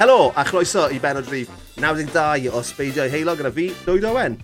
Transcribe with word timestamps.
Helo, 0.00 0.32
a 0.34 0.44
chroeso 0.44 0.88
i 0.88 0.98
benod 0.98 1.28
rhif 1.28 1.59
92 1.80 2.50
o 2.52 2.60
Sbeidio 2.60 3.06
Heilog 3.08 3.38
gyda 3.40 3.50
fi, 3.56 3.70
Dwyd 3.86 4.04
Owen. 4.04 4.34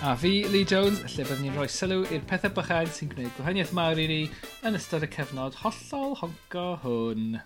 A 0.00 0.14
fi, 0.16 0.46
Lee 0.48 0.64
Jones, 0.64 1.02
lle 1.12 1.26
byddwn 1.28 1.42
ni'n 1.44 1.52
rhoi 1.52 1.66
sylw 1.68 2.06
i'r 2.08 2.22
pethau 2.30 2.54
bychain 2.56 2.88
sy'n 2.88 3.10
gwneud 3.10 3.34
gwahaniaeth 3.36 3.74
mawr 3.76 4.00
i 4.00 4.06
ni 4.08 4.18
yn 4.64 4.78
ystod 4.78 5.04
y 5.04 5.10
cefnod 5.12 5.58
hollol 5.60 6.16
honco 6.22 6.64
hwn. 6.86 7.36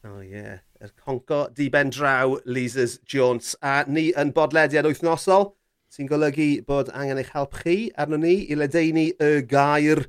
O 0.00 0.14
oh, 0.14 0.24
ie, 0.24 0.32
yeah. 0.32 0.64
yr 0.80 0.94
honco 1.04 1.42
di 1.52 1.68
ben 1.68 1.92
draw 1.92 2.38
Leasers 2.48 2.96
Jones. 3.04 3.52
A 3.60 3.82
ni 3.84 4.08
yn 4.16 4.32
bodlediad 4.32 4.88
wythnosol 4.88 5.50
sy'n 5.92 6.08
golygu 6.08 6.62
bod 6.64 6.88
angen 6.96 7.20
eich 7.20 7.34
help 7.36 7.60
chi 7.60 7.90
arno 8.00 8.16
ni 8.22 8.46
i 8.48 8.56
ledeini 8.56 9.10
y 9.20 9.42
gair. 9.44 10.06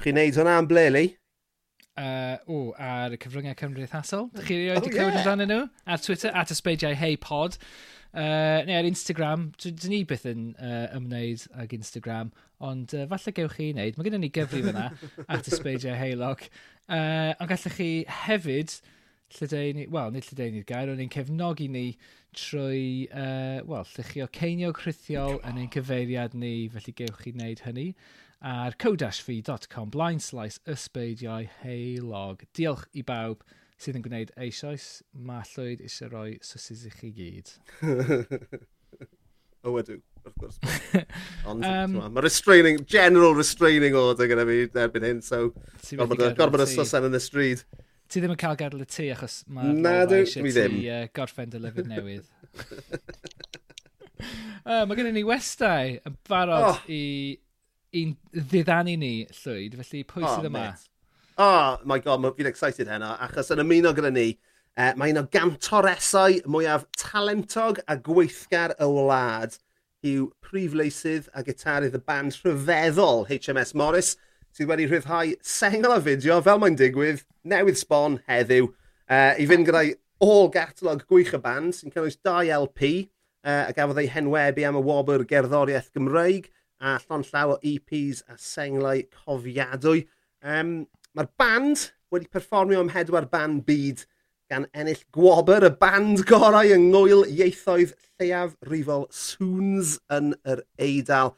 Chi'n 0.00 0.16
neud 0.16 0.40
hwnna 0.40 0.56
am 0.62 0.72
ble, 0.72 0.88
Lee? 0.96 1.18
uh, 1.98 2.36
o, 2.48 2.58
ar 2.80 3.12
y 3.12 3.18
cyfryngau 3.20 3.56
cymdeithasol. 3.58 4.28
Dych 4.36 4.48
chi 4.48 4.58
erioed 4.58 4.86
oh, 4.86 4.90
clywed 4.92 5.16
yeah. 5.16 5.22
amdanyn 5.22 5.52
nhw? 5.52 5.64
Ar 5.86 6.02
Twitter, 6.02 6.32
at 6.34 6.52
ysbeidiau 6.54 6.96
Hey 6.96 7.18
Pod. 7.20 7.58
Uh, 8.12 8.60
neu 8.68 8.76
ar 8.76 8.84
Instagram, 8.84 9.46
dyn 9.64 9.88
ni 9.88 10.02
byth 10.04 10.26
yn 10.28 10.50
uh, 10.60 10.88
ymwneud 10.98 11.46
ag 11.62 11.70
Instagram, 11.72 12.32
ond 12.60 12.92
uh, 12.92 13.06
falle 13.08 13.32
gewch 13.38 13.54
chi 13.56 13.70
wneud. 13.72 13.96
Mae 13.96 14.04
gennym 14.04 14.20
ni 14.20 14.28
gyfri 14.36 14.60
fyna 14.66 14.90
at 15.32 15.48
Ysbeidiau 15.48 15.96
Heilog. 15.96 16.44
Uh, 16.92 17.32
ond 17.38 17.48
gallech 17.48 17.78
chi 17.78 17.88
hefyd 18.26 18.74
lledeini, 19.38 19.86
wel, 19.88 20.12
nid 20.12 20.28
lledeini'r 20.28 20.66
gair, 20.68 20.92
ond 20.92 21.00
ni'n 21.00 21.12
cefnogi 21.14 21.70
ni 21.72 21.86
trwy, 22.36 23.08
uh, 23.16 23.62
wel, 23.70 23.88
llychio 23.94 24.28
ceinio 24.36 24.74
crithiol 24.76 25.40
yn 25.48 25.62
ein 25.62 25.72
cyfeiriad 25.72 26.36
ni, 26.36 26.68
felly 26.74 26.92
gewch 26.98 27.24
chi 27.24 27.32
wneud 27.32 27.64
hynny. 27.64 27.88
Ar 28.42 28.76
co-fi.com 28.82 29.90
blaen 29.94 30.20
slice 30.20 30.60
ysbeidiau 30.68 31.48
heilog. 31.62 32.44
Diolch 32.52 32.88
i 32.92 33.04
bawb 33.06 33.46
sydd 33.82 33.98
yn 33.98 34.04
gwneud 34.04 34.30
eisoes, 34.44 34.86
mae 35.26 35.42
llwyd 35.52 35.82
eisiau 35.82 36.12
rhoi 36.12 36.36
sysys 36.46 36.84
i 36.86 36.92
chi 36.94 37.10
gyd. 37.16 37.50
o 39.66 39.74
wedw, 39.74 39.98
wrth 40.22 40.36
gwrs. 40.42 40.58
Ond 41.50 41.66
um, 41.66 41.96
mae 42.14 42.24
restraining, 42.24 42.82
general 42.88 43.34
restraining 43.38 43.96
order 43.98 44.30
gyda 44.30 44.46
fi 44.48 44.58
erbyn 44.84 45.08
hyn, 45.08 45.22
so 45.26 45.48
gorfod 45.98 46.66
y 46.66 46.68
sysen 46.74 47.08
yn 47.10 47.18
y 47.18 47.22
stryd. 47.22 47.64
Ti 48.12 48.20
ddim 48.20 48.34
yn 48.34 48.40
cael 48.40 48.58
gadael 48.60 48.84
y 48.84 48.88
tŷ 48.92 49.08
achos 49.14 49.40
mae 49.50 49.72
Na, 49.72 50.02
dwi 50.08 50.24
ddim. 50.28 50.78
Ti, 50.78 50.88
uh, 50.92 51.04
gorffen 51.16 51.52
dy 51.52 51.62
lyfyd 51.62 51.90
newydd. 51.90 52.26
uh, 54.68 54.84
mae 54.84 54.98
gennym 54.98 55.16
ni 55.16 55.24
westau 55.26 55.96
yn 55.96 56.18
barod 56.28 56.68
oh. 56.68 56.80
i, 56.92 57.02
i 57.96 58.06
ddiddannu 58.36 58.98
ni 59.00 59.14
llwyd, 59.40 59.78
felly 59.80 60.06
pwy 60.06 60.26
sydd 60.26 60.46
oh, 60.46 60.50
yma? 60.52 60.66
Mate 60.70 60.91
oh 61.42 61.78
my 61.84 61.98
god, 61.98 62.22
fi'n 62.36 62.48
excited 62.50 62.90
heno, 62.90 63.12
achos 63.24 63.50
yn 63.54 63.62
ymuno 63.64 63.92
gyda 63.96 64.10
ni, 64.14 64.28
e, 64.76 64.84
uh, 64.84 64.92
mae 64.98 65.12
un 65.12 65.22
o 65.22 65.24
gantoresau 65.32 66.38
mwyaf 66.54 66.84
talentog 66.98 67.80
a 67.90 67.96
gweithgar 68.08 68.74
y 68.78 68.88
wlad 68.88 69.56
yw 70.06 70.28
prifleisydd 70.44 71.30
a 71.34 71.42
gitarydd 71.46 71.98
y 71.98 72.02
band 72.06 72.36
rhyfeddol 72.42 73.26
HMS 73.30 73.74
Morris 73.78 74.14
sydd 74.54 74.70
wedi 74.70 74.86
rhyddhau 74.86 75.34
sengl 75.46 75.94
o 75.94 75.98
fideo 76.04 76.38
fel 76.46 76.62
mae'n 76.62 76.78
digwydd 76.78 77.24
newydd 77.48 77.80
sbon 77.80 78.20
heddiw 78.30 78.68
uh, 78.68 79.34
i 79.38 79.48
fynd 79.50 79.68
gyda'i 79.68 79.94
all 80.22 80.50
gatalog 80.54 81.04
gwych 81.10 81.34
y 81.34 81.42
band 81.42 81.74
sy'n 81.78 81.94
cynnwys 81.94 82.18
2 82.22 82.50
LP 82.60 82.88
uh, 83.46 83.66
a 83.66 83.72
gafodd 83.76 84.02
ei 84.02 84.10
henwebu 84.14 84.66
am 84.68 84.78
y 84.78 84.86
wobr 84.86 85.26
gerddoriaeth 85.30 85.90
Gymreig 85.96 86.50
a 86.82 86.98
llon 87.04 87.26
llaw 87.26 87.54
o 87.54 87.60
EPs 87.62 88.24
a 88.30 88.38
senglau 88.42 89.04
cofiadwy. 89.14 90.06
Um, 90.42 90.74
Mae'r 91.12 91.28
band 91.36 91.90
wedi 92.12 92.28
perfformio 92.32 92.80
ym 92.80 92.90
hedwar 92.94 93.26
band 93.28 93.66
byd 93.66 94.06
gan 94.52 94.64
ennill 94.72 95.02
gwobr 95.12 95.66
y 95.68 95.70
band 95.82 96.22
gorau 96.28 96.70
yng 96.72 96.86
ngwyl 96.92 97.26
ieithoedd 97.28 97.92
lleiafrifol 98.20 99.04
Soons 99.12 99.98
yn 100.16 100.32
yr 100.48 100.64
Eidal. 100.80 101.34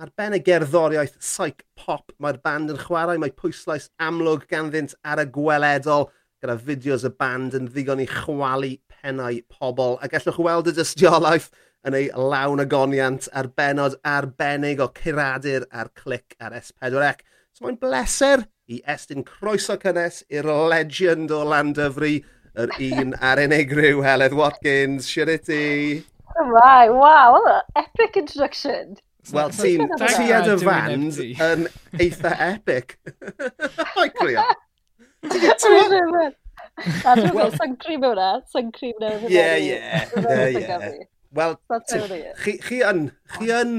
Ar 0.00 0.14
ben 0.16 0.38
y 0.38 0.40
gerddoriaeth 0.46 1.20
psych 1.20 1.60
pop 1.76 2.16
mae'r 2.16 2.40
band 2.40 2.72
yn 2.72 2.80
chwarae, 2.80 3.20
mae 3.20 3.34
pwyslais 3.36 3.90
amlwg 4.00 4.48
ganddynt 4.48 4.96
ar 5.04 5.20
y 5.20 5.28
gweledol 5.36 6.08
gyda 6.40 6.56
fideos 6.64 7.04
y 7.04 7.12
band 7.20 7.56
yn 7.58 7.68
ddigon 7.68 8.00
i 8.00 8.08
chwalu 8.08 8.76
pennau 8.88 9.42
pobl. 9.52 9.98
A 10.00 10.08
gallwch 10.08 10.40
weld 10.40 10.72
y 10.72 10.78
dystiolaeth 10.78 11.52
yn 11.84 12.00
ei 12.00 12.08
lawn 12.16 12.64
agoniant 12.64 13.28
a'r 13.36 13.52
benod 13.60 14.00
arbennig 14.08 14.80
o 14.80 14.88
curadur 14.96 15.68
a'r 15.68 15.92
clic 15.98 16.38
ar 16.40 16.56
S4C. 16.62 17.18
So 17.52 17.66
mae'n 17.66 17.82
bleser 17.82 18.48
i 18.68 18.82
estyn 18.92 19.24
croeso 19.24 19.78
cynnes 19.80 20.20
i'r 20.28 20.48
legend 20.70 21.32
o 21.32 21.40
Landyfri, 21.48 22.18
yr 22.58 22.72
un 22.84 23.14
a'r 23.24 23.40
unigryw, 23.46 24.02
Heledd 24.04 24.36
Watkins. 24.36 25.08
Siwr 25.08 25.32
i 25.32 25.38
ti? 25.40 25.62
Oh 26.36 26.48
right, 26.52 26.90
wow, 26.92 27.32
what 27.32 27.48
an 27.54 27.84
epic 27.84 28.16
introduction. 28.20 28.98
Wel, 29.32 29.52
ti'n 29.52 29.88
tiad 30.00 30.48
y 30.48 30.56
fand 30.62 31.18
yn 31.20 31.66
eitha 32.00 32.32
epic. 32.48 32.96
O'i 34.00 34.12
crio. 34.16 34.44
Wel, 37.34 37.52
sa'n 37.56 37.74
crim 37.82 38.04
mewn 38.04 38.20
na, 38.20 38.28
sa'n 38.52 38.68
crim 38.74 38.96
mewn 39.00 39.24
na. 39.24 39.32
Ie, 39.32 39.48
ie. 39.64 41.08
Wel, 41.36 41.56
chi 42.44 42.82
yn, 42.88 43.08
chi 43.36 43.50
yn 43.52 43.74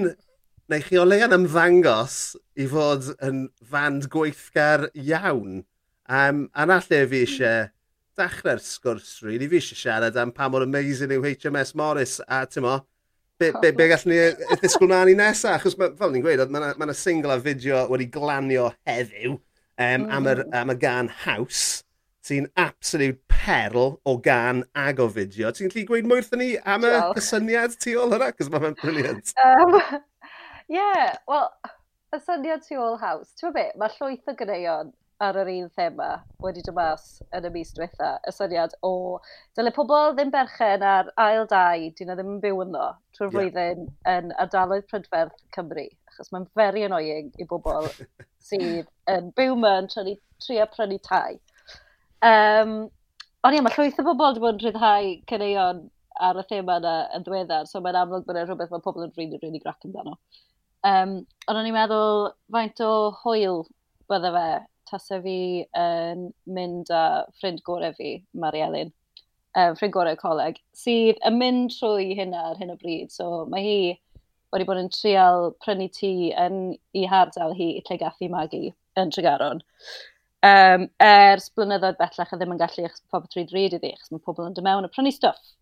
neu 0.69 0.83
chi 0.85 0.99
o 1.01 1.03
leian 1.07 1.33
ymddangos 1.33 2.15
i 2.61 2.67
fod 2.69 3.07
yn 3.25 3.47
fand 3.71 4.05
gweithgar 4.13 4.87
iawn. 4.93 5.63
Um, 6.09 6.43
a 6.53 6.65
na 6.69 6.77
lle 6.83 7.01
fi 7.09 7.23
eisiau 7.25 7.69
dechrau'r 8.19 8.61
sgwrs 8.61 9.15
rili, 9.23 9.37
really. 9.37 9.49
fi 9.49 9.61
eisiau 9.61 9.79
siarad 9.81 10.19
am 10.21 10.33
pa 10.35 10.49
mor 10.49 10.65
amazing 10.65 11.13
yw 11.15 11.25
HMS 11.31 11.73
Morris 11.79 12.19
a 12.27 12.43
ti'n 12.45 12.65
mo, 12.65 12.75
be, 13.41 13.51
be, 13.63 13.71
be 13.73 13.87
gallwn 13.89 14.13
ni 14.13 14.57
ddisgwyl 14.61 14.91
na 14.91 15.03
ni 15.07 15.15
nesaf, 15.17 15.57
achos 15.57 15.77
ma, 15.79 15.89
fel 15.97 16.13
ni'n 16.13 16.25
gweud, 16.25 16.43
mae 16.53 16.61
yna 16.67 16.89
ma 16.91 16.97
single 16.97 17.33
a 17.33 17.39
fideo 17.41 17.85
wedi 17.89 18.09
glanio 18.13 18.69
heddiw 18.89 19.33
um, 19.33 19.39
mm. 19.79 20.09
am, 20.17 20.29
yr, 20.33 20.43
am 20.59 20.73
y 20.75 20.77
gan 20.81 21.09
House 21.23 21.81
sy'n 22.29 22.49
absolute 22.59 23.23
perl 23.31 23.95
o 24.05 24.17
gan 24.21 24.61
ag 24.77 25.01
o 25.01 25.07
fideo. 25.09 25.49
Ti'n 25.55 25.71
gallu 25.71 25.87
gweud 25.89 26.09
mwy 26.11 26.21
wrthyn 26.21 26.43
ni 26.43 26.51
am 26.61 26.85
y 26.85 26.93
cysyniad 27.17 27.79
tu 27.81 27.95
ôl 27.97 28.13
hynna? 28.13 28.29
Cos 28.37 28.53
mae'n 28.53 28.77
brilliant. 28.83 29.33
Um, 29.45 29.79
yeah, 30.69 31.17
wel, 31.27 31.49
y 32.15 32.19
syniad 32.23 32.65
tu 32.65 32.79
ôl 32.81 32.97
haws. 33.01 33.33
Ti'n 33.39 33.53
be, 33.55 33.67
mae 33.79 33.93
llwyth 33.97 34.29
o 34.31 34.35
gyneuon 34.39 34.91
ar 35.19 35.37
yr 35.41 35.49
un 35.51 35.67
thema 35.75 36.09
wedi 36.43 36.63
dod 36.63 36.77
mas 36.77 37.07
yn 37.35 37.47
y 37.49 37.51
mis 37.53 37.73
diwetha, 37.75 38.11
y 38.23 38.33
syniad 38.33 38.75
o 38.87 38.93
dylai 39.57 39.73
pobl 39.75 40.13
ddim 40.15 40.31
berchen 40.33 40.85
ar 40.85 41.11
ail 41.19 41.47
dau, 41.51 41.89
dyn 41.97 42.11
nhw 42.11 42.17
ddim 42.19 42.31
yn 42.35 42.43
byw 42.45 42.61
yno 42.65 42.85
trwy'r 43.17 43.27
yeah. 43.27 43.35
flwyddyn 43.35 43.89
yn 44.13 44.31
ardaloedd 44.45 44.87
prydferth 44.91 45.35
Cymru, 45.55 45.89
achos 46.13 46.31
mae'n 46.33 46.47
very 46.59 46.85
annoying 46.87 47.33
i 47.37 47.49
bobl 47.49 47.89
sydd 48.49 48.87
yn 49.11 49.33
byw 49.35 49.59
mewn 49.59 49.91
trio, 49.91 50.15
trio 50.45 50.69
prynu 50.75 51.01
tai. 51.09 51.41
Um, 52.23 52.79
Ond 53.47 53.55
ie, 53.55 53.61
mae 53.63 53.71
llwyth 53.71 53.99
o 54.01 54.03
bobl 54.03 54.25
wedi 54.33 54.41
bod 54.43 54.57
yn 54.57 54.65
rhyddhau 54.65 55.11
cyneuon 55.31 55.77
ar 56.27 56.39
y 56.41 56.43
thema 56.49 56.75
yna 56.81 56.95
yn 57.15 57.23
ddiweddar, 57.23 57.67
so 57.69 57.79
mae'n 57.79 57.95
amlwg 57.95 58.25
bod 58.27 58.35
e'n 58.35 58.49
rhywbeth 58.49 58.73
mae 58.73 58.83
pobl 58.83 59.05
yn 59.05 59.13
rili, 59.13 59.21
really, 59.21 59.37
rili 59.37 59.45
really 59.45 59.61
grac 59.63 59.85
amdano. 59.87 60.17
Um, 60.87 61.15
ond 61.49 61.59
o'n 61.59 61.67
i'n 61.67 61.75
meddwl 61.75 62.29
faint 62.55 62.79
o 62.85 62.91
hwyl 63.23 63.65
bydde 64.11 64.31
fe 64.35 64.45
tasa 64.89 65.19
fi 65.21 65.39
yn 65.77 66.29
mynd 66.55 66.91
â 66.93 67.03
ffrind 67.37 67.59
gorau 67.67 67.95
fi, 67.97 68.13
Mari 68.33 68.63
Elin, 68.65 68.93
um, 69.59 69.75
ffrind 69.75 69.93
gorau 69.93 70.19
coleg, 70.19 70.61
sydd 70.73 71.19
yn 71.27 71.37
mynd 71.41 71.75
trwy 71.75 72.13
hynna 72.17 72.45
ar 72.51 72.61
hyn 72.61 72.71
o 72.73 72.77
bryd. 72.79 73.11
So 73.13 73.45
mae 73.51 73.65
hi 73.65 73.81
wedi 74.53 74.65
bod 74.65 74.79
yn 74.81 74.93
trial 74.93 75.51
prynu 75.65 75.89
tŷ 75.93 76.13
yn 76.45 76.61
ei 76.95 77.05
hardal 77.11 77.53
hi 77.57 77.73
lle 77.83 77.99
gathu 78.01 78.31
magu 78.31 78.63
yn 78.97 79.13
Tregaron. 79.13 79.61
Um, 80.47 80.87
ers 81.03 81.51
blynyddoedd 81.51 81.99
bellach 81.99 82.31
a 82.31 82.37
e 82.37 82.39
ddim 82.39 82.55
yn 82.55 82.61
gallu 82.61 82.87
eich 82.87 83.01
pob 83.11 83.27
trwy 83.27 83.43
drud 83.49 83.75
iddi, 83.75 83.91
achos 83.91 84.13
mae 84.13 84.23
pobl 84.23 84.47
yn 84.47 84.55
dymewn 84.55 84.87
a 84.87 84.93
prynu 84.93 85.11
stwff 85.11 85.57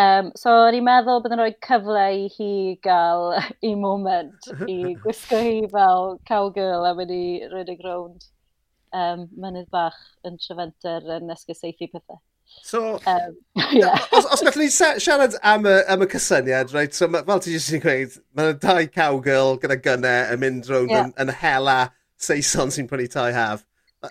Um, 0.00 0.30
so, 0.38 0.52
o'n 0.64 0.76
i'n 0.78 0.84
meddwl 0.86 1.20
bydd 1.24 1.34
yn 1.34 1.42
rhoi 1.42 1.52
cyfle 1.66 2.04
i 2.22 2.26
hi 2.32 2.52
gael 2.84 3.34
i 3.68 3.74
moment 3.76 4.48
i 4.64 4.94
gwisgo 5.02 5.40
hi 5.44 5.56
fel 5.72 6.14
cowgirl 6.30 6.86
a 6.88 6.94
mynd 6.96 7.12
i 7.14 7.24
rydig 7.50 7.82
rownd 7.84 8.28
um, 8.96 9.26
mynydd 9.42 9.68
bach 9.74 9.98
yn 10.26 10.38
trefenter 10.40 11.06
yn 11.18 11.32
esguseithi 11.34 11.90
pethau. 11.92 12.20
So, 12.62 12.98
um, 13.06 13.36
yeah. 13.72 13.98
os, 14.16 14.26
os 14.26 14.42
gallwn 14.46 14.64
ni 14.64 14.70
siarad 14.72 15.36
am 15.42 15.68
y, 15.68 15.76
am 15.90 16.02
y 16.02 16.08
cysyniad, 16.10 16.74
right? 16.74 16.94
so, 16.94 17.08
fel 17.10 17.42
ti 17.42 17.54
jyst 17.54 17.76
yn 17.76 17.84
gweud, 17.84 18.16
mae 18.34 18.50
yna 18.50 18.60
dau 18.62 18.88
cowgirl 18.94 19.58
gyda 19.62 19.78
gynnau 19.84 20.34
yn 20.34 20.42
mynd 20.42 20.70
rownd 20.70 20.94
yeah. 20.94 21.10
yn, 21.10 21.16
yn 21.26 21.34
hela 21.42 21.80
Saeson 22.20 22.72
sy'n 22.74 22.88
prynu 22.88 23.08
tai 23.12 23.30
haf. 23.36 23.64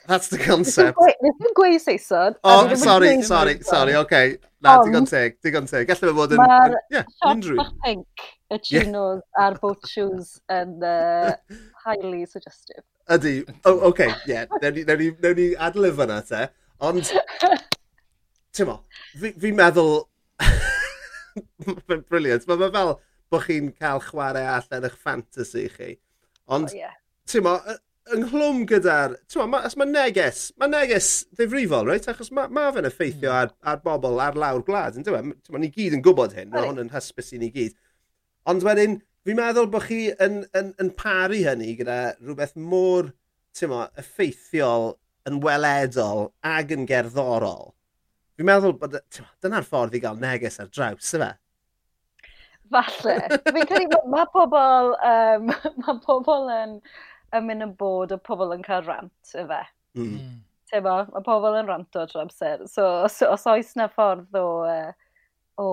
That's 0.06 0.27
the 0.27 0.38
concept. 0.38 1.00
Nes 1.01 1.39
i'n 1.41 1.56
gweud 1.57 1.81
Saeson. 1.81 2.36
O, 2.44 2.51
oh, 2.51 2.75
sorry, 2.77 3.21
sorry, 3.25 3.56
sorry, 3.65 3.95
oce. 3.97 4.06
Okay. 4.06 4.38
Na, 4.62 4.75
um, 4.77 4.86
digon 4.86 5.07
teg, 5.09 5.39
digon 5.41 5.65
teg. 5.69 5.88
Gallai 5.89 6.12
fe 6.12 6.13
fod 6.18 6.36
yn... 6.36 6.41
Mae'r 6.44 6.75
yeah, 6.94 7.07
siop 7.24 7.57
bach 7.57 7.71
pink, 7.86 8.25
y 8.53 8.59
chinos 8.68 9.24
a'r 9.39 9.57
boat 9.63 9.89
shoes 9.89 10.36
yn 10.53 10.77
uh, 10.91 11.33
highly 11.86 12.21
suggestive. 12.30 12.83
Ydy. 13.09 13.33
O, 13.63 13.71
oh, 13.71 13.89
oce, 13.89 13.89
okay, 13.89 14.13
ie. 14.27 14.36
Yeah. 14.36 15.09
Newn 15.24 15.38
ni 15.39 15.50
adlyf 15.69 16.06
yna 16.06 16.21
te. 16.27 16.45
Ond, 16.86 17.09
ti'n 18.53 18.69
mo, 18.69 18.80
fi'n 19.18 19.41
fi 19.41 19.56
meddwl... 19.57 20.03
Brilliant. 22.12 22.45
Mae 22.45 22.62
ma 22.62 22.69
fel 22.77 22.97
bod 23.33 23.45
chi'n 23.47 23.74
cael 23.74 24.06
chwarae 24.06 24.45
allan 24.53 24.86
eich 24.86 25.01
fantasy 25.01 25.65
chi. 25.74 25.95
Ond, 26.45 26.69
oh, 26.69 26.77
yeah. 26.77 26.94
ti'n 27.25 27.47
mo, 27.47 27.57
ynghlwm 28.15 28.63
gyda'r... 28.69 29.15
Ti'n 29.29 29.51
Ma, 29.51 29.61
os 29.67 29.77
mae 29.79 29.89
neges, 29.89 30.41
mae 30.59 30.71
neges 30.71 31.09
ddifrifol, 31.35 31.89
reit? 31.89 32.07
Achos 32.11 32.31
mae 32.35 32.51
ma, 32.53 32.69
fe'n 32.75 32.88
effeithio 32.89 33.33
ar, 33.35 33.53
ar 33.61 33.83
bobl 33.83 34.19
ar 34.23 34.39
lawr 34.39 34.63
gwlad, 34.67 34.97
yn 35.00 35.06
dweud? 35.07 35.33
Ti'n 35.44 35.56
Mae 35.56 35.65
ni 35.65 35.71
gyd 35.75 35.97
yn 35.97 36.03
gwybod 36.06 36.35
hyn, 36.38 36.51
mae 36.53 36.67
hwn 36.67 36.83
yn 36.85 36.94
hysbys 36.94 37.33
i 37.35 37.41
ni 37.41 37.51
gyd. 37.56 37.77
Ond 38.50 38.65
wedyn, 38.65 39.00
fi'n 39.27 39.39
meddwl 39.39 39.69
bod 39.71 39.85
chi 39.88 40.07
yn, 40.15 40.41
yn, 40.57 40.73
yn 40.81 40.94
paru 40.97 41.41
hynny 41.45 41.75
gyda 41.79 42.00
rhywbeth 42.19 42.56
mor 42.57 43.13
mo, 43.67 43.83
effeithiol, 44.00 44.94
yn 45.27 45.41
weledol 45.44 46.29
ag 46.45 46.71
yn 46.75 46.88
gerddorol. 46.89 47.73
Fi'n 48.39 48.47
meddwl 48.47 48.77
bod 48.79 48.95
dyna'r 49.44 49.67
ffordd 49.67 49.97
i 49.97 50.01
gael 50.03 50.19
neges 50.21 50.59
ar 50.63 50.69
draws, 50.71 51.13
yma. 51.17 51.33
Falle. 52.69 53.15
fi'n 53.50 53.65
credu 53.67 53.89
mae 53.89 54.12
ma 54.13 54.25
pobl, 54.31 54.94
um, 55.12 55.50
ma 55.83 55.95
pobl 56.05 56.51
yn 56.53 56.77
ymyn 57.37 57.65
y 57.65 57.69
bod 57.79 58.13
o 58.15 58.19
pobl 58.21 58.55
yn 58.55 58.63
cael 58.65 58.85
rant 58.87 59.33
y 59.35 59.45
fe. 59.49 59.63
Hmm. 59.97 60.13
Mm. 60.15 60.37
Tebo, 60.69 60.95
mae 61.09 61.25
pobl 61.25 61.57
yn 61.57 61.69
ranto 61.69 62.05
drwy 62.05 62.23
amser. 62.27 62.65
So, 62.69 62.85
so, 63.09 63.31
os 63.33 63.47
oes 63.49 63.73
na 63.79 63.89
ffordd 63.89 64.37
o, 64.37 64.47
uh, 64.69 64.91
o 65.61 65.69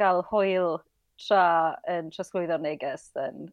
gael 0.00 0.24
hwyl 0.30 0.80
tra 1.20 1.44
yn 1.90 2.10
trosglwyddo'r 2.14 2.62
neges, 2.64 3.10
then 3.14 3.50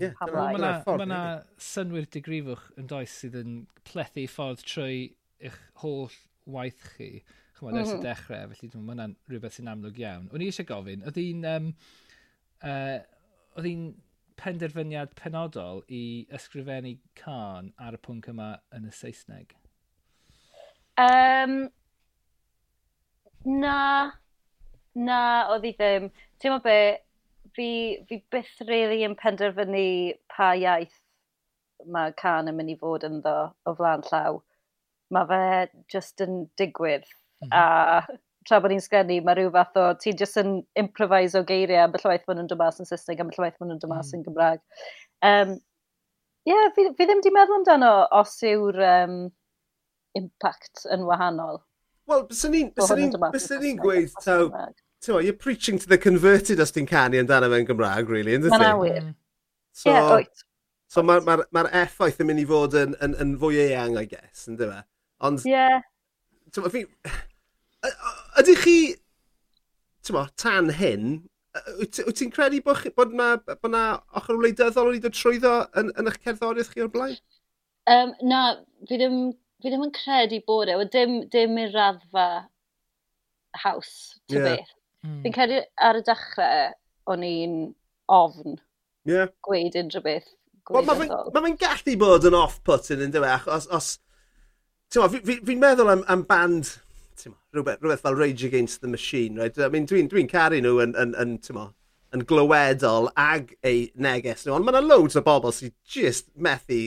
Yeah, 0.00 0.14
Mae 0.32 0.56
yna 0.56 1.08
ma 1.10 1.20
synwyr 1.60 2.06
digrifwch 2.12 2.70
yn 2.80 2.86
does 2.88 3.12
sydd 3.20 3.34
yn 3.36 3.56
plethu 3.84 4.24
ffordd 4.30 4.62
trwy 4.64 5.00
eich 5.44 5.58
holl 5.82 6.14
waith 6.48 6.86
chi. 6.94 7.08
Chymod, 7.58 7.76
ers 7.76 7.90
mm 7.90 7.90
-hmm. 7.90 7.92
y 7.92 7.98
mhm. 7.98 8.04
dechrau, 8.06 8.46
felly 8.52 8.70
dwi'n 8.70 8.84
mynd 8.86 8.94
hwnna'n 8.94 9.16
rhywbeth 9.30 9.58
sy'n 9.58 9.70
amlwg 9.74 10.00
iawn. 10.00 10.30
O'n 10.32 10.44
i 10.44 10.48
eisiau 10.50 10.68
gofyn, 10.70 11.04
oedd 11.04 11.20
hi'n... 11.20 11.44
Um, 11.50 11.68
uh, 12.64 12.96
oedd 13.54 13.68
hi'n 13.68 13.84
penderfyniad 14.40 15.14
penodol 15.20 15.82
i 15.88 16.26
ysgrifennu 16.34 16.96
can 17.20 17.72
ar 17.78 17.96
y 17.96 18.00
pwnc 18.06 18.28
yma 18.32 18.50
yn 18.76 18.88
y 18.88 18.92
Saesneg? 18.94 19.54
Um, 21.00 21.56
na, 23.44 23.78
na, 24.94 25.20
oedd 25.54 25.66
hi 25.68 25.72
ddim. 25.78 26.10
Ti'n 26.40 26.54
meddwl 26.54 26.66
be, 26.68 26.78
fi, 27.56 27.68
fi 28.08 28.20
byth 28.34 28.66
really 28.68 29.02
yn 29.06 29.16
penderfynu 29.20 29.86
pa 30.34 30.52
iaith 30.58 31.00
mae 31.90 32.14
can 32.20 32.50
yn 32.50 32.58
mynd 32.58 32.72
i 32.72 32.76
fod 32.80 33.06
yn 33.06 33.20
ddo 33.24 33.38
o 33.66 33.74
flaen 33.78 34.04
llaw. 34.10 34.40
Mae 35.14 35.28
fe 35.30 35.42
just 35.92 36.22
yn 36.24 36.44
digwydd. 36.60 37.08
Mm 37.44 37.50
-hmm. 37.50 37.58
A 37.58 38.20
tra 38.48 38.60
bod 38.60 38.72
ni'n 38.72 38.82
sgynnu, 38.84 39.20
mae 39.24 39.38
rhyw 39.38 39.52
fath 39.54 39.78
o, 39.80 39.86
ti 40.00 40.12
jyst 40.12 40.40
yn 40.40 40.56
improvise 40.80 41.38
o 41.38 41.44
geiriau 41.48 41.86
am 41.86 41.94
y 41.96 42.00
llwaith 42.02 42.26
bod 42.28 42.38
nhw'n 42.38 42.50
dod 42.50 42.60
mas 42.60 42.80
yn 42.82 42.88
Saesneg, 42.88 43.22
am 43.22 43.32
y 43.32 43.36
llwaith 43.36 43.56
bod 43.58 43.70
nhw'n 43.70 43.80
dod 43.82 43.92
mas 43.92 44.10
mm. 44.10 44.18
yn 44.18 44.24
Gymraeg. 44.26 44.62
Um, 45.24 45.54
yeah, 46.48 46.68
fi, 46.76 46.88
fi 46.98 47.08
ddim 47.08 47.22
wedi 47.22 47.32
meddwl 47.34 47.60
amdano 47.60 47.92
os 48.20 48.36
yw'r 48.44 48.80
um, 48.90 49.18
impact 50.20 50.84
yn 50.94 51.06
wahanol. 51.08 51.62
Wel, 52.10 52.26
bys 52.28 52.44
ni'n 52.52 53.80
gweud, 53.80 54.16
taw, 54.20 54.50
taw, 55.00 55.20
you're 55.24 55.32
preaching 55.32 55.78
to 55.80 55.88
the 55.88 55.98
converted 55.98 56.60
os 56.60 56.74
ti'n 56.74 56.88
canu 56.90 57.22
amdano 57.22 57.48
fe'n 57.52 57.70
Gymraeg, 57.70 58.12
really, 58.12 58.36
yn 58.36 58.44
Mae'n 58.44 58.66
awyr. 58.74 59.14
So, 59.74 59.88
yeah, 59.88 60.10
oed. 60.18 60.44
So 60.92 61.02
mae'r 61.02 61.24
ma, 61.26 61.40
ma, 61.40 61.46
ma 61.56 61.70
effaith 61.80 62.20
yn 62.22 62.28
mynd 62.28 62.44
i 62.44 62.46
fod 62.46 62.76
yn, 62.78 62.92
yn, 63.02 63.16
yn 63.24 63.32
fwy 63.40 63.64
eang, 63.64 63.96
I 63.98 64.04
guess, 64.06 64.44
yn 64.52 64.60
dyma. 64.60 64.84
E? 64.84 64.86
Ond... 65.26 65.40
Ie. 65.48 65.56
Yeah. 65.56 65.80
So, 66.54 66.68
fi... 66.70 66.84
Ydych 68.40 68.64
chi, 68.64 68.78
tymo, 70.06 70.24
tan 70.40 70.72
hyn, 70.74 71.14
wyt 71.78 72.00
ti'n 72.18 72.32
credu 72.34 72.58
bod, 72.64 72.80
chi, 72.82 72.90
bod 72.96 73.14
na, 73.14 73.28
bod 73.46 73.70
na 73.70 73.84
ochr 74.18 74.38
wleidyddol 74.40 74.90
wedi 74.90 75.04
dod 75.04 75.14
trwyddo 75.14 75.54
yn, 75.78 75.92
yn 76.00 76.10
eich 76.10 76.18
cerddoriaeth 76.24 76.72
chi 76.72 76.82
o'r 76.82 76.90
blaen? 76.94 77.16
Um, 77.90 78.14
na, 78.26 78.40
fi 78.88 78.98
ddim, 78.98 79.18
fi 79.62 79.70
ddim 79.70 79.86
yn 79.86 79.94
credu 79.94 80.40
bod 80.48 80.72
e. 80.72 80.78
Dim, 80.92 81.16
dim 81.30 81.58
i'r 81.62 81.74
raddfa 81.76 82.28
haws, 83.62 83.92
ty 84.26 84.40
yeah. 84.40 84.48
beth. 84.50 84.72
Mm. 85.06 85.18
Fi'n 85.24 85.36
credu 85.36 85.60
ar 85.88 86.00
y 86.00 86.06
dechrau, 86.08 86.78
o'n 87.14 87.26
i'n 87.28 87.58
ofn 88.10 88.56
yeah. 89.06 89.30
gweud 89.46 89.76
unrhyw 89.78 90.04
beth 90.04 90.32
gwleidyddol. 90.64 91.30
Mae 91.30 91.44
fe'n 91.44 91.54
ma 91.54 91.58
gallu 91.60 91.98
bod 92.00 92.26
yn 92.30 92.38
off-putting 92.40 93.04
yn 93.04 93.14
dweud, 93.14 93.30
achos... 93.36 93.68
Os, 93.68 93.92
os 93.94 94.00
Fi'n 94.94 95.10
fi, 95.10 95.40
fi 95.42 95.54
meddwl 95.58 95.88
am, 95.90 96.02
am 96.12 96.20
band 96.28 96.68
tymo, 97.20 97.36
rhywbeth, 97.54 97.80
rhywbeth 97.82 98.04
fel 98.04 98.18
Rage 98.18 98.44
Against 98.44 98.80
the 98.80 98.88
Machine, 98.88 99.38
right? 99.38 99.58
I 99.58 99.68
mean, 99.68 99.86
dwi'n 99.90 100.10
dwi 100.10 100.26
caru 100.30 100.60
nhw 100.62 100.76
yn, 100.84 100.94
yn, 101.00 101.14
yn, 101.20 101.38
tymo, 101.44 101.68
yn 102.14 102.24
glywedol 102.30 103.10
ag 103.20 103.54
eu 103.66 103.88
neges 104.06 104.44
nhw, 104.46 104.56
ond 104.56 104.66
mae 104.66 104.76
yna 104.76 104.84
loads 104.84 105.18
o 105.18 105.24
bobl 105.26 105.54
sydd 105.54 105.74
just 105.96 106.30
methu, 106.34 106.80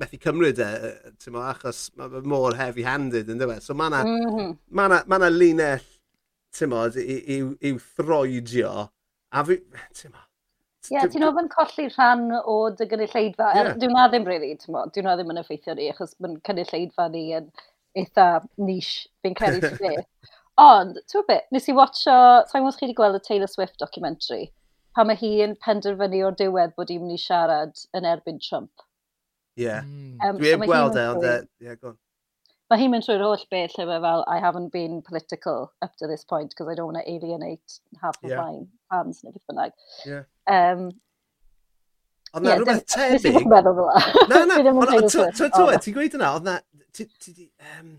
methu 0.00 0.20
cymryd 0.22 0.60
e, 0.62 0.70
ti'n 1.06 1.18
tymo, 1.28 1.44
achos 1.48 1.86
mae 1.98 2.22
mor 2.28 2.58
heavy-handed 2.58 3.32
yn 3.32 3.42
dweud. 3.42 3.64
So 3.64 3.76
mae 3.76 3.92
yna 3.92 4.04
mm 4.06 4.28
-hmm. 4.28 4.54
ma 4.78 4.88
na, 4.92 5.02
ma 5.08 5.20
na 5.22 5.32
linell, 5.32 5.84
tymo, 6.56 6.86
i'w, 6.92 7.52
iw 7.70 7.82
throidio, 7.96 8.88
a 9.32 9.44
fi, 9.44 9.60
ti'n 9.60 10.06
tymo, 10.06 10.26
Ie, 10.86 10.94
yeah, 10.94 11.08
ti'n 11.10 11.24
ofyn 11.26 11.48
colli 11.50 11.88
rhan 11.90 12.28
o 12.38 12.56
dy 12.78 12.86
gynulleidfa. 12.86 13.48
Er, 13.58 13.72
yeah. 13.72 13.78
Dwi'n 13.82 13.96
na 13.96 14.04
ddim, 14.10 14.26
really, 14.28 14.52
ti'n 14.60 14.70
mo, 14.70 14.84
dwi'n 14.94 15.08
na 15.08 15.16
ddim 15.18 15.32
yn 15.34 15.40
effeithio 15.40 15.74
ni, 15.74 15.88
achos 15.90 16.14
mae'n 16.22 16.36
cynulleidfa 16.46 17.08
ni 17.10 17.24
yn... 17.40 17.48
En 17.50 17.64
eitha 17.96 18.28
niche 18.60 19.08
fi'n 19.22 19.36
credu 19.38 19.60
ti 19.64 19.76
beth. 19.80 20.06
Ond, 20.60 20.96
ti'n 21.10 21.26
beth, 21.28 21.48
nes 21.52 21.68
i 21.68 21.74
watcho, 21.76 22.16
sa'n 22.48 22.62
gwybod 22.62 22.78
chi 22.78 22.86
wedi 22.86 22.96
gweld 22.96 23.18
y 23.18 23.22
Taylor 23.26 23.50
Swift 23.50 23.76
documentary, 23.82 24.50
pan 24.96 25.10
mae 25.10 25.18
hi 25.20 25.34
yn 25.44 25.56
penderfynu 25.60 26.22
o'r 26.24 26.36
diwedd 26.38 26.74
bod 26.78 26.92
hi'n 26.92 27.04
mynd 27.04 27.18
i 27.18 27.20
siarad 27.20 27.76
yn 27.96 28.08
erbyn 28.08 28.40
Trump. 28.40 28.72
Ie. 29.56 29.68
Mm. 29.68 30.16
Yeah. 30.16 30.30
Um, 30.30 30.40
Dwi 30.40 30.52
heb 30.54 30.64
gweld 30.64 30.96
e, 30.96 31.06
ond... 31.12 31.24
e, 31.28 31.38
Ie, 31.64 31.76
go 31.76 31.92
on. 31.92 31.98
Mae 32.66 32.80
hi'n 32.80 32.90
mynd 32.90 33.04
trwy'r 33.06 33.22
holl 33.22 33.42
beth 33.52 33.76
lle 33.76 33.84
mae 33.86 34.00
fel, 34.02 34.24
I 34.26 34.40
haven't 34.42 34.72
been 34.72 35.02
political 35.06 35.68
up 35.84 35.92
to 36.00 36.08
this 36.10 36.24
point 36.24 36.50
because 36.50 36.72
I 36.72 36.74
don't 36.74 36.88
want 36.88 36.98
to 36.98 37.10
alienate 37.10 37.76
half 38.02 38.16
of 38.24 38.30
yeah. 38.30 38.40
my 38.40 38.64
fans 38.90 39.20
neu 39.22 39.36
beth 39.36 39.44
bynnag. 39.50 39.76
Yeah. 40.08 40.24
Um, 40.50 40.88
Ond 42.34 42.42
na 42.42 42.50
yeah, 42.50 42.58
rhywbeth 42.58 42.82
tebyg... 42.90 43.12
Nes 43.14 43.28
i 43.28 43.34
ddim 43.36 43.52
meddwl 43.52 43.76
fel 43.78 43.86
la. 43.86 44.00
Na, 44.32 44.40
na, 44.50 45.76
ti'n 45.84 45.94
gweud 45.94 46.16
yna, 46.18 46.32
oedd 46.32 46.48
na 46.48 46.56
um, 47.02 47.92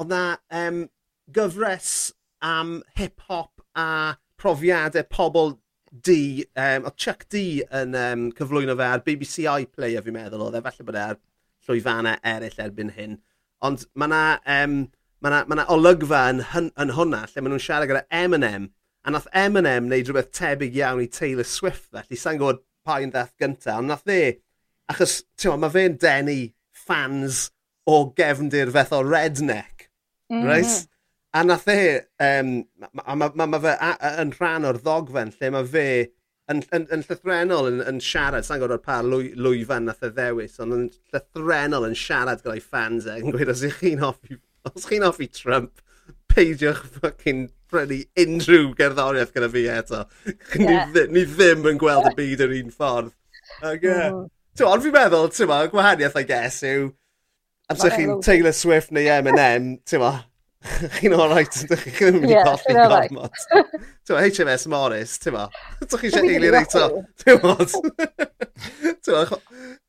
oedd 0.00 0.10
na 0.12 0.22
um, 0.62 0.84
gyfres 1.32 2.12
am 2.42 2.80
hip-hop 2.96 3.64
a 3.76 4.16
profiadau 4.40 5.06
pobl 5.10 5.58
D, 5.90 6.44
um, 6.54 6.86
oedd 6.86 6.96
Chuck 6.96 7.26
D 7.32 7.62
yn 7.74 7.96
um, 7.98 8.28
cyflwyno 8.36 8.76
fe 8.78 8.86
ar 8.86 9.02
BBC 9.06 9.46
iPlayer 9.50 10.04
fi'n 10.06 10.14
meddwl 10.14 10.46
oedd 10.46 10.60
e, 10.60 10.62
falle 10.66 10.86
bod 10.86 10.98
e 10.98 11.02
ar 11.02 11.18
llwyfannau 11.66 12.20
eraill 12.32 12.62
erbyn 12.64 12.94
hyn. 12.96 13.16
Ond 13.66 13.84
mae 13.98 14.08
yna 14.08 14.22
um, 14.56 14.76
ma 15.20 15.32
na, 15.32 15.40
ma 15.48 15.58
na 15.58 15.66
olygfa 15.74 16.22
yn, 16.32 16.44
hyn, 16.52 16.70
yn 16.80 16.94
hwnna 16.96 17.24
lle 17.26 17.42
maen 17.42 17.54
nhw'n 17.56 17.64
siarad 17.64 17.90
gyda 17.90 18.06
Eminem. 18.22 18.70
A 19.04 19.12
nath 19.12 19.28
Eminem 19.36 19.88
wneud 19.88 20.08
rhywbeth 20.08 20.30
tebyg 20.36 20.78
iawn 20.78 21.02
i 21.02 21.08
Taylor 21.12 21.48
Swift 21.48 21.88
felly. 21.90 22.18
Sa'n 22.20 22.38
gwybod 22.40 22.62
pa 22.86 23.00
un 23.02 23.12
ddath 23.12 23.34
gyntaf, 23.40 23.80
ond 23.80 23.90
nath 23.92 24.08
e, 24.08 24.38
achos 24.92 25.20
mae 25.50 25.74
fe'n 25.74 25.98
denu 26.00 26.38
fans 26.86 27.48
o 27.96 28.06
gefndir 28.16 28.72
fath 28.74 28.94
o 28.96 29.02
redneck. 29.06 29.90
Mm. 30.32 30.46
Right? 30.46 30.88
A 31.34 31.44
nath 31.46 31.68
e, 31.70 32.00
um, 32.26 32.56
mae 32.98 33.18
ma, 33.18 33.30
ma 33.34 33.46
ma 33.46 33.60
fe 33.62 33.74
a, 33.76 33.90
a, 33.94 34.14
yn 34.22 34.32
rhan 34.34 34.66
o'r 34.66 34.80
ddogfen 34.82 35.30
lle 35.36 35.50
mae 35.54 35.68
fe 35.70 35.86
yn, 36.50 36.62
yn, 36.74 36.86
yn 36.90 37.04
llythrenol 37.06 37.68
yn, 37.68 37.78
yn 37.86 38.00
siarad, 38.02 38.46
sa'n 38.46 38.58
gwybod 38.58 38.74
o'r 38.78 38.82
pa 38.82 38.98
lwy, 39.06 39.30
lwyfan 39.38 39.86
nath 39.86 40.02
e 40.06 40.10
ddewis, 40.14 40.58
ond 40.62 40.74
yn 40.76 40.88
llythrenol 41.12 41.86
yn 41.86 41.94
siarad 41.98 42.42
gyda'i 42.42 42.62
fans 42.64 43.06
e, 43.06 43.20
yn 43.22 43.34
gweud 43.34 43.52
os 43.52 43.62
ych 43.66 43.78
chi'n 43.82 44.02
hoffi, 44.02 44.40
os 44.72 44.88
chi'n 44.90 45.06
hoffi 45.06 45.30
Trump, 45.36 45.82
peidiwch 46.30 46.82
fucking 46.96 47.46
prynu 47.70 48.00
unrhyw 48.24 48.74
gerddoriaeth 48.78 49.34
gyda 49.36 49.50
fi 49.54 49.64
eto. 49.70 50.02
Yeah. 50.58 50.90
ni, 50.94 51.06
ni 51.14 51.24
ddim 51.30 51.66
yn 51.70 51.78
gweld 51.80 52.10
y 52.10 52.14
byd 52.18 52.44
yr 52.46 52.56
un 52.58 52.74
ffordd. 52.74 53.14
Ac, 53.60 53.76
okay. 53.76 53.94
uh, 53.94 54.22
mm. 54.24 54.66
Ond 54.66 54.84
fi'n 54.84 54.96
meddwl, 54.96 55.30
ti'n 55.32 55.48
ma, 55.48 55.60
gwahaniaeth 55.70 56.18
I 56.18 56.26
guess 56.26 56.64
yw, 56.66 56.90
A 57.70 57.74
dych 57.78 57.94
chi'n 57.94 58.18
Taylor 58.24 58.54
Swift 58.56 58.90
neu 58.90 59.06
Eminem, 59.14 59.76
ti'n 59.86 60.00
ma, 60.02 60.10
chi'n 60.96 61.14
alright, 61.14 61.54
dych 61.70 61.84
chi 61.84 61.92
ddim 61.94 62.16
yn 62.18 62.24
mynd 62.24 62.32
i 62.34 62.40
colli 62.42 62.74
gormod. 62.74 63.36
Ti'n 63.46 64.16
ma, 64.16 64.24
HMS 64.24 64.66
Morris, 64.72 65.12
ti'n 65.22 65.36
ma, 65.36 65.44
Ydych 65.78 66.02
chi 66.02 66.10
eisiau 66.10 66.26
eilio 66.32 66.50
reito, 66.56 66.88
ti'n 67.22 67.38
ma, 67.44 67.54
ti'n 67.62 69.14
ma, 69.14 69.38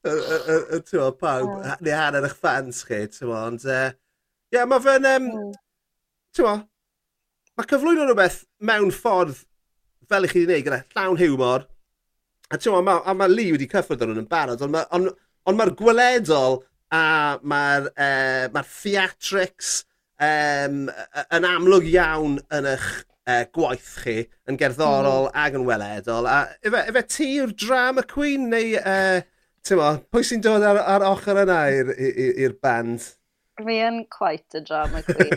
ti'n 0.05 1.01
ma, 1.01 1.09
pawb, 1.23 1.57
neu 1.81 1.97
hanner 1.97 2.29
eich 2.29 2.37
fans 2.37 2.85
chi, 2.85 3.01
ti'n 3.15 3.31
ma, 3.31 3.41
ond, 3.49 3.65
ie, 3.65 4.61
mae 4.61 4.85
fe'n, 4.85 5.29
ti'n 6.37 6.49
ma, 6.51 6.55
mae 7.57 7.73
cyflwyno 7.73 8.05
rhywbeth 8.05 8.43
mewn 8.69 8.93
ffordd 8.93 9.41
fel 10.11 10.29
i 10.29 10.29
chi 10.29 10.45
wedi 10.45 10.61
gwneud 10.67 10.85
gyda 10.85 11.01
llawn 11.01 11.17
hiwmor, 11.17 11.65
a 12.53 12.61
ti'n 12.61 12.77
ma, 12.85 13.01
a 13.01 13.17
mae 13.17 13.33
Lee 13.33 13.57
wedi 13.57 13.73
cyffwrdd 13.73 14.05
ar 14.05 14.13
nhw'n 14.13 14.27
yn 14.27 14.29
barod, 14.37 14.61
ond 14.69 15.57
mae'r 15.57 15.79
gweledol, 15.81 16.61
a 16.91 17.03
mae'r 17.43 17.87
uh, 17.91 18.03
e, 18.05 18.49
ma'r 18.55 18.67
theatrics 18.67 19.71
um, 20.21 20.83
yn 21.37 21.47
amlwg 21.47 21.87
iawn 21.93 22.39
yn 22.57 22.67
eich 22.73 22.89
uh, 23.29 23.43
gwaith 23.55 23.93
chi 24.03 24.17
yn 24.49 24.59
gerddorol... 24.59 25.29
mm. 25.29 25.37
ac 25.45 25.55
yn 25.59 25.67
weledol 25.69 26.27
a 26.27 26.39
efe, 26.61 26.83
efe 26.91 27.03
ti 27.15 27.29
yw'r 27.37 27.53
drama 27.65 28.03
queen 28.15 28.49
neu 28.51 28.75
e, 28.81 28.97
yy 28.97 29.21
t'mo' 29.69 29.91
pwy 30.11 30.23
sy'n 30.25 30.41
dod 30.41 30.63
ar 30.65 30.79
ar 30.81 31.03
ochr 31.05 31.37
yna 31.43 31.57
i'r 31.69 31.91
i- 31.93 32.13
i- 32.25 32.31
i'r 32.47 32.55
band? 32.65 33.03
Fi 33.61 33.75
yn 33.85 33.99
quite 34.09 34.57
a 34.57 34.61
drama 34.65 35.03
queen. 35.07 35.35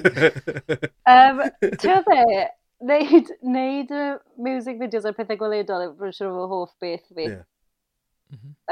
um, 1.13 1.43
Tio 1.83 1.99
dde, 2.07 2.47
neud, 2.89 3.29
neud 3.45 3.93
y 3.93 4.07
music 4.47 4.81
videos 4.81 5.05
a'r 5.11 5.17
pethau 5.19 5.37
gweledol 5.43 5.85
yw'r 5.91 6.15
siŵr 6.17 6.31
o 6.33 6.47
fy 6.47 6.49
hoff 6.55 6.73
beth 6.81 7.11
fi. 7.19 7.27
Ie. 7.35 7.43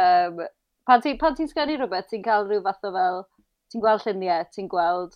Um, 0.01 0.41
Pan 0.89 1.03
ti'n 1.03 1.19
pan 1.21 1.37
ti 1.39 1.47
sgwennu 1.47 1.79
rhywbeth, 1.79 2.09
ti'n 2.11 2.25
cael 2.27 2.49
rhyw 2.49 2.62
fath 2.65 2.89
o 2.89 2.93
fel, 2.95 3.21
ti'n 3.71 3.83
gweld 3.85 4.07
lluniau, 4.07 4.47
ti'n 4.55 4.71
gweld 4.71 5.15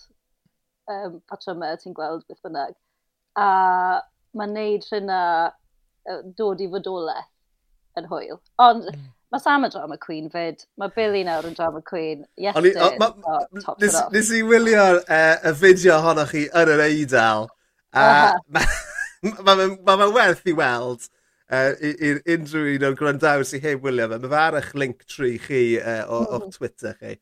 um, 0.92 1.18
patrymau, 1.30 1.78
ti'n 1.80 1.96
gweld 1.96 2.22
beth 2.28 2.42
bynnag. 2.46 2.76
A 3.40 3.48
mae'n 4.36 4.54
neud 4.56 4.86
rhyna 4.90 5.20
dod 6.38 6.62
i 6.62 6.68
fodolaeth 6.70 7.32
yn 7.98 8.08
hwyl. 8.10 8.38
Ond 8.62 8.86
mm. 8.92 9.04
mae 9.32 9.42
Sam 9.42 9.66
y 9.66 9.70
drama 9.72 9.98
queen 10.00 10.30
fyd. 10.30 10.62
Mae 10.78 10.92
Billy 10.94 11.24
nawr 11.26 11.48
yn 11.48 11.56
drama 11.58 11.82
queen. 11.82 12.24
Iestyn. 12.38 12.78
Oh, 12.78 13.76
nes 14.14 14.30
i 14.30 14.42
wylio 14.46 14.86
uh, 15.00 15.02
e, 15.08 15.20
y 15.50 15.54
fideo 15.58 15.98
ohonoch 15.98 16.34
chi 16.34 16.46
yn 16.46 16.74
yr 16.76 16.84
eidl. 16.86 17.50
Uh, 17.96 18.36
Mae 18.52 19.32
ma, 19.42 19.56
ma, 19.56 19.68
ma, 19.72 20.00
ma 20.02 20.10
werth 20.14 20.46
i 20.46 20.54
weld 20.56 21.08
uh, 21.52 21.72
i'r 21.80 22.20
unrhyw 22.36 22.74
un 22.74 22.86
o'r 22.88 22.98
gwrandawyr 22.98 23.46
sy'n 23.48 23.64
heb 23.64 23.84
wylio 23.86 24.08
fe. 24.10 24.20
Mae 24.22 24.32
fe 24.32 24.42
ar 24.42 24.58
eich 24.60 24.72
link 24.78 25.06
tri 25.10 25.36
chi 25.42 25.62
uh, 25.80 26.04
o, 26.06 26.20
hmm. 26.22 26.36
o'ch 26.38 26.58
Twitter 26.58 26.96
chi. 27.00 27.16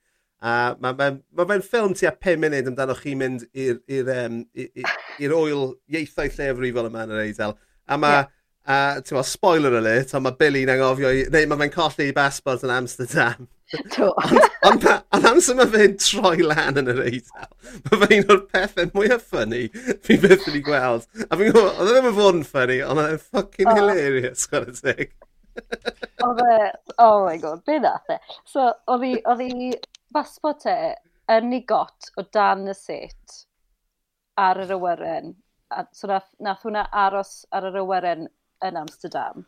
A 0.45 0.75
mae 0.77 0.97
fe'n 0.99 1.19
ma 1.33 1.47
fe 1.49 1.59
ffilm 1.65 1.95
tua 1.97 2.13
5 2.27 2.41
munud 2.43 2.71
amdano 2.71 2.97
chi 2.99 3.15
mynd 3.17 3.47
i'r 3.57 4.11
um, 4.19 4.41
oil 5.33 5.63
ieithoedd 5.89 6.41
llefrifol 6.41 6.91
yma 6.91 7.07
yn 7.07 7.15
yr 7.17 7.23
eidl. 7.23 7.55
A 7.89 7.99
mae, 8.01 8.19
yeah. 8.19 8.33
a, 8.69 9.05
ti'n 9.05 9.25
spoiler 9.29 9.79
alert, 9.81 10.13
ond 10.17 10.27
mae 10.27 10.37
Billy'n 10.41 10.73
angofio, 10.75 11.13
neu 11.33 11.49
mae 11.49 11.63
fe'n 11.65 11.75
colli 11.79 12.11
i 12.11 12.17
basbord 12.17 12.67
yn 12.69 12.75
Amsterdam. 12.77 13.49
To. 13.95 14.11
Ond 14.69 14.87
amser 15.31 15.59
mae 15.59 15.71
fe'n 15.73 15.97
troi 16.01 16.45
lan 16.45 16.81
yn 16.81 16.91
yr 16.93 17.03
eidl, 17.05 17.47
mae 17.87 18.01
fe 18.03 18.19
un 18.21 18.33
o'r 18.35 18.43
pethau 18.53 18.91
mwyaf 18.95 19.29
ffynnu 19.31 19.63
fi 20.07 20.19
byth 20.23 20.49
wedi 20.49 20.63
gweld. 20.67 21.07
A 21.29 21.39
fi'n 21.39 21.51
gwybod, 21.51 21.71
oedd 21.71 21.91
e 21.91 21.95
ddim 21.95 22.11
yn 22.11 22.19
fod 22.19 22.39
yn 22.41 22.45
ffynnu, 22.49 22.81
ond 22.89 23.03
oedd 23.03 23.15
e'n 23.15 23.23
ffucking 23.25 23.71
oh. 23.71 23.79
hilarious, 23.79 24.47
gwrdd 24.53 24.75
y 24.75 24.77
teg. 24.89 25.15
oedd 26.27 26.43
e, 26.45 26.59
oh 27.05 27.25
my 27.27 27.37
god, 27.43 27.65
be 27.69 27.79
ddath 27.83 28.15
e? 28.15 28.19
So, 28.51 28.71
oedd 28.95 29.45
i 29.47 29.73
basbot 30.15 30.67
e 30.71 30.79
yn 31.35 31.55
ei 31.57 31.65
got 31.67 32.11
o 32.21 32.27
dan 32.35 32.69
y 32.69 32.77
set 32.77 33.41
ar 34.41 34.61
yr 34.65 34.75
awyren. 34.77 35.35
A, 35.75 35.87
so 35.97 36.09
nath, 36.11 36.31
nath 36.43 36.65
hwnna 36.67 36.85
aros 37.05 37.43
ar 37.55 37.69
yr 37.71 37.81
awyren 37.83 38.29
yn 38.65 38.79
Amsterdam. 38.81 39.47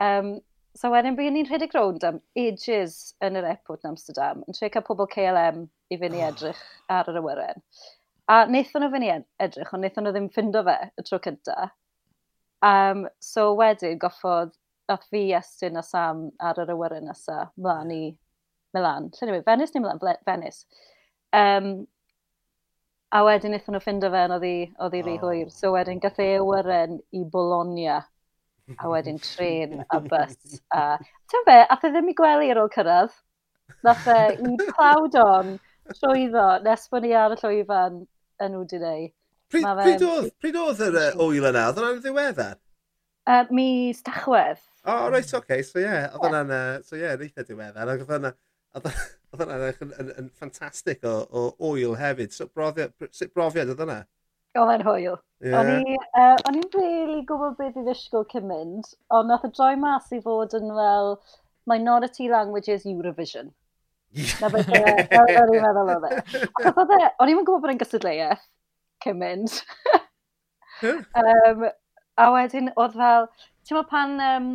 Um, 0.00 0.38
So 0.78 0.92
wedyn 0.92 1.16
byd 1.18 1.32
ni'n 1.34 1.46
rhedeg 1.48 1.72
rownd 1.74 2.04
am 2.06 2.20
ages 2.38 2.92
yn 3.26 3.34
yr 3.40 3.46
airport 3.48 3.82
yn 3.82 3.90
Amsterdam, 3.90 4.44
yn 4.46 4.54
trio 4.54 4.68
cael 4.70 4.84
pobl 4.86 5.08
KLM 5.10 5.64
i 5.90 5.96
fynd 5.98 6.14
i 6.14 6.20
edrych 6.22 6.60
ar 6.94 7.08
yr 7.10 7.16
awyren. 7.18 7.64
A 8.30 8.44
wnaethon 8.46 8.84
nhw 8.84 8.92
fynd 8.92 9.06
i 9.06 9.08
e- 9.10 9.24
edrych, 9.42 9.72
ond 9.72 9.82
wnaethon 9.82 10.06
nhw 10.06 10.12
ddim 10.14 10.28
ffindo 10.36 10.62
fe 10.68 10.76
y 10.86 11.04
tro 11.08 11.18
cynta. 11.24 11.56
Um, 12.68 13.08
so 13.18 13.48
wedyn 13.58 13.98
goffodd 14.04 14.52
nath 14.92 15.08
fi 15.10 15.24
estyn 15.40 15.80
a 15.80 15.82
Sam 15.82 16.28
ar 16.50 16.60
yr 16.62 16.70
awyren 16.76 17.10
nesa, 17.10 17.40
mlaen 17.58 17.90
i 17.96 18.02
Milan. 18.76 19.08
Lle 19.16 19.28
ni'n 19.30 19.40
e? 19.40 19.46
Venice 19.48 19.74
neu 19.74 19.82
Milan? 19.88 20.20
Venice. 20.30 20.84
Um, 21.40 21.72
a 23.10 23.24
wedyn 23.26 23.50
wnaethon 23.50 23.74
nhw 23.74 23.82
ffindo 23.82 24.12
fe, 24.14 24.22
oedd 24.28 24.46
hi 24.46 24.54
oedd 24.76 24.94
oh. 25.00 25.02
rhy 25.08 25.18
hwyr. 25.24 25.50
So 25.56 25.74
wedyn 25.74 26.04
gath 26.06 26.22
ei 26.22 26.38
awyren 26.38 27.00
i 27.10 27.24
Bologna 27.34 27.98
a 28.76 28.90
wedyn 28.90 29.18
tren 29.22 29.84
a 29.88 30.00
bus. 30.00 30.60
A, 30.74 30.98
ti'n 31.30 31.46
fe, 31.46 31.56
ath 31.64 31.86
e 31.86 31.92
ddim 31.92 32.12
i 32.12 32.16
gwely 32.18 32.52
ar 32.52 32.60
ôl 32.62 32.70
cyrraedd. 32.74 33.14
Nath 33.86 34.08
e 34.12 34.18
i 34.34 34.54
plawd 34.72 35.16
on 35.22 35.56
trwyddo 35.96 36.46
nes 36.64 36.88
bod 36.92 37.04
ni 37.04 37.14
ar 37.16 37.34
y 37.36 37.40
llwyfan 37.40 38.02
yn 38.44 38.56
Wdinei. 38.60 39.10
Pryd, 39.48 39.68
pryd, 39.80 40.02
oedd, 40.04 40.32
pryd 40.42 40.58
oedd 40.60 40.82
yr 40.84 40.98
e, 41.00 41.04
oil 41.24 41.48
yna? 41.48 41.68
Oedd 41.70 41.80
yna'n 41.80 42.02
ddiweddar? 42.04 42.58
Uh, 43.28 43.44
mis 43.52 44.02
Tachwedd. 44.04 44.60
O, 44.84 44.92
oh, 44.92 45.06
reit, 45.12 45.24
oce. 45.24 45.38
Okay. 45.40 45.64
So 45.64 45.80
ie, 45.80 45.86
yeah, 45.86 46.10
oedd 46.12 46.28
yna'n 46.28 46.52
yeah. 46.52 46.82
so, 46.84 46.98
yeah, 47.00 47.16
eitha 47.16 47.44
diweddar. 47.48 47.94
Oedd 47.94 48.12
yna, 48.18 48.34
oedd 48.76 49.44
yna'n 49.46 49.64
e, 49.64 49.72
yn, 49.86 49.94
yn, 50.02 50.12
yn 50.22 50.30
ffantastig 50.36 51.04
o, 51.08 51.14
o 51.32 51.46
oil 51.70 51.96
hefyd. 52.00 52.36
So, 52.36 52.48
brofiad, 52.52 52.92
sut 53.08 53.32
brofiad 53.36 53.72
oedd 53.72 53.84
yna? 53.86 54.02
Oedd 54.58 54.74
e'n 54.74 54.86
hwyl. 54.86 55.18
Yeah. 55.44 55.60
O'n 55.60 56.56
i'n 56.58 56.64
uh, 56.66 56.80
really 56.80 57.22
gwybod 57.26 57.56
beth 57.60 57.78
i 57.78 57.84
ddysgwyl 57.86 58.26
cyn 58.32 58.48
mynd, 58.48 58.88
ond 59.14 59.30
nath 59.30 59.46
y 59.46 59.52
droi 59.54 59.74
mas 59.78 60.08
i 60.14 60.20
fod 60.24 60.56
yn 60.58 60.72
fel 60.74 61.14
Minority 61.70 62.28
Languages 62.32 62.86
Eurovision. 62.88 63.52
Na 64.40 64.50
beth 64.50 64.70
o'n 64.72 65.52
i'n 65.54 65.62
meddwl 65.62 65.92
oedd 65.94 66.08
e. 66.08 66.22
Ac 66.48 66.80
oedd 66.82 66.94
e, 66.96 67.02
o'n 67.22 67.30
i'n 67.30 67.42
gwybod 67.42 67.62
bod 67.64 67.74
e'n 67.74 67.82
gysadleuaeth 67.82 68.46
cyn 69.04 69.20
mynd. 69.20 69.60
um, 70.88 71.68
a 72.18 72.30
wedyn 72.34 72.72
oedd 72.74 72.96
fel, 72.98 73.28
ti'n 73.62 73.78
meddwl 73.78 73.90
pan 73.92 74.16
um, 74.24 74.50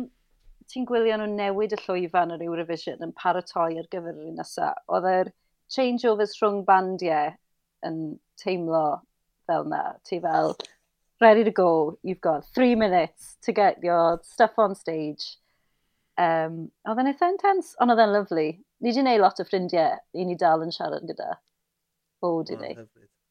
ti'n 0.68 0.86
gwylio 0.88 1.16
nhw 1.20 1.30
newid 1.32 1.76
y 1.76 1.80
llwyfan 1.80 2.34
yr 2.36 2.44
Eurovision 2.44 3.02
yn 3.04 3.14
paratoi 3.16 3.78
ar 3.80 3.88
gyfer 3.92 4.12
yr 4.12 4.28
un 4.28 4.38
nesaf, 4.40 4.84
oedd 4.92 5.08
e'r 5.10 5.32
changeovers 5.72 6.36
rhwng 6.40 6.62
bandiau 6.68 7.32
yn 7.88 7.98
teimlo 8.40 8.84
fel 9.46 9.64
na. 9.70 9.82
Ti 10.04 10.20
fel, 10.20 10.56
ready 11.20 11.44
to 11.44 11.50
go, 11.50 11.98
you've 12.02 12.20
got 12.20 12.46
three 12.54 12.74
minutes 12.74 13.36
to 13.42 13.52
get 13.52 13.82
your 13.82 14.20
stuff 14.22 14.58
on 14.58 14.74
stage. 14.74 15.38
Um, 16.16 16.68
oedd 16.86 17.00
e'n 17.02 17.10
eitha 17.10 17.30
intense, 17.32 17.74
ond 17.82 17.90
oedd 17.90 18.02
e'n 18.04 18.14
lyflu. 18.14 18.46
Ni 18.54 18.90
wedi 18.92 19.00
gwneud 19.00 19.22
lot 19.22 19.40
o 19.42 19.46
ffrindiau 19.48 19.98
i 20.14 20.26
ni 20.28 20.36
dal 20.38 20.62
yn 20.62 20.74
siarad 20.74 21.06
gyda. 21.08 21.38
O, 22.22 22.42
di 22.46 22.58
ni. 22.60 22.74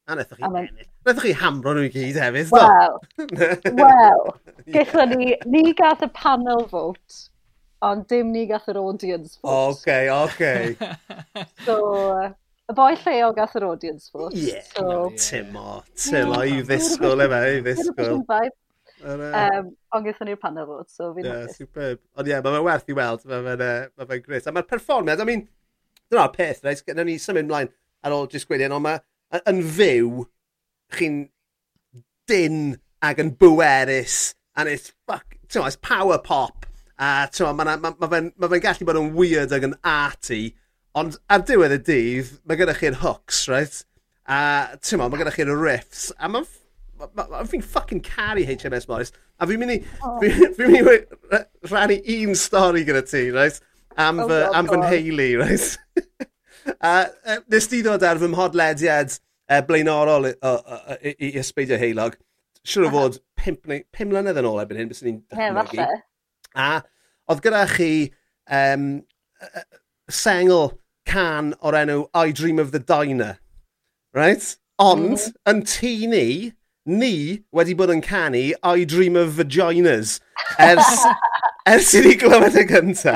A 0.03 0.17
wnaethoch 0.17 0.39
chi 0.39 0.47
ennill. 0.49 0.89
Wnaethoch 1.05 1.27
chi 1.29 1.35
hamro 1.39 1.75
nhw 1.77 1.85
i 1.87 1.91
gyd 1.93 2.19
hefyd, 2.19 2.49
do? 2.51 2.59
Wel, 2.59 2.97
wel, 3.79 4.25
gallwn 4.75 5.13
ni, 5.15 5.29
ni 5.47 5.71
gath 5.79 6.03
y 6.03 6.09
panel 6.17 6.65
vote, 6.71 7.21
ond 7.87 8.03
dim 8.11 8.33
ni 8.35 8.43
gath 8.49 8.67
yr 8.73 8.81
audience 8.81 9.37
vote. 9.39 9.53
Oce, 9.53 9.79
okay, 9.79 10.11
oce. 10.11 10.35
Okay. 10.35 11.47
so, 11.63 11.77
y 12.71 12.75
boi 12.77 12.93
lleol 12.95 13.33
gath 13.35 13.55
yr 13.59 13.67
audience 13.67 14.11
force. 14.11 14.37
Ie, 14.39 14.51
yeah. 14.53 14.67
so, 14.71 15.07
Timo, 15.19 15.79
Timo, 15.99 16.41
i 16.47 16.61
ddisgwyl 16.67 17.25
efe, 17.25 17.41
i 17.57 17.63
ddisgwyl. 17.65 18.21
Um, 19.03 19.73
ond 19.91 20.05
gaethon 20.07 20.29
ni'r 20.29 20.39
panel 20.39 20.67
vote, 20.69 20.87
so 20.91 21.09
fi'n 21.15 21.27
yeah, 21.27 21.47
superb. 21.51 21.99
Ond 22.15 22.29
ie, 22.29 22.31
yeah, 22.31 22.43
mae'n 22.45 22.63
werth 22.63 22.87
i 22.87 22.95
weld, 22.95 23.25
mae'n 23.27 23.49
ma 23.49 24.05
ma 24.07 24.19
gris. 24.23 24.47
A 24.47 24.53
mae'r 24.55 24.69
perfformiad, 24.69 25.19
I 25.19 25.27
mean, 25.27 25.43
dyna'r 26.11 26.31
peth, 26.35 26.63
reis, 26.63 26.85
gyda 26.87 27.03
ni 27.07 27.17
symud 27.19 27.43
ymlaen 27.43 27.71
ar 28.03 28.15
ôl 28.15 28.29
jyst 28.31 28.47
gwediad, 28.47 28.75
ond 28.75 28.87
mae 28.87 29.43
yn 29.49 29.59
fyw, 29.75 30.23
chi'n 30.95 31.19
dyn 32.31 32.59
ac 33.03 33.19
yn 33.19 33.33
bwerus, 33.41 34.19
and 34.55 34.71
it's, 34.71 34.93
fuck, 35.09 35.35
it's 35.43 35.79
power 35.83 36.19
pop, 36.23 36.65
a 36.95 37.27
mae 37.27 37.53
ma, 37.53 37.75
ma, 37.75 37.91
ma, 37.99 38.07
ma, 38.07 38.47
ma 38.47 38.59
gallu 38.63 38.87
bod 38.87 39.01
yn 39.01 39.11
weird 39.17 39.55
ac 39.55 39.67
yn 39.67 39.75
arty, 39.83 40.43
Ond 40.99 41.17
ar 41.33 41.41
diwedd 41.47 41.73
y 41.73 41.79
dydd, 41.87 42.35
mae 42.45 42.59
gennych 42.59 42.81
chi'r 42.83 42.99
hooks, 43.01 43.47
right? 43.49 43.79
A 44.29 44.37
ti'n 44.77 45.01
ma, 45.01 45.07
mae 45.09 45.21
gennych 45.21 45.39
chi'r 45.39 45.53
riffs. 45.57 46.11
A 46.19 46.29
mae'n 46.29 46.45
ma, 46.99 47.07
ma, 47.17 47.25
ma, 47.31 47.43
fi'n 47.49 47.63
fucking 47.65 48.03
caru 48.05 48.45
HMS 48.45 48.85
Morris. 48.89 49.13
A 49.41 49.47
fi'n 49.49 49.61
mynd 49.61 49.75
i... 49.75 49.79
Oh. 50.05 50.19
Fi'n 50.21 50.75
mynd 50.75 50.91
i 50.93 51.41
rannu 51.71 51.97
un 52.17 52.37
stori 52.37 52.83
gyda 52.85 53.01
ti, 53.09 53.25
right? 53.33 53.57
Am, 53.97 54.21
oh, 54.21 54.27
fy, 54.29 54.37
God, 54.45 54.57
am 54.59 54.69
fy 54.69 54.79
nheulu, 54.83 55.27
right? 55.41 56.29
a 56.91 56.93
uh, 57.03 57.39
nes 57.51 57.67
di 57.71 57.81
ddod 57.83 58.05
ar 58.07 58.21
fy 58.21 58.29
mhodlediad 58.31 59.17
uh, 59.17 59.59
blaenorol 59.67 60.29
i, 60.29 60.35
i, 61.01 61.15
i 61.17 61.31
ysbeidio 61.41 61.79
heilog. 61.81 62.15
Siwr 62.63 62.87
o 62.87 62.93
fod 62.93 63.19
pimp, 63.39 63.65
pum 63.65 64.11
mlynedd 64.13 64.39
yn 64.39 64.47
ôl 64.47 64.61
erbyn 64.61 64.83
hyn, 64.83 64.93
bys 64.93 65.03
ni'n 65.03 65.19
dychmygu. 65.33 65.89
A 66.53 66.69
oedd 67.31 67.43
gyda 67.43 67.65
chi 67.73 67.91
um, 68.53 68.87
sengl 70.11 70.69
can 71.05 71.53
o'r 71.61 71.77
enw 71.83 72.07
I 72.13 72.31
Dream 72.31 72.59
of 72.59 72.71
the 72.71 72.79
Diner. 72.79 73.37
Right? 74.13 74.55
Ond, 74.79 75.17
mm. 75.17 75.33
yn 75.49 75.63
tŷ 75.69 75.93
ni, 76.09 76.27
ni 76.85 77.15
wedi 77.55 77.75
bod 77.77 77.93
yn 77.93 78.03
canu 78.03 78.51
I 78.61 78.83
Dream 78.83 79.15
of 79.15 79.37
Vaginas 79.39 80.19
ers 80.59 81.05
ers 81.69 81.93
i 81.95 82.01
ni 82.03 82.13
glywed 82.19 82.57
y 82.59 82.63
gynta, 82.67 83.13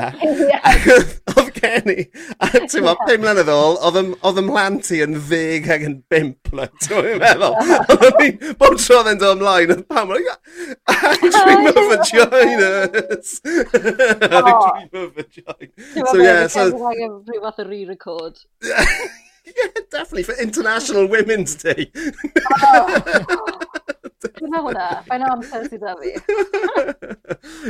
ac 0.70 0.86
oedd 0.88 1.50
gen 1.58 1.90
i, 1.92 2.04
a 2.40 2.48
ti'n 2.54 2.84
mo, 2.86 2.94
pum 3.02 3.20
mlynedd 3.22 3.50
ôl, 3.52 3.76
oedd 3.84 4.40
ym 4.40 4.48
mlant 4.48 4.88
i 4.94 5.02
yn 5.04 5.18
ddeg 5.18 5.68
ac 5.74 5.84
yn 5.88 5.98
bimp, 6.12 6.52
le, 6.56 6.68
ti'n 6.84 7.20
meddwl. 7.20 7.58
Oedd 7.98 8.18
ni, 8.22 8.30
bob 8.60 8.78
tro 8.80 9.02
oedd 9.02 9.12
yn 9.12 9.20
dod 9.20 9.36
ymlaen, 9.36 9.74
oedd 9.76 9.84
pam, 9.90 10.14
I 10.16 11.30
dream 11.30 11.68
of 11.68 11.80
vaginas. 11.92 13.36
I 13.44 13.54
dream 14.24 15.04
of 15.04 15.16
vaginas. 15.18 16.10
So, 16.10 16.16
yeah, 16.22 16.46
so... 16.46 16.68
Rhyw 16.72 17.42
fath 17.44 17.64
o 17.64 17.68
re-record. 17.68 18.44
Yeah, 19.56 19.68
definitely, 19.90 20.24
for 20.24 20.34
International 20.34 21.06
Women's 21.08 21.54
Day. 21.54 21.90
Dwi'n 24.18 24.50
meddwl 24.50 24.72
hwnna, 24.72 24.86
mae'n 25.06 25.24
amser 25.28 25.66
sydd 25.70 25.84
â 25.86 25.92
fi. 26.00 26.10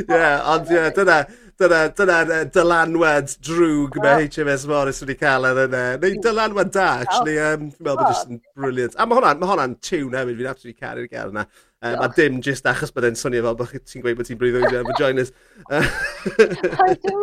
Ie, 0.01 0.21
ond 0.49 0.71
ie, 0.73 0.81
dyna, 0.95 1.17
dyna, 1.61 1.81
dyna 1.93 2.15
e, 2.25 2.39
dylanwad 2.55 3.35
drwg 3.45 3.99
mae 4.01 4.25
HMS 4.25 4.65
Morris 4.71 5.03
wedi 5.03 5.15
cael 5.19 5.45
ar 5.45 5.59
yna. 5.67 5.83
Neu 6.01 6.15
dylanwad 6.25 6.71
da, 6.73 6.87
actually, 7.03 7.35
um, 7.37 7.67
dwi'n 7.69 7.85
meddwl 7.85 8.01
bod 8.01 8.31
yn 8.33 8.39
brilliant. 8.57 8.97
A 8.97 9.05
mae 9.05 9.19
hwnna'n, 9.19 9.41
ma 9.43 9.49
hwnna 9.51 9.67
tiwn 9.85 10.17
hefyd, 10.17 10.39
fi'n 10.39 10.49
absolutely 10.49 10.79
caru'r 10.87 11.11
gael 11.11 11.35
yna. 11.35 11.45
Um, 11.85 12.01
a 12.03 12.09
dim 12.17 12.41
jyst 12.43 12.65
achos 12.67 12.95
bod 12.95 13.05
e'n 13.07 13.19
swnio 13.21 13.45
fel 13.45 13.59
bod 13.61 13.77
ti'n 13.77 14.03
gweud 14.03 14.17
bod 14.17 14.27
ti'n 14.27 14.41
brwyddwyd 14.41 14.73
e'r 14.79 14.89
vaginas. 14.89 15.29
I 16.89 16.97
do! 17.05 17.21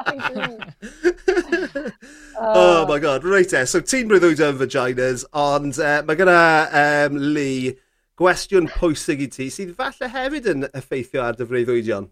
I 0.00 0.16
do! 0.32 0.48
oh 2.40 2.88
my 2.88 2.98
god, 3.04 3.28
reit 3.28 3.52
e. 3.52 3.66
So 3.68 3.84
ti'n 3.84 4.08
brwyddwyd 4.08 4.40
e'r 4.48 4.58
vaginas, 4.64 5.28
ond 5.44 5.76
e, 5.76 5.92
uh, 5.92 6.02
mae 6.08 6.18
gyda 6.24 6.40
um, 6.86 7.22
Lee 7.36 7.76
gwestiwn 8.20 8.68
pwysig 8.68 9.22
i 9.24 9.28
ti 9.32 9.48
sydd 9.52 9.76
falle 9.78 10.08
hefyd 10.12 10.48
yn 10.52 10.66
effeithio 10.76 11.22
ar 11.24 11.38
dy 11.38 11.46
freuddwydion. 11.48 12.10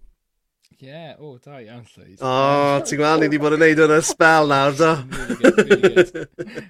Ie, 0.79 0.87
yeah, 0.87 1.17
o, 1.19 1.33
oh, 1.33 1.39
da 1.43 1.59
iawn 1.59 1.83
llwyd. 1.91 2.21
O, 2.23 2.29
oh, 2.29 2.77
ti'n 2.87 3.01
gweld, 3.01 3.21
ni 3.21 3.27
wedi 3.27 3.41
bod 3.43 3.57
yn 3.57 3.61
neud 3.65 3.81
yn 3.83 3.93
y 3.97 3.99
spel 4.07 4.47
nawr, 4.49 4.77
do? 4.79 4.93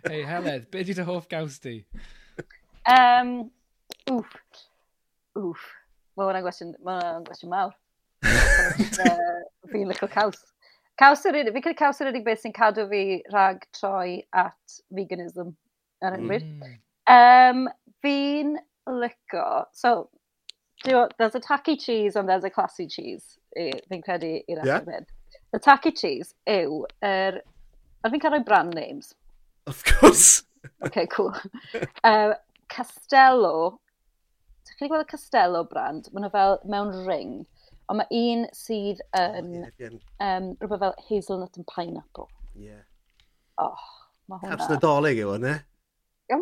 Hei, 0.08 0.22
Heled, 0.24 0.64
be 0.72 0.82
di 0.88 0.96
dy 0.96 1.04
hoff 1.04 1.28
gaws 1.28 1.58
di? 1.62 1.74
Um, 2.88 3.34
oof. 4.10 4.32
Oof. 5.36 5.66
Mae 6.16 6.24
hwnna'n 6.24 6.46
gwestiwn, 6.46 6.72
mae 6.82 6.96
hwnna'n 6.96 7.26
gwestiwn 7.28 7.52
mawr. 7.52 7.76
Fi'n 9.74 9.92
lyco 9.92 10.08
caws. 10.10 10.40
Caws 10.98 11.26
yr 11.28 11.42
unig, 11.42 11.52
fi'n 11.54 11.66
credu 11.68 11.78
caws 11.78 12.00
yr 12.02 12.10
unig 12.10 12.24
beth 12.26 12.40
sy'n 12.42 12.56
cadw 12.56 12.88
fi 12.90 13.02
rhag 13.28 13.60
troi 13.76 14.22
at 14.34 14.80
veganism 14.96 15.52
ar 16.02 16.16
hyn 16.16 16.26
bryd. 16.32 16.48
Mm. 16.48 16.80
Um, 17.12 17.62
fi'n 18.02 18.56
lico, 18.88 19.66
so, 19.72 20.08
there's 20.84 21.34
a 21.34 21.40
tacky 21.40 21.76
cheese 21.76 22.16
and 22.16 22.28
there's 22.28 22.44
a 22.44 22.50
classy 22.50 22.86
cheese, 22.86 23.38
fi'n 23.56 24.02
credu 24.04 24.38
i'r 24.48 24.64
yeah. 24.64 24.80
Y 25.52 25.58
tacky 25.58 25.92
cheese 25.92 26.34
yw, 26.48 26.84
er, 27.04 27.40
a 28.04 28.10
fi'n 28.10 28.22
cael 28.22 28.36
rhoi 28.36 28.44
brand 28.44 28.74
names. 28.74 29.14
Of 29.66 29.82
course. 29.84 30.44
okay, 30.84 31.06
cool. 31.06 31.34
um, 32.04 32.34
Castello, 32.68 33.80
ti'n 34.68 34.80
chi'n 34.80 34.92
gweld 34.92 35.06
y 35.06 35.10
Castello 35.10 35.64
brand? 35.68 36.10
Mae 36.12 36.24
nhw 36.24 36.32
fel 36.34 36.58
mewn 36.68 36.92
ring, 37.08 37.32
ond 37.88 38.02
mae 38.02 38.20
un 38.20 38.44
sydd 38.56 39.00
yn 39.16 39.64
oh, 39.64 39.72
yeah, 39.80 39.96
um, 40.24 40.52
rhywbeth 40.60 40.84
fel 40.84 41.08
hazelnut 41.08 41.56
and 41.56 41.68
pineapple. 41.72 42.28
Yeah. 42.54 42.84
Oh, 43.58 43.88
mae 44.28 44.42
hwnna. 44.42 44.54
Caps 44.54 44.72
nadolig 44.72 45.22
yw 45.24 45.32
hwnna. 45.34 45.56
Ie, 46.28 46.36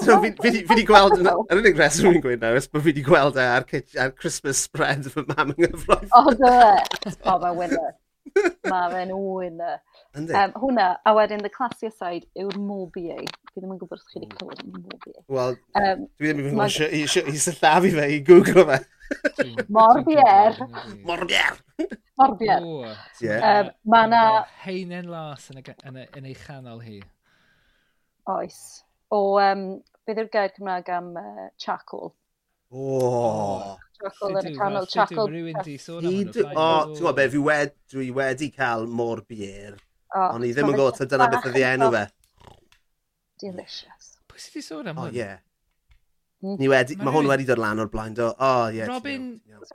fi 0.00 0.52
wedi 0.70 0.84
gweld, 0.88 1.18
yr 1.22 1.58
unig 1.60 1.78
reswm 1.78 2.14
fi'n 2.14 2.24
gweud 2.24 2.44
nawr, 2.44 2.60
bod 2.72 2.84
fi 2.84 2.92
wedi 2.92 3.04
gweld 3.06 3.40
e 3.40 3.44
ar, 3.44 3.66
ar 4.00 4.14
Christmas 4.16 4.62
spread 4.68 5.08
fy 5.12 5.24
mam 5.28 5.52
yng 5.54 5.66
Nghyfroedd. 5.66 6.14
O, 6.16 6.32
dy! 6.38 6.54
O, 7.26 7.36
mae'n 7.42 7.58
winner. 7.58 7.92
Mae 8.70 8.90
fe'n 8.92 9.12
winner. 9.16 9.80
E. 10.14 10.22
Um, 10.22 10.54
hwna, 10.62 10.88
a 11.04 11.14
wedyn, 11.16 11.42
the 11.44 11.50
classier 11.52 11.92
side 11.92 12.26
yw'r 12.38 12.58
Morbier. 12.60 13.24
Fi 13.52 13.60
ddim 13.60 13.74
yn 13.74 13.80
gwybod 13.80 14.00
os 14.00 14.06
chi 14.08 14.20
wedi 14.20 14.28
hmm. 14.28 14.38
clywed 14.38 14.62
am 14.62 14.82
Morbier. 14.86 15.22
Wel, 15.36 15.56
um, 15.80 16.06
dwi 16.20 16.30
ddim 16.30 16.42
yn 16.42 16.56
gwybod 16.56 16.78
i 16.86 17.02
i, 17.02 17.24
i 17.32 17.42
syllafu 17.46 17.92
fe, 17.96 18.06
i 18.16 18.20
googlo 18.28 18.66
fe. 18.70 18.78
Morbier. 19.72 20.60
Morbier. 21.08 21.58
Morbier. 22.20 22.68
Um, 22.68 23.74
mae 23.92 24.08
yna... 24.08 24.22
Heinen 24.62 25.10
las 25.12 25.50
yn, 25.52 25.60
yn, 25.74 26.00
yn 26.04 26.30
ei 26.30 26.38
chanol 26.46 26.80
hi. 26.84 27.02
Oes 28.32 28.62
o, 29.12 29.20
um, 29.42 29.64
beth 30.08 30.20
yw'r 30.22 30.32
gair 30.32 30.52
Cymraeg 30.56 30.90
am 30.96 31.12
uh, 31.20 31.46
charcoal? 31.60 32.12
Oh. 32.72 33.76
Charcoal 34.00 34.40
yn 34.40 34.50
y 34.50 34.54
canol, 34.56 34.88
charcoal. 34.90 35.30
Rwy'n 35.30 35.62
di 35.66 35.76
sôn 35.80 36.08
am 36.08 36.16
hwnnw. 36.16 36.48
O, 36.52 36.66
ti'n 36.88 36.98
gwybod 36.98 37.18
be, 37.20 37.28
fi 37.34 37.42
wedi, 37.46 37.76
dwi 37.92 38.08
wedi 38.16 38.50
cael 38.56 38.88
môr 38.88 39.22
bier. 39.28 39.76
Oh, 40.12 40.34
Ond 40.34 40.48
i 40.48 40.52
ddim 40.52 40.72
yn 40.72 40.76
gwybod 40.78 40.98
ta 40.98 41.08
dyna 41.08 41.28
beth 41.32 41.48
ydi 41.52 41.64
enw 41.68 41.90
fe. 41.94 42.04
Delicious. 43.42 44.12
Pwy 44.30 44.40
sydd 44.40 44.56
wedi 44.56 44.66
sôn 44.66 44.92
am 44.92 45.02
hwn? 45.02 45.12
O, 45.12 45.16
ie. 45.20 45.30
Hmm? 46.42 46.56
Ni 46.58 46.72
wedi, 46.72 46.96
mae 46.98 47.14
hwn 47.14 47.28
wedi 47.30 47.46
dod 47.46 47.60
lan 47.62 47.84
o'r 47.84 47.92
blaen, 47.92 48.16
do. 48.18 48.32
O, 48.32 48.54
ie. 48.74 48.82
Robin, 48.88 49.28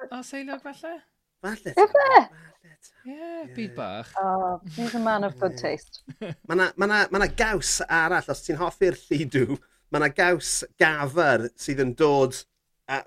o 0.09 0.21
seilog 0.25 0.65
falle? 0.65 0.97
Falle. 1.45 1.73
Ife? 1.77 2.11
Ie, 3.07 3.13
yeah, 3.13 3.45
byd 3.55 3.75
bach. 3.75 4.09
Oh, 4.19 4.59
he's 4.75 4.95
a 4.95 4.99
man 4.99 5.23
of 5.23 5.39
good 5.39 5.57
taste. 5.57 6.01
Mae 6.19 6.57
yna 6.57 6.67
ma 6.75 6.89
na, 6.89 6.99
ma 7.11 7.21
na 7.23 7.29
gaws 7.41 7.77
arall, 7.87 8.27
os 8.33 8.43
ti'n 8.43 8.59
hoffi'r 8.59 8.97
llidw, 9.07 9.57
mae 9.91 10.01
yna 10.01 10.09
gaws 10.17 10.51
gafr 10.81 11.47
sydd 11.59 11.83
yn 11.85 11.93
dod 11.99 12.35
uh, 12.91 13.01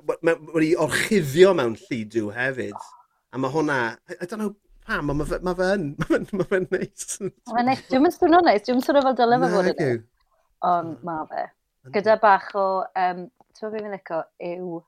wedi 0.55 0.73
orchuddio 0.87 1.53
mewn 1.59 1.77
llidw 1.85 2.31
hefyd. 2.37 2.89
A 3.31 3.41
mae 3.41 3.53
hwnna, 3.55 3.79
I 4.17 4.25
don't 4.25 4.41
know 4.41 4.55
pam, 4.87 5.13
ond 5.13 5.21
mae 5.21 5.29
fe 5.29 5.41
ma 5.45 5.55
fe 5.59 5.71
ma 5.85 6.09
fe, 6.09 6.21
ma 6.39 6.49
fe 6.51 6.63
neis. 6.65 7.07
Mae'n 7.53 7.71
neis, 7.71 7.85
dwi'n 7.91 8.05
mynd 8.07 8.17
swnio 8.17 8.43
neis, 8.47 8.65
dwi'n 8.67 8.85
swnio 8.85 9.05
fel 9.07 9.19
dylai 9.21 9.41
fe 9.45 9.53
fod 9.55 9.73
yn 9.75 10.03
Ond 10.71 11.05
mae 11.07 11.29
fe. 11.31 11.47
Gyda 11.95 12.17
bach 12.21 12.51
o, 12.59 12.67
um, 13.05 13.25
ti'n 13.57 13.67
meddwl 13.67 13.77
beth 13.77 13.87
fi'n 13.87 13.95
licio, 13.97 14.25
yw, 14.51 14.83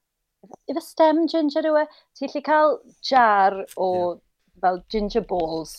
yw 0.72 0.80
y 0.80 0.84
stem 0.84 1.22
ginger 1.30 1.68
yw 1.70 1.78
e? 1.80 1.86
Ti'n 2.18 2.32
lli 2.34 2.42
cael 2.48 2.76
jar 3.08 3.62
o 3.76 3.88
yeah 3.92 4.20
fel 4.62 4.78
ginger 4.92 5.24
balls 5.32 5.72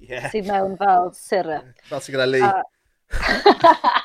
yeah. 0.00 0.30
sydd 0.32 0.48
mewn 0.50 0.76
fel 0.80 1.12
syrup. 1.16 1.68
Fel 1.90 2.00
sy'n 2.04 2.16
gyda 2.16 2.28
Lee. 2.30 2.42
Uh... 2.42 2.62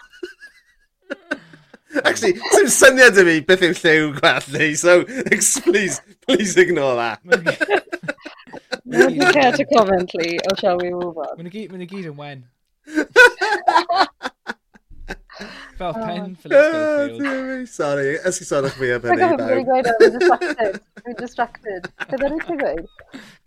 Actually, 2.03 2.35
sy'n 2.53 2.69
syniad 2.73 3.17
i 3.17 3.23
mi 3.25 3.37
beth 3.47 3.63
yw 3.65 3.73
lliw 3.79 4.11
gwell 4.19 4.47
ni, 4.53 4.67
so 4.77 4.99
please, 5.65 6.01
please 6.27 6.53
ignore 6.59 6.95
that. 6.99 7.19
Wouldn't 8.85 9.33
care 9.33 9.51
to 9.51 9.65
comment, 9.73 10.13
Lee, 10.15 10.37
or 10.49 10.55
shall 10.57 10.77
we 10.77 10.91
move 10.91 11.17
on? 11.17 11.33
Mae'n 11.39 11.51
gyd, 11.53 11.71
mae'n 11.73 11.89
gyd 11.89 12.11
yn 12.11 12.17
wen. 12.19 12.45
Fel 15.77 15.89
oh. 15.89 15.93
pen, 15.93 16.35
Philip 16.35 16.57
oh, 16.57 17.07
Schofield. 17.07 17.69
Sorry, 17.69 18.13
ysgu 18.25 18.45
sôn 18.49 18.65
o'ch 18.69 18.77
fi 18.79 18.87
am 18.95 19.03
hynny. 19.05 19.27
Dwi'n 19.41 19.67
gweud, 19.67 19.89
I'm 19.91 20.01
e? 20.01 20.09
distracted. 20.15 20.79
Dwi'n 21.01 21.17
distracted. 21.19 21.89
Dyna 22.09 22.31
ni'n 22.33 22.61
gweud? 22.63 22.87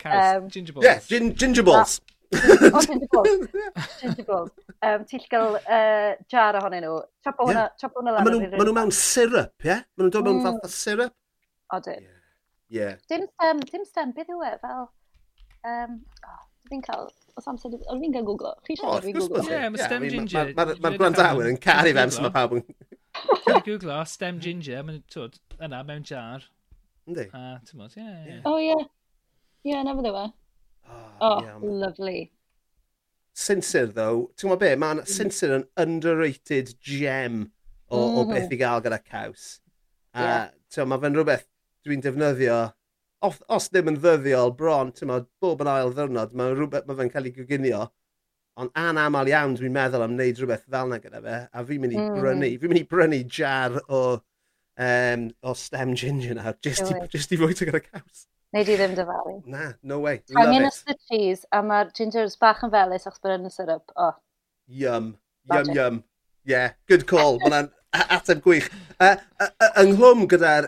Caws, 0.01 0.41
um, 0.41 0.49
ginger 0.49 0.73
balls. 0.73 0.85
Yeah, 0.85 0.99
gin 1.07 1.35
ginger 1.35 1.63
balls. 1.63 1.99
o, 2.33 2.81
ginger 2.87 3.07
balls. 3.11 3.47
ginger 4.01 4.23
balls. 4.27 4.51
Um, 4.81 5.03
Ti'n 5.05 5.25
gael 5.29 5.57
uh, 5.61 6.13
jar 6.31 6.57
ohonyn 6.57 6.85
nhw. 6.87 6.95
Chopo 7.25 7.49
hwnna, 7.49 7.67
yeah. 7.67 7.75
chopo 7.81 8.01
hwnna 8.01 8.15
lan. 8.17 8.29
Maen 8.29 8.65
nhw 8.65 8.77
mewn 8.77 8.93
syrup, 8.97 9.51
ie? 9.61 9.69
Yeah? 9.69 9.83
Maen 9.93 10.07
nhw'n 10.07 10.15
dod 10.15 10.29
mewn 10.29 10.39
mm. 10.39 10.47
fath 10.47 10.65
o 10.65 10.73
syrup? 10.73 11.13
O, 11.71 11.81
dyn. 11.85 12.07
Ie. 12.71 12.87
Dim 13.11 13.27
stem, 13.27 13.59
dim 13.69 13.83
stem, 13.85 14.13
beth 14.15 14.31
yw 14.31 14.45
e? 14.47 14.53
Fel, 14.63 14.87
um, 15.73 15.99
oh, 16.29 16.39
fi'n 16.71 16.85
cael, 16.87 17.11
os 17.37 17.51
amser, 17.51 17.75
o'n 17.91 18.01
fi'n 18.01 18.15
cael 18.15 18.25
googlo. 18.29 18.55
Chi 18.67 18.77
siarad 18.79 19.05
fi'n 19.05 19.19
googlo. 19.19 19.43
Ie, 19.45 19.59
mae 19.75 19.83
stem 19.83 20.07
ginger. 20.15 20.55
Mae'r 20.57 20.97
gwrandawyr 20.97 21.51
yn 21.51 21.59
caru 21.61 21.93
fe, 21.97 22.07
mae 22.25 22.33
pawb 22.39 22.57
yn... 22.57 22.65
Cael 23.43 23.61
googlo, 23.67 23.99
stem 24.07 24.39
ginger, 24.41 24.81
mae'n, 24.87 25.03
twyd, 25.11 25.37
yna, 25.59 25.83
mewn 25.87 26.07
jar. 26.07 26.47
Yndi. 27.09 27.27
A, 27.35 27.59
ti'n 27.67 27.83
modd, 27.83 27.99
ie. 27.99 28.39
O, 28.47 28.55
ie. 28.63 28.79
Ie, 29.61 29.71
yeah, 29.73 29.83
na 29.85 29.93
fydde 29.97 30.11
fe. 30.15 30.27
Oh, 31.21 31.41
yeah, 31.43 31.57
lovely. 31.61 32.31
Sinsir, 33.37 33.91
though, 33.93 34.31
ti'n 34.35 34.49
gwybod 34.49 34.61
be, 34.63 34.71
mae'n 34.81 35.03
Sinsir 35.07 35.53
yn 35.55 35.67
underrated 35.79 36.73
gem 36.81 37.43
o, 37.91 37.99
mm. 37.99 38.17
o 38.17 38.25
beth 38.31 38.51
i 38.51 38.59
gael 38.59 38.81
gyda 38.83 38.99
caws. 39.03 39.45
A 40.17 40.25
yeah. 40.25 40.49
Uh, 40.81 40.87
mae 40.89 41.03
fe'n 41.03 41.15
rhywbeth 41.15 41.45
dwi'n 41.85 42.01
defnyddio, 42.03 42.57
os, 43.27 43.37
os 43.53 43.69
ddim 43.69 43.93
yn 43.93 43.99
ddyddiol 44.01 44.55
bron, 44.57 44.91
ti'n 44.95 45.11
gwybod, 45.11 45.29
bob 45.43 45.63
yn 45.63 45.71
ail 45.71 45.93
ddyrnod, 45.95 46.33
mae'n 46.37 46.57
rhywbeth 46.57 46.89
mae 46.89 46.99
fe'n 46.99 47.13
cael 47.13 47.29
ei 47.29 47.35
goginio. 47.37 47.85
Ond 48.61 48.73
anamal 48.77 49.29
iawn 49.29 49.55
dwi'n 49.59 49.77
meddwl 49.77 50.07
am 50.07 50.17
wneud 50.17 50.41
rhywbeth 50.41 50.65
fel 50.65 50.89
yna 50.89 50.99
gyda 51.03 51.21
fe, 51.23 51.37
a 51.53 51.65
fi'n 51.69 51.85
mynd 51.85 51.95
i 51.95 52.01
mm. 52.01 52.17
brynu, 52.17 52.51
fi'n 52.59 52.73
mynd 52.73 52.81
i 52.81 52.87
brynu 52.95 53.21
jar 53.37 53.77
o, 53.85 54.01
um, 54.89 55.29
o 55.45 55.55
stem 55.57 55.93
ginger 55.93 56.35
nawr, 56.39 56.57
jyst 56.65 56.89
i, 56.89 56.97
jyst 57.13 57.37
i 57.37 57.39
fwyta 57.39 57.69
gyda 57.69 57.83
caws. 57.85 58.25
Neu 58.51 58.65
di 58.67 58.75
ddim 58.75 58.95
dyfalu. 58.97 59.37
Na, 59.47 59.71
no 59.87 60.01
way. 60.03 60.21
Angen 60.35 60.67
ystod 60.67 60.99
cheese, 61.07 61.45
a 61.55 61.61
mae'r 61.63 61.91
gingers 61.95 62.35
bach 62.39 62.63
yn 62.65 62.73
felus 62.73 63.07
achos 63.07 63.23
bod 63.23 63.37
yn 63.37 63.47
y 63.47 63.51
syrup. 63.53 63.93
Oh. 63.95 64.13
Yum. 64.67 65.13
Yum, 65.51 65.71
yum. 65.75 66.01
Yeah, 66.43 66.73
good 66.91 67.05
call. 67.07 67.39
Mae'n 67.45 67.69
ateb 67.91 68.41
gwych. 68.43 68.67
E, 68.67 69.05
e, 69.05 69.07
e, 69.07 69.13
uh, 69.13 69.47
uh, 69.47 69.51
uh, 69.69 69.71
ynghlwm 69.85 70.25
gyda'r 70.31 70.67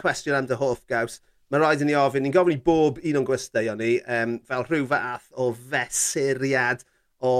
cwestiwn 0.00 0.38
am 0.38 0.48
dy 0.50 0.58
hoff 0.60 0.84
gaws, 0.90 1.18
mae 1.50 1.62
rhaid 1.62 1.82
i 1.82 1.88
ni 1.88 1.98
ofyn, 1.98 2.24
ni'n 2.24 2.34
gofyn 2.34 2.56
i 2.56 2.62
bob 2.70 3.02
un 3.02 3.20
o'n 3.20 3.26
gwesteion 3.26 3.82
ni, 3.82 3.96
um, 4.10 4.38
fel 4.46 4.64
rhyw 4.68 4.86
fath 4.90 5.28
o 5.34 5.50
fesuriad 5.54 6.86
o 7.24 7.34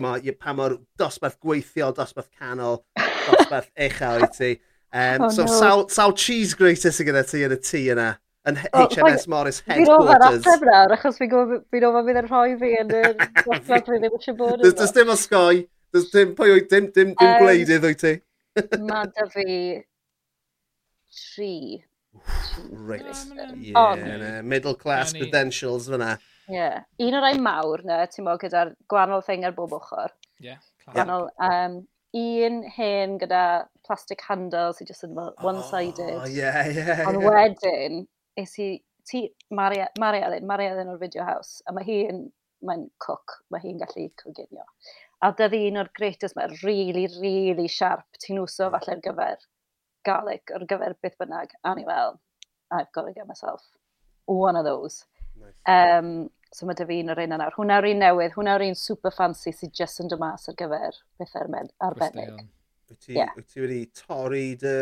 ma, 0.00 0.16
pa 0.38 0.56
mor 0.56 0.78
dosbarth 1.00 1.38
gweithio, 1.42 1.90
dosbarth 1.96 2.30
canol, 2.38 2.82
dosbarth 2.96 3.70
uchel 3.86 4.24
i 4.26 4.32
ti. 4.36 4.50
Um, 4.90 5.26
oh, 5.26 5.30
so 5.30 5.44
no. 5.46 5.54
sawl, 5.54 5.86
sawl 5.92 6.16
cheese 6.18 6.56
grater 6.58 6.94
sy'n 6.94 7.10
gyda 7.10 7.24
ti 7.26 7.44
yn 7.46 7.54
y 7.54 7.60
tŷ 7.62 7.84
yna? 7.94 8.10
yn 8.48 8.56
HMS 8.56 8.96
HNS 8.96 9.26
Morris 9.28 9.60
headquarters. 9.66 10.40
Fi'n 10.46 10.54
ofyn 10.54 10.70
ateb 10.72 10.96
achos 10.96 11.20
fi'n 11.20 11.30
gwybod 11.32 11.66
fi'n 11.74 11.86
offer 11.88 12.06
fydd 12.06 12.20
yn 12.22 12.30
rhoi 12.30 12.54
fi 12.62 12.72
yn 12.80 12.94
y 12.96 13.02
gosod 13.42 13.84
fi 13.90 14.00
ddim 14.00 14.16
eisiau 14.16 14.38
bod 14.38 14.56
yno. 14.56 14.72
Does 14.80 14.96
dim 14.96 15.12
osgoi, 15.12 15.60
does 15.94 16.08
dim, 16.14 16.32
pwy 16.38 16.56
wyt, 16.56 16.70
dim, 16.72 16.88
dim, 16.96 17.12
dim 17.20 17.36
gwleidydd 17.42 17.86
wyt 17.88 18.02
ti. 18.04 18.16
Mae 18.88 19.12
da 19.12 19.28
fi 19.34 19.46
tri. 21.20 21.54
Right. 22.70 23.06
yeah, 23.60 24.40
middle 24.42 24.74
class 24.74 25.12
credentials 25.12 25.88
fyna. 25.92 26.16
Yeah. 26.50 26.82
Un 26.98 27.14
o'r 27.14 27.28
ein 27.28 27.44
mawr 27.44 27.84
na, 27.86 28.02
ti'n 28.10 28.26
mo, 28.26 28.34
gyda'r 28.40 28.72
gwahanol 28.90 29.22
thing 29.26 29.44
ar 29.46 29.54
bob 29.54 29.76
ochr. 29.76 30.10
Yeah, 30.42 30.58
gwahanol. 30.88 31.28
Um, 31.46 31.82
un 32.16 32.64
hen 32.74 33.18
gyda 33.20 33.42
plastic 33.86 34.24
handle 34.26 34.72
sy'n 34.74 34.88
just 34.88 35.06
yn 35.06 35.14
one-sided. 35.14 36.16
Oh, 36.16 36.26
yeah, 36.26 36.64
yeah, 36.66 36.90
yeah. 36.96 37.04
Ond 37.06 37.22
wedyn, 37.22 38.00
es 38.38 38.58
i 38.58 38.70
ti, 39.10 39.24
Maria, 39.50 39.88
Maria 39.98 40.26
Elin, 40.28 40.46
Maria 40.46 40.74
Ellen 40.74 40.92
o'r 40.92 41.00
Video 41.00 41.24
House, 41.26 41.62
a 41.66 41.74
mae 41.74 41.86
hi'n 41.86 42.26
mae'n 42.66 42.88
cook, 43.02 43.40
mae 43.50 43.62
hi'n 43.64 43.80
gallu 43.80 44.08
coginio. 44.20 44.66
A 45.24 45.32
dydd 45.36 45.56
un 45.58 45.80
o'r 45.82 45.90
greatest 45.96 46.36
mae 46.36 46.50
really, 46.62 47.06
really 47.20 47.68
sharp, 47.68 48.06
ti'n 48.22 48.40
wso 48.42 48.70
falle 48.72 48.96
ar 48.96 49.04
gyfer 49.04 49.46
garlic, 50.06 50.52
ar 50.54 50.66
gyfer 50.68 50.96
beth 51.02 51.16
bynnag, 51.20 51.54
a 51.64 51.74
ni 51.76 51.86
fel, 51.88 52.20
I've 52.70 52.92
got 52.94 53.08
to 53.08 53.12
get 53.12 53.28
myself 53.28 53.64
one 54.26 54.56
of 54.56 54.64
those. 54.64 55.04
Nice. 55.40 55.58
Um, 55.66 56.30
so 56.52 56.66
mae 56.66 56.78
dy 56.78 56.86
fi 56.86 57.00
un 57.02 57.12
o'r 57.12 57.22
un 57.24 57.34
nawr. 57.34 57.54
Hwna'r 57.56 57.88
un 57.90 58.02
newydd, 58.04 58.34
hwna'r 58.36 58.64
un 58.66 58.78
super 58.78 59.14
fancy 59.14 59.52
sydd 59.54 59.74
just 59.76 60.02
yn 60.02 60.10
dymas 60.10 60.48
ar 60.50 60.56
gyfer 60.58 60.98
beth 61.20 61.36
arbennig. 61.38 62.42
Wyt 62.90 63.04
ti, 63.06 63.14
yeah. 63.14 63.34
ti 63.46 63.62
wedi 63.62 63.84
torri 63.94 64.46
dy 64.58 64.74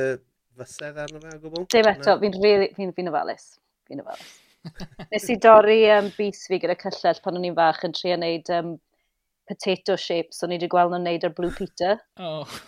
fysedd 0.58 1.00
arno 1.04 1.22
fe 1.22 1.36
o 1.36 1.40
gwbl. 1.44 1.64
Dim 1.72 1.88
eto, 1.90 2.18
fi'n 2.22 2.36
really, 2.42 2.68
fi, 2.76 2.88
fi 2.96 3.06
ofalus. 3.10 3.48
Fi'n 3.88 4.02
ofalus. 4.04 4.34
Nes 5.12 5.28
i 5.32 5.38
dorri 5.40 5.80
um, 5.94 6.10
bus 6.16 6.44
fi 6.50 6.58
gyda 6.62 6.76
cyllell 6.80 7.22
pan 7.24 7.38
o'n 7.38 7.46
i'n 7.48 7.56
fach 7.56 7.84
yn 7.86 7.94
trio 7.96 8.16
wneud 8.18 8.50
um, 8.56 8.74
potato 9.48 9.96
shapes, 10.00 10.42
o'n 10.44 10.52
i 10.52 10.58
wedi 10.58 10.68
gweld 10.72 10.92
nhw'n 10.92 11.06
wneud 11.06 11.24
ar 11.28 11.34
Blue 11.36 11.54
Peter. 11.54 11.96
Oh. 12.20 12.58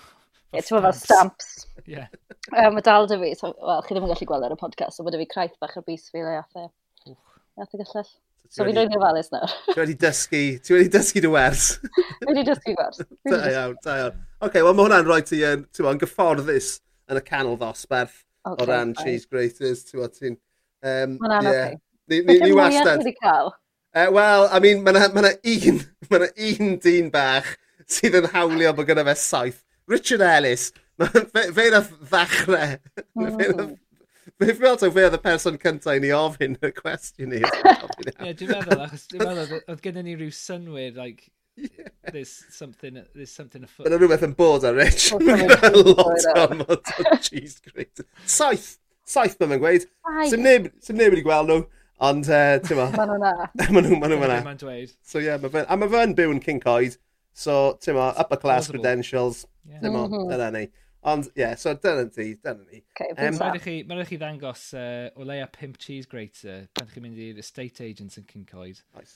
Ie, 0.50 0.62
Ti'n 0.62 0.82
fel 0.82 0.96
stamps. 0.96 1.52
Yeah. 1.86 2.08
Um, 2.56 2.74
mae 2.78 2.86
dal 2.86 3.06
dy 3.10 3.20
fi, 3.20 3.34
so, 3.38 3.52
well, 3.62 3.84
chi 3.86 3.94
ddim 3.94 4.06
yn 4.06 4.14
gallu 4.14 4.26
gweld 4.30 4.48
ar 4.48 4.56
y 4.56 4.58
podcast, 4.58 4.96
so 4.96 5.06
bod 5.06 5.18
fi 5.20 5.28
craith 5.30 5.54
bach 5.62 5.76
ar 5.78 5.86
bus 5.86 6.08
fi 6.10 6.24
le 6.24 6.40
ath 6.40 6.58
e. 6.58 6.66
e 7.10 7.68
gyllell. 7.76 8.10
So 8.50 8.64
fi'n 8.66 8.74
rwy'n 8.74 8.96
ofalus 8.96 9.28
nawr. 9.30 9.52
Ti 9.68 9.78
wedi 9.78 9.94
dysgu, 10.00 10.42
ti 10.66 10.74
wedi 10.74 10.90
dysgu 10.90 11.22
dy 11.22 11.30
wers. 11.30 11.66
Fi 11.84 12.26
wedi 12.26 12.42
dysgu 12.48 12.74
gwers. 12.74 13.02
Da 13.28 13.38
iawn, 13.52 13.76
da 13.84 13.98
iawn. 14.00 14.16
Oce, 14.16 14.48
okay, 14.48 14.64
wel 14.66 14.74
mae 14.74 14.88
hwnna'n 14.88 15.06
rhoi 15.06 15.20
ti 15.28 15.38
yn, 15.46 15.62
ti'n 15.76 16.00
gyfforddus 16.00 16.72
yn 17.10 17.20
y 17.20 17.24
canol 17.26 17.58
ddosbarth 17.60 18.22
okay, 18.46 18.64
o 18.64 18.68
ran 18.70 18.94
fine. 18.94 19.04
cheese 19.04 19.28
graters. 19.30 19.84
Ti'n... 19.88 20.10
ti'n... 20.16 20.40
Um, 20.80 21.16
Mae'n 21.20 21.38
anodd 21.42 21.78
Ni, 22.10 22.20
ni, 22.26 22.38
ni 22.38 22.52
wastad. 22.52 23.06
Uh, 23.94 24.10
Wel, 24.10 24.48
I 24.50 24.58
mean, 24.58 24.82
mae 24.82 24.96
yna 24.98 25.08
ma 25.14 25.30
un, 25.30 25.76
ma 26.10 26.26
un 26.26 26.72
dyn 26.82 27.10
bach 27.14 27.52
sydd 27.90 28.16
yn 28.18 28.26
hawlio 28.32 28.72
bod 28.74 28.88
gyda 28.88 29.04
fe 29.06 29.14
saith. 29.18 29.60
Richard 29.90 30.24
Ellis, 30.26 30.70
fe 30.98 31.68
wnaeth 31.68 31.92
ddechrau. 32.10 32.74
Fe 34.40 34.50
wnaeth 34.56 34.84
fe 34.90 35.06
oedd 35.06 35.18
y 35.18 35.22
person 35.22 35.58
cyntaf 35.62 35.98
i 35.98 36.02
ni 36.02 36.10
ofyn 36.16 36.58
y 36.66 36.72
cwestiwn 36.80 37.36
i. 37.38 37.44
Ie, 38.26 38.34
dwi'n 38.34 38.56
meddwl, 38.56 38.84
achos 38.88 39.06
dwi'n 39.12 39.26
meddwl, 39.38 39.62
oedd 39.62 39.84
gennym 39.86 40.08
ni 40.10 40.18
rhyw 40.18 40.34
synwyr, 40.34 40.98
like, 40.98 41.30
yeah. 41.56 41.88
there's 42.12 42.44
something 42.50 43.02
there's 43.14 43.32
something 43.32 43.64
afoot. 43.64 43.88
Yna 43.88 43.98
rhywbeth 44.00 44.24
yn 44.28 44.36
bod 44.38 44.64
ar 44.68 44.78
Rich. 44.78 45.10
lot 45.16 46.30
am 46.36 46.64
o 46.66 46.78
cheese 47.24 47.60
grater. 47.64 48.06
Saith. 48.24 48.76
Saith 49.10 49.38
mae'n 49.42 49.62
gweud. 49.62 49.86
Sim 50.30 50.44
neb, 50.46 50.70
wedi 50.86 51.26
gweld 51.26 51.50
nhw. 51.50 51.62
Ond, 52.00 52.28
uh, 52.32 52.56
ti'n 52.64 52.78
ma. 52.78 52.86
Ma'n 52.96 53.10
nhw'n 53.12 53.20
na. 53.20 53.32
Ma'n 53.74 53.84
nhw'n 53.84 53.98
ma'n 54.00 54.14
nhw'n 54.14 54.60
dweud. 54.60 54.92
So, 55.04 55.20
ie, 55.20 55.26
yeah, 55.26 55.40
ma 55.42 55.50
a 55.68 55.76
mae 55.76 55.90
fe'n 55.92 56.14
byw 56.16 56.32
yn 56.32 56.40
King 56.40 56.62
So, 57.36 57.56
ti'n 57.84 57.98
ma, 57.98 58.10
upper 58.16 58.38
class 58.40 58.68
Plausible. 58.68 58.80
credentials. 58.80 59.42
Yeah. 59.68 59.82
Ti'n 59.82 59.92
ma, 59.92 60.06
dyna 60.08 60.48
ni. 60.54 60.62
Ond, 61.10 61.28
ie, 61.34 61.42
yeah, 61.42 61.54
so 61.60 61.74
dyna 61.76 62.06
ni, 62.06 62.26
dyna 62.40 62.64
ni. 62.64 62.80
Okay, 62.96 63.12
um, 63.12 63.36
Mae'n 63.36 64.00
rhaid 64.00 64.08
chi 64.08 64.18
ddangos 64.20 64.64
uh, 64.76 65.10
o 65.16 65.28
leia 65.28 65.50
pimp 65.52 65.76
cheese 65.80 66.08
grater 66.08 66.66
pan 66.76 66.88
chi'n 66.88 67.04
mynd 67.04 67.20
i'r 67.20 67.40
estate 67.44 67.84
agents 67.84 68.16
yn 68.20 68.26
King 68.28 68.48
Nice. 68.96 69.12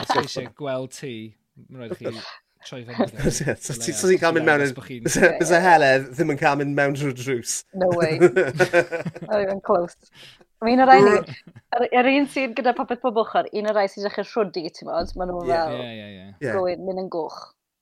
Os 0.00 0.14
eisiau 0.18 0.50
gweld 0.58 0.94
ti, 0.98 1.14
Mae'n 1.54 1.84
rhaid 1.84 1.98
chi 1.98 2.12
troi 2.64 2.80
fewn. 2.88 3.10
So 3.60 3.76
ti'n 3.76 4.18
cael 4.20 4.32
e, 4.32 4.38
mynd 4.38 4.48
mewn... 4.48 4.64
Bys 5.04 5.52
y 5.52 5.60
heledd 5.64 6.08
ddim 6.14 6.32
yn 6.34 6.40
cael 6.40 6.58
mynd 6.60 6.76
mewn 6.78 6.96
drwy 6.98 7.14
drws. 7.18 7.58
No 7.80 7.90
way. 7.98 8.18
Oh, 8.24 9.36
Not 9.36 9.42
even 9.42 9.60
close. 9.64 9.96
Mae 10.64 10.76
un 10.76 10.84
o'r 10.84 10.90
rhaid 10.90 11.10
i... 11.10 11.36
Yr 11.98 12.10
un 12.14 12.28
sy'n 12.30 12.54
gyda 12.56 12.74
popeth 12.76 13.02
pob 13.02 13.20
ochr, 13.24 13.48
un 13.52 13.68
o'r 13.70 13.76
rhaid 13.76 13.92
sy'n 13.92 14.06
dechrau 14.06 14.30
rhwdi, 14.30 14.64
ti'n 14.72 14.88
modd, 14.88 15.12
maen 15.18 15.32
nhw 15.32 15.44
fel... 15.48 15.78
Gwyn, 16.44 16.84
mynd 16.86 17.04
yn 17.04 17.10
gwch. 17.12 17.40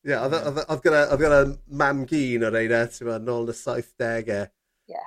Ie, 0.09 0.17
oedd 0.19 0.83
gyda 0.83 1.43
mam 1.83 2.05
gyn 2.11 2.47
o'r 2.49 2.57
rhaid 2.57 2.97
ti'n 2.97 3.11
modd, 3.11 3.27
nôl 3.29 3.47
yn 3.47 3.55
y 3.55 3.59
70au. 3.61 4.47
Ie. 4.93 5.05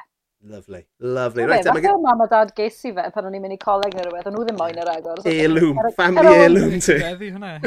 Lovely, 0.48 0.86
lovely. 1.00 1.44
Right, 1.44 1.64
fath 1.64 1.86
o 1.90 1.98
mam 1.98 2.22
a 2.22 2.28
dad 2.30 2.52
ges 2.56 2.78
i 2.86 2.92
fe 2.94 3.04
pan 3.14 3.26
o'n 3.26 3.34
i'n 3.34 3.42
mynd 3.42 3.56
i 3.56 3.58
coleg 3.58 3.96
neu 3.98 4.04
rhywbeth, 4.06 4.28
o'n 4.30 4.36
nhw 4.36 4.44
ddim 4.46 4.60
moyn 4.60 4.78
yr 4.78 4.92
agor. 4.92 5.22
Elwm, 5.32 5.80
family 5.98 6.34
elwm 6.44 6.76
ti. 6.86 6.98
Feddi 7.02 7.30
hwnna. 7.34 7.54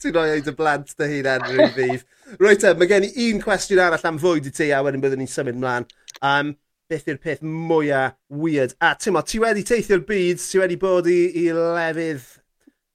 Ti'n 0.00 0.12
rhoi 0.12 0.34
oed 0.34 0.50
y 0.52 0.54
blant 0.58 0.92
dy 1.00 1.08
hun 1.14 1.30
Andrew 1.32 1.68
fydd. 1.72 2.04
Rwy'n 2.36 2.60
te, 2.60 2.72
mae 2.76 2.90
gen 2.90 3.06
i 3.08 3.30
un 3.30 3.40
cwestiwn 3.40 3.80
arall 3.86 4.04
am 4.10 4.20
fwyd 4.20 4.48
i 4.50 4.52
ti 4.58 4.68
a 4.76 4.82
wedyn 4.84 5.00
byddwn 5.04 5.24
ni'n 5.24 5.32
symud 5.32 5.56
mlaen. 5.62 5.88
Um, 6.20 6.52
beth 6.92 7.08
yw'r 7.08 7.20
peth 7.22 7.40
mwyaf 7.44 8.18
weird? 8.28 8.74
A 8.84 8.92
ti'n 9.00 9.16
mo, 9.16 9.24
ti 9.24 9.40
wedi 9.40 9.64
teithio'r 9.68 10.04
byd, 10.08 10.42
ti 10.42 10.60
wedi 10.60 10.76
bod 10.80 11.08
i, 11.12 11.18
i 11.44 11.46
lefydd, 11.56 12.28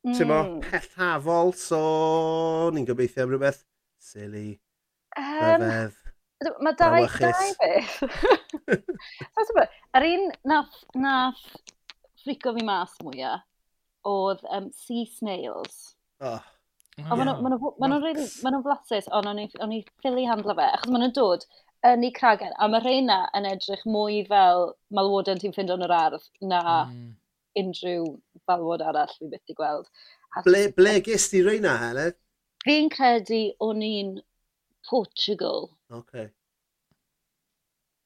mm. 0.06 0.14
ti'n 0.14 0.30
mo, 0.30 0.44
pethafol, 0.68 1.56
so 1.58 1.82
ni'n 2.76 2.86
gobeithio 2.90 3.26
am 3.26 3.34
rhywbeth 3.34 3.64
silly, 4.12 4.60
um, 5.18 5.26
rhyfedd. 5.26 6.01
Mae 6.42 6.74
dau, 6.78 7.06
dau 7.22 7.52
beth. 7.62 7.98
Yr 9.98 10.08
un 10.08 10.28
nath, 10.50 10.80
nath 10.98 11.44
ffrico 12.22 12.54
fi 12.56 12.66
mas 12.66 12.96
mwyaf 13.06 13.46
oedd 14.10 14.42
um, 14.50 14.72
sea 14.74 15.06
snails. 15.06 15.96
Oh. 16.20 16.40
Oh, 17.10 17.16
yeah. 17.16 17.38
Maen 17.42 17.94
nhw'n 17.94 18.04
really, 18.04 18.26
flasus, 18.66 19.08
ond 19.16 19.30
o'n 19.30 19.40
i 19.42 19.82
ffili 20.04 20.26
handlo 20.30 20.56
fe, 20.58 20.66
achos 20.76 20.92
maen 20.92 21.06
nhw'n 21.06 21.16
dod 21.16 21.46
yn 21.88 22.06
ei 22.06 22.12
cragen, 22.14 22.52
a 22.62 22.68
mae 22.70 22.84
reina 22.84 23.24
yn 23.38 23.48
edrych 23.50 23.84
mwy 23.90 24.22
fel 24.30 24.72
malwoden 24.94 25.42
ti'n 25.42 25.54
ffind 25.56 25.74
o'n 25.74 25.86
yr 25.86 25.94
ardd 25.98 26.28
na 26.46 26.62
mm. 26.84 27.08
unrhyw 27.62 28.10
falwod 28.50 28.84
arall 28.86 29.14
fi 29.16 29.30
byth 29.32 29.54
i 29.54 29.58
gweld. 29.58 29.88
Ble, 30.46 30.68
ble 30.78 31.00
gys 31.06 31.30
ti 31.32 31.42
reina, 31.46 31.78
Helen? 31.82 32.14
Fi'n 32.66 32.92
credu 32.94 33.42
o'n 33.66 33.82
i'n 33.86 34.14
Portugal. 34.90 35.70
Okay. 35.92 36.30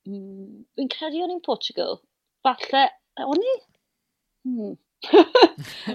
Mm, 0.09 0.65
fi'n 0.77 0.91
credu 0.93 1.23
o'n 1.25 1.35
i'n 1.35 1.43
Portugal. 1.45 1.99
Falle, 2.45 2.87
o'n 3.25 3.45
i? 3.45 3.55
Hmm. 4.45 4.75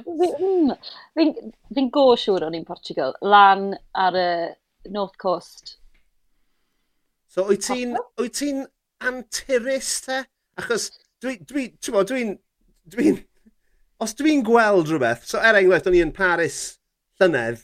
hmm 0.06 0.72
fi'n 1.18 1.34
fi, 1.74 1.84
go 1.94 2.06
siŵr 2.18 2.48
o'n 2.48 2.58
i'n 2.58 2.66
Portugal. 2.66 3.14
Lan 3.22 3.70
ar 3.94 4.18
y 4.18 4.30
North 4.90 5.18
Coast. 5.20 5.76
So, 7.30 7.46
wyt 7.46 7.66
ti'n 7.68 7.94
ti 8.34 8.52
anturus 9.06 9.92
te? 10.06 10.24
Achos 10.58 10.90
dwi'n, 11.22 11.44
dwi, 11.46 11.66
dwi, 11.78 12.04
dwi'n, 12.10 12.32
dwi 12.90 13.12
os 14.00 14.16
dwi'n 14.16 14.42
gweld 14.44 14.88
rhywbeth, 14.88 15.26
so 15.28 15.40
er 15.44 15.58
enghraifft 15.60 15.88
o'n 15.90 15.96
i 15.98 16.02
yn 16.02 16.12
Paris 16.16 16.58
llynedd, 17.20 17.62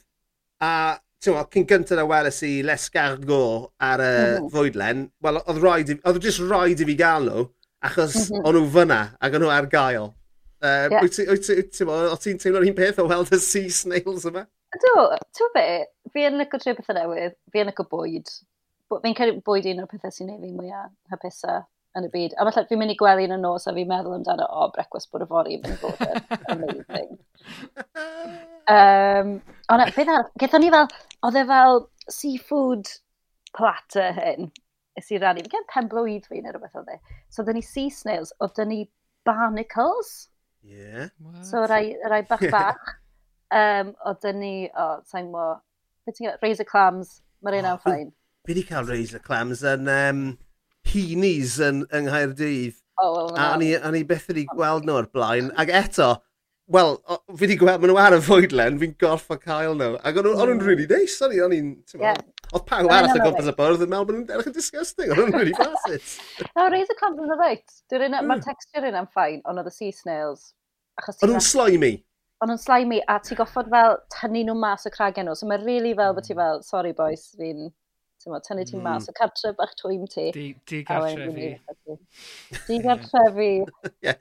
a 0.61 1.01
Tewa, 1.25 1.47
cyn 1.53 1.65
gyntaf 1.69 1.97
na 1.97 2.05
weles 2.09 2.43
i 2.45 2.53
Lescargo 2.67 3.41
ar 3.81 4.03
y 4.05 4.11
mm. 4.11 4.35
-hmm. 4.37 4.51
fwydlen, 4.53 5.07
wel, 5.25 5.41
oedd 5.43 5.63
rhaid, 5.63 5.93
oedd 6.05 6.21
jyst 6.23 6.43
rhaid 6.45 6.83
i 6.83 6.89
fi 6.91 6.97
gael 6.99 7.31
nhw, 7.31 7.47
achos 7.89 8.17
mm 8.19 8.37
-hmm. 8.37 8.49
o'n 8.49 8.59
nhw 8.59 8.73
fyna, 8.75 9.01
ac 9.21 9.37
o'n 9.37 9.45
nhw 9.47 9.53
ar 9.55 9.69
gael. 9.73 10.11
Uh, 10.65 10.89
yeah. 10.91 11.03
Wyt 11.05 11.17
ti'n 12.25 12.41
teimlo'r 12.41 12.69
un 12.69 12.77
peth 12.77 13.01
o 13.01 13.07
weld 13.09 13.33
y 13.33 13.41
sea 13.41 13.73
snails 13.73 14.25
yma? 14.29 14.47
Do, 14.83 14.93
ti'n 15.37 15.55
fe, 15.55 15.65
fi 16.13 16.27
yn 16.29 16.39
lygo 16.41 16.61
trwy 16.61 16.77
bethau 16.77 16.97
newydd, 16.97 17.37
fi 17.53 17.63
yn 17.63 17.71
lygo 17.71 17.87
bwyd. 17.91 18.33
Fi'n 18.93 19.17
cael 19.19 19.35
bwyd 19.47 19.69
un 19.73 19.83
o'r 19.85 19.91
pethau 19.91 20.15
sy'n 20.15 20.33
ei 20.35 20.41
fi 20.41 20.53
mwyaf 20.55 20.93
hapusa 21.13 21.63
yn 21.97 22.07
y 22.09 22.11
byd. 22.13 22.37
A 22.37 22.47
falle 22.49 22.67
fi'n 22.69 22.81
mynd 22.81 22.95
i 22.95 22.99
gwely 23.01 23.27
yn 23.29 23.37
y 23.37 23.41
nos 23.41 23.67
a 23.69 23.75
fi'n 23.77 23.89
meddwl 23.91 24.19
amdano, 24.19 24.49
o, 24.49 24.67
oh, 24.67 24.73
brecwast 24.75 25.11
bwyd 25.13 25.25
y 25.25 25.29
fori 25.31 25.57
yn 25.57 25.65
mynd 25.65 25.77
i 25.77 25.81
fod 25.81 26.03
yn 26.07 26.67
amazing 26.67 27.17
um, 28.73 29.35
ond 29.73 29.85
beth 29.97 30.13
ar, 30.13 30.29
gethon 30.41 30.65
ni 30.65 30.71
fel, 30.75 30.89
oedd 31.27 31.41
e 31.41 31.45
fel 31.49 31.83
seafood 32.13 32.91
platter 33.57 34.15
hyn, 34.17 34.51
ys 34.99 35.11
i 35.13 35.21
rannu. 35.23 35.45
fi 35.47 35.55
gen 35.55 35.69
pen 35.73 35.91
blwydd 35.93 36.29
fi 36.31 36.43
neu 36.43 36.55
rhywbeth 36.55 36.79
oedd 36.81 36.95
e. 36.95 37.01
So, 37.33 37.45
dyn 37.47 37.59
ni 37.59 37.65
sea 37.67 37.93
snails, 37.93 38.35
oedd 38.41 38.57
dyn 38.59 38.73
ni 38.73 38.81
barnacles. 39.29 40.29
Yeah. 40.67 41.09
So, 41.47 41.67
rai, 41.71 41.97
rai 42.09 42.23
bach 42.29 42.45
bach. 42.55 42.97
um, 43.55 43.95
oedd 44.09 44.23
dyn 44.25 44.41
ni, 44.43 44.55
o, 44.73 44.87
oh, 44.87 45.05
sa'n 45.07 45.31
mo, 45.33 45.53
beth 46.07 46.19
ti'n 46.19 46.35
razor 46.43 46.69
clams, 46.69 47.21
mae'r 47.45 47.61
un 47.61 47.71
oh, 47.73 47.79
ffain. 47.83 48.11
Fi 48.47 48.55
wedi 48.55 48.67
cael 48.67 48.91
razor 48.91 49.23
clams 49.23 49.63
yn 49.67 49.91
um, 49.91 50.27
Heenies 50.87 51.57
yn, 51.63 51.83
yng 51.95 52.07
Nghaerdydd. 52.07 52.83
Oh, 53.03 53.11
well, 53.13 53.33
a 53.37 53.51
o'n 53.57 53.99
i 53.99 54.05
beth 54.09 54.31
wedi 54.31 54.47
gweld 54.49 54.87
nhw 54.87 55.01
o'r 55.01 55.09
blaen. 55.13 55.51
Ac 55.61 55.73
eto, 55.75 56.15
Wel, 56.75 56.97
fi 57.07 57.45
wedi 57.45 57.57
gweld, 57.61 57.79
maen 57.79 57.93
nhw 57.93 57.99
ar 58.03 58.15
y 58.17 58.23
fwydlen, 58.27 58.79
fi'n 58.81 58.95
gorffa 58.99 59.37
cael 59.39 59.77
nhw. 59.79 59.93
Ac 60.03 60.17
o'n 60.19 60.27
nhw'n 60.27 60.57
mm. 60.57 60.65
really 60.67 60.87
nice, 60.91 61.21
o'n 61.23 61.55
i'n, 61.55 61.69
ti'n 61.87 62.03
yeah. 62.03 62.19
Oedd 62.51 62.65
pawb 62.67 62.91
arall 62.91 63.15
o 63.15 63.21
gwmpas 63.23 63.51
y 63.51 63.55
bwrdd 63.55 63.85
yn 63.87 63.93
meddwl 63.93 64.09
bod 64.09 64.17
nhw'n 64.17 64.33
edrych 64.35 64.51
yn 64.51 64.57
disgusting, 64.57 65.13
o'n 65.15 65.21
nhw'n 65.21 65.37
really 65.37 65.55
basit. 65.61 66.17
No, 66.59 66.67
raise 66.75 66.91
a 66.91 66.99
condom 66.99 67.31
the 67.31 67.39
right. 67.39 67.79
Dwi'n 67.93 68.09
un, 68.09 68.19
mae'r 68.19 68.43
mm. 68.43 68.45
texture 68.49 68.91
yn 68.91 68.99
am 68.99 69.07
ffain, 69.15 69.39
ond 69.47 69.63
oedd 69.63 69.71
y 69.71 69.75
sea 69.77 69.95
snails. 69.95 70.49
O'n 71.15 71.31
nhw'n 71.31 71.47
slimy? 71.53 71.93
O'n 72.43 72.51
nhw'n 72.51 72.63
slimy, 72.65 72.99
a 73.15 73.21
ti 73.23 73.39
goffod 73.39 73.71
fel 73.71 74.01
tynnu 74.17 74.43
nhw 74.49 74.59
mas 74.59 74.91
o 74.91 74.95
cragen 74.95 75.31
nhw, 75.31 75.39
so 75.39 75.47
mae'n 75.47 75.63
really 75.69 75.95
fel 75.95 76.19
bod 76.19 76.27
ti 76.27 76.35
mm. 76.35 76.43
fel, 76.43 76.65
sorry 76.67 76.95
boys, 76.99 77.29
fi'n 77.39 77.71
Mo, 78.27 78.41
tynnu 78.43 78.65
ti 78.67 78.75
mas, 78.77 79.07
mm. 79.07 79.11
o 79.11 79.12
cartre 79.15 79.53
bach 79.55 79.75
twym 79.79 80.07
ti. 80.11 80.31
Di, 80.35 80.47
di 80.67 80.83
gartrefi. 80.83 81.61
Di 82.67 82.79
gartrefi. 82.87 83.51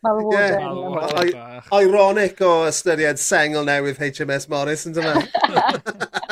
Malwoden. 0.05 1.63
Ironic 1.73 2.43
o 2.45 2.51
ystyried 2.69 3.17
sengl 3.17 3.65
newydd 3.65 3.97
HMS 3.97 4.45
Morris, 4.53 4.85
yn 4.85 4.93
dyma. 4.93 5.15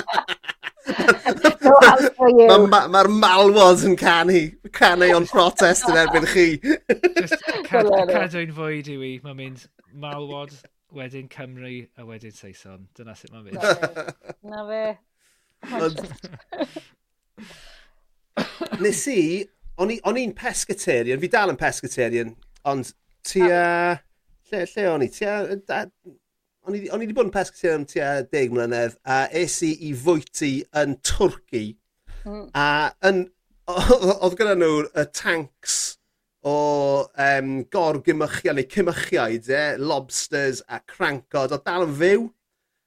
Mae'r 2.23 2.67
ma, 2.69 2.83
ma 2.91 3.01
malwod 3.09 3.81
yn 3.87 3.97
canu, 3.99 4.45
canu 4.77 5.09
o'n 5.17 5.25
protest 5.31 5.89
yn 5.89 5.97
erbyn 6.03 6.29
chi. 6.29 6.47
Just 7.17 7.41
cad, 7.65 7.89
cadw'n 8.11 8.53
fwyd 8.55 8.93
i 8.93 8.97
wi, 9.01 9.13
mae'n 9.25 9.39
mynd 9.39 9.65
malwod, 10.05 10.53
wedyn 10.93 11.29
Cymru 11.33 11.79
a 11.97 12.05
wedyn 12.05 12.37
Saeson. 12.37 12.85
Dyna 12.97 13.17
sut 13.17 13.33
mae'n 13.33 13.49
mynd. 13.49 13.57
Na 14.53 14.67
fe. 14.69 14.83
Na 15.73 15.87
fe. 15.89 16.83
Nes 18.81 19.03
i, 19.11 19.21
o'n 19.77 20.19
i'n 20.19 20.33
pescatarian, 20.37 21.21
fi 21.21 21.29
dal 21.31 21.53
yn 21.53 21.59
pescatarian, 21.59 22.33
ond 22.69 22.93
tua... 23.27 23.63
Lle, 24.51 24.65
lle 24.73 24.89
o'n 24.91 25.05
i? 25.05 25.09
Tua... 25.13 25.83
O'n 26.63 26.77
i 26.77 26.83
wedi 26.87 27.15
bod 27.15 27.27
yn 27.27 27.35
pescatarian 27.35 27.81
am 27.81 27.87
tua 27.89 28.11
deg 28.31 28.53
mlynedd, 28.53 28.97
a 29.03 29.25
es 29.35 29.59
i 29.65 29.73
i 29.89 29.93
fwyty 29.97 30.53
yn 30.79 30.95
Twrci, 31.05 31.65
mm. 32.23 32.45
a 32.55 32.67
yn, 33.09 33.25
oedd 33.73 34.37
gyda 34.39 34.55
nhw 34.59 34.85
y 34.87 35.05
tanks 35.15 35.81
o 36.43 37.07
um, 37.23 37.51
gorgymychion 37.71 38.57
neu 38.59 38.67
cymychiaid, 38.71 39.47
e, 39.47 39.63
lobsters 39.79 40.59
a 40.67 40.81
crancod, 40.83 41.55
o 41.55 41.59
dal 41.63 41.87
yn 41.87 41.95
fyw. 41.99 42.25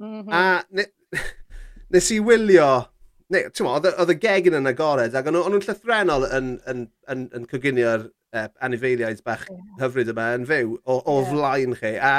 Mm 0.03 0.19
-hmm. 0.21 0.33
A 0.37 0.65
ne, 0.77 0.85
nes 1.93 2.11
i 2.13 2.21
wylio 2.21 2.69
neu, 3.35 3.51
ti'n 3.51 3.69
oedd 3.69 4.13
y 4.13 4.19
gegin 4.23 4.59
yn 4.61 4.71
agored, 4.71 5.17
ac 5.19 5.29
o'n 5.31 5.39
nhw'n 5.39 5.63
llythrenol 5.65 6.27
yn, 6.29 6.53
yn, 6.71 6.85
yn, 7.13 7.25
yn 7.37 7.47
coginio'r 7.51 8.07
uh, 8.07 8.49
anifeiliaid 8.65 9.23
bach 9.27 9.47
yeah. 9.51 9.63
hyfryd 9.83 10.13
yma 10.13 10.33
yn 10.37 10.47
fyw 10.49 10.77
o, 10.77 10.99
o 10.99 11.17
yeah. 11.21 11.31
flaen 11.33 11.79
chi. 11.81 11.95
A 11.97 12.15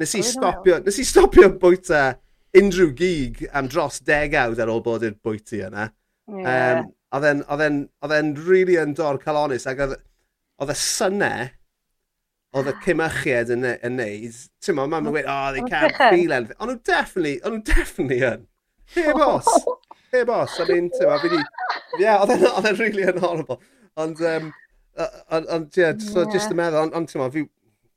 nes 0.00 0.16
i, 0.16 0.24
stopio, 0.24 0.80
nes 0.84 1.00
i 1.00 1.06
stopio 1.08 1.50
bwyta 1.60 2.02
unrhyw 2.56 2.92
gig 2.98 3.44
am 3.56 3.70
dros 3.70 4.00
degawd 4.06 4.60
ar 4.60 4.72
ôl 4.72 4.84
bod 4.84 5.06
i'r 5.06 5.16
bwyty 5.22 5.62
yna. 5.68 5.88
Yeah. 6.30 6.84
Um, 6.84 6.92
oedd 7.10 8.14
e'n 8.14 8.34
really 8.46 8.76
yn 8.80 8.94
dor 8.98 9.18
calonis, 9.22 9.66
ac 9.70 9.82
oedd 9.86 10.74
y 10.74 10.76
synau 10.78 11.48
oedd 12.56 12.70
y 12.70 12.74
cymychiad 12.84 13.52
yn, 13.54 13.66
yn 13.78 13.98
neud, 13.98 14.38
ti'n 14.62 14.76
mo, 14.76 14.86
mam 14.90 15.06
yn 15.06 15.14
gweud, 15.14 15.28
oh, 15.30 15.52
they 15.54 15.62
can't 15.70 15.94
feel 15.96 16.34
anything. 16.34 16.58
Ond 16.58 16.72
nhw 16.72 16.80
definitely, 16.86 17.36
ond 17.46 17.60
nhw 17.60 17.66
definitely 17.68 18.18
yn. 18.26 18.48
Heb 18.96 19.22
os. 19.22 19.50
heb 20.14 20.32
os, 20.34 20.58
I 20.60 20.66
mean, 20.70 20.90
ti'n 20.94 21.10
ma, 21.10 21.18
fi 21.22 21.32
di... 21.32 21.40
Ie, 22.00 22.10
oedd 22.12 22.34
e'n 22.36 22.78
really 22.78 23.06
yn 23.10 23.22
horrible. 23.22 23.58
Ond, 24.00 24.20
um, 24.26 24.52
ond, 25.36 25.80
ie, 25.80 25.90
so, 26.04 26.26
just 26.32 26.52
y 26.52 26.58
meddwl, 26.58 26.92
ond 26.96 27.10
ti'n 27.10 27.22
ma, 27.22 27.30
fi, 27.34 27.46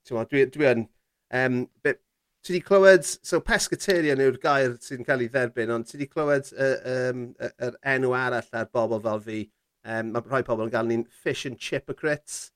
ti'n 0.08 0.20
ma, 0.20 0.26
dwi 0.30 0.72
yn... 0.72 0.88
Um, 1.34 1.64
bit, 1.82 2.04
ti 2.44 2.54
di 2.54 2.62
clywed, 2.62 3.06
so 3.24 3.40
pescatarian 3.40 4.22
yw'r 4.22 4.38
gair 4.44 4.76
sy'n 4.84 5.06
cael 5.08 5.24
ei 5.24 5.30
dderbyn, 5.32 5.72
ond 5.72 5.88
ti 5.88 5.98
di 6.02 6.10
clywed 6.12 6.50
yr 6.52 6.74
uh, 6.76 7.12
um, 7.14 7.22
er 7.40 7.78
enw 7.94 8.12
arall 8.18 8.60
ar 8.60 8.68
bobl 8.76 9.00
fel 9.06 9.24
fi. 9.24 9.40
Um, 9.84 10.12
mae 10.16 10.28
rhai 10.28 10.44
pobl 10.48 10.68
yn 10.68 10.74
gael 10.74 10.90
ni'n 10.90 11.06
fish 11.24 11.46
and 11.48 11.60
chipocrates, 11.60 12.52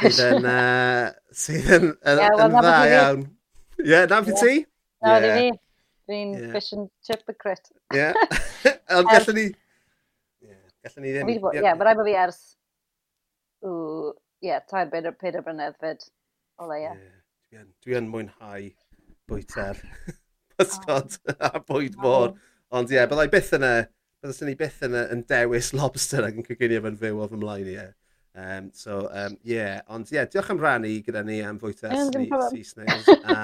sydd 0.00 0.20
yn, 0.24 0.48
uh, 0.54 1.12
sydd 1.44 1.68
yn, 1.76 1.90
yn, 1.92 2.24
yn, 2.24 2.44
yn 2.46 2.56
dda 2.56 2.74
iawn. 2.94 3.24
Ie, 3.78 3.90
yeah, 3.92 4.08
na 4.08 4.22
fi 4.24 4.36
ti? 4.40 4.54
Na 5.04 5.18
fi. 5.22 5.48
Fi'n 6.08 6.32
yeah. 6.32 6.52
fish 6.54 6.72
and 6.72 6.88
chip 7.04 7.28
y 7.28 7.34
crit. 7.36 7.68
Ie. 7.94 8.12
Ond 8.96 9.10
gallwn 9.10 9.36
ni... 9.36 9.46
Gallwn 10.86 11.04
ni 11.04 11.12
ddim... 11.12 11.34
Ie, 11.34 11.40
mae 11.60 11.84
rhaid 11.84 12.00
bod 12.00 12.08
fi 12.08 12.14
ers... 12.22 12.40
Ww, 13.66 14.14
ie, 14.46 14.54
tair 14.70 14.88
beidr 14.92 15.16
peidr 15.20 15.44
brynedd 15.44 15.76
fyd. 15.82 16.06
O 16.58 16.68
leia. 16.70 16.94
Yeah. 17.52 17.66
Dwi 17.84 17.98
yn 18.00 18.08
mwynhau 18.12 18.70
bwyta'r 19.28 19.82
pysgod 20.56 21.18
a 21.50 21.60
bwyd 21.68 22.00
môr. 22.00 22.32
Ond 22.72 22.94
ie, 22.94 23.02
byddai 23.04 23.28
byth 23.36 23.52
yna... 23.60 23.72
Byddai 24.24 24.48
ni 24.48 24.56
byth 24.58 24.80
yna 24.88 25.04
yn 25.14 25.26
dewis 25.28 25.74
lobster 25.76 26.24
ac 26.26 26.40
yn 26.40 26.46
coginio 26.48 26.80
fe'n 26.86 26.98
fyw 27.04 27.20
o 27.20 27.28
fy 27.28 27.42
mlaen 27.44 27.68
i 27.68 27.76
e. 27.84 27.88
Um, 28.38 28.70
so, 28.72 29.04
um, 29.12 29.36
yeah. 29.42 29.82
Ond 29.92 30.08
ie, 30.08 30.16
yeah, 30.16 30.26
diolch 30.30 30.48
am 30.54 30.60
rannu 30.62 30.90
gyda 31.04 31.20
ni 31.26 31.42
am 31.44 31.60
fwyta 31.60 31.92
Saesneg. 31.92 33.12
A 33.28 33.38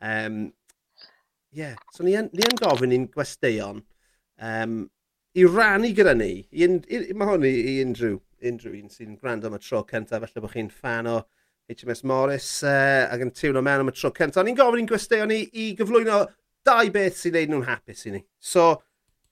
um, 0.00 0.46
yeah. 1.54 1.74
so 1.94 2.04
ni 2.04 2.16
yn, 2.18 2.28
ni 2.34 2.44
yn 2.46 2.58
gofyn 2.60 2.94
i'n 2.94 3.08
gwesteion 3.14 3.80
um, 4.42 4.82
i 5.34 5.46
rannu 5.46 5.90
gyda 5.96 6.14
ni. 6.18 6.32
I, 6.52 6.68
i, 6.68 7.00
mae 7.16 7.30
hwn 7.30 7.46
i, 7.48 7.52
i 7.54 7.74
unrhyw, 7.84 8.18
unrhyw 8.50 8.76
un 8.78 8.92
sy'n 8.92 9.16
gwrando 9.18 9.50
am 9.50 9.56
y 9.58 9.62
tro 9.62 9.82
cyntaf, 9.88 10.26
felly 10.26 10.44
bod 10.44 10.54
chi'n 10.54 10.70
fan 10.70 11.10
o 11.10 11.18
HMS 11.70 12.04
Morris 12.04 12.48
uh, 12.68 13.06
ac 13.08 13.24
yn 13.24 13.32
tiwno 13.34 13.62
mewn 13.64 13.84
am 13.84 13.90
y 13.92 13.96
tro 13.96 14.12
cyntaf. 14.14 14.44
Ni'n 14.46 14.58
gofyn 14.58 14.84
i'n 14.84 14.90
gwesteion 14.90 15.32
ni 15.32 15.40
i 15.48 15.72
gyflwyno 15.78 16.20
dau 16.66 16.92
beth 16.94 17.18
sy'n 17.20 17.34
neud 17.38 17.52
nhw'n 17.54 17.68
hapus 17.70 18.06
i 18.08 18.14
ni. 18.14 18.22
So, 18.38 18.70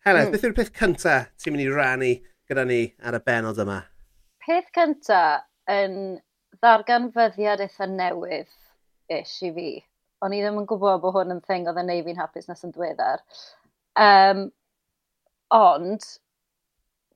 Helen, 0.07 0.29
mm. 0.29 0.35
beth 0.35 0.47
yw'r 0.49 0.57
peth 0.57 0.75
cyntaf 0.79 1.31
ti'n 1.39 1.55
mynd 1.55 1.67
i 1.67 1.71
rannu 1.71 2.13
gyda 2.51 2.67
ni 2.69 2.83
ar 3.05 3.19
y 3.19 3.23
benod 3.27 3.61
yma? 3.63 3.79
Peth 4.43 4.73
cyntaf 4.75 5.47
yn 5.71 6.19
ddarganfyddiad 6.59 7.63
eitha 7.65 7.87
newydd 7.91 8.51
ish 9.21 9.39
i 9.47 9.53
fi. 9.55 9.71
O'n 10.23 10.35
i 10.37 10.43
ddim 10.43 10.61
yn 10.61 10.67
gwybod 10.71 11.01
bod 11.03 11.17
hwn 11.17 11.35
yn 11.35 11.41
thing 11.47 11.69
oedd 11.71 11.81
yn 11.83 11.89
neud 11.91 12.05
fi'n 12.07 12.21
hapus 12.21 12.49
nes 12.49 12.67
yn 12.67 12.75
diweddar. 12.75 13.25
Um, 13.99 14.45
ond, 15.53 16.07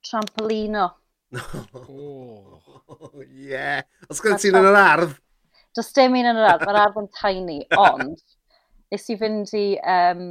trampolino. 0.07 0.89
oh, 1.37 3.23
yeah. 3.31 3.85
Os 4.11 4.23
gyda 4.23 4.41
ti'n 4.43 4.59
yn 4.59 4.71
yr 4.73 4.81
ardd? 4.81 5.15
Does 5.77 5.93
dim 5.95 6.17
un 6.17 6.31
yn 6.33 6.41
yr 6.41 6.51
ardd, 6.51 6.67
mae'r 6.67 6.81
ardd 6.83 7.01
yn 7.03 7.09
tiny, 7.15 7.61
ond 7.87 8.23
nes 8.93 9.11
i 9.13 9.17
fynd 9.21 9.53
i 9.59 9.67
um, 9.93 10.23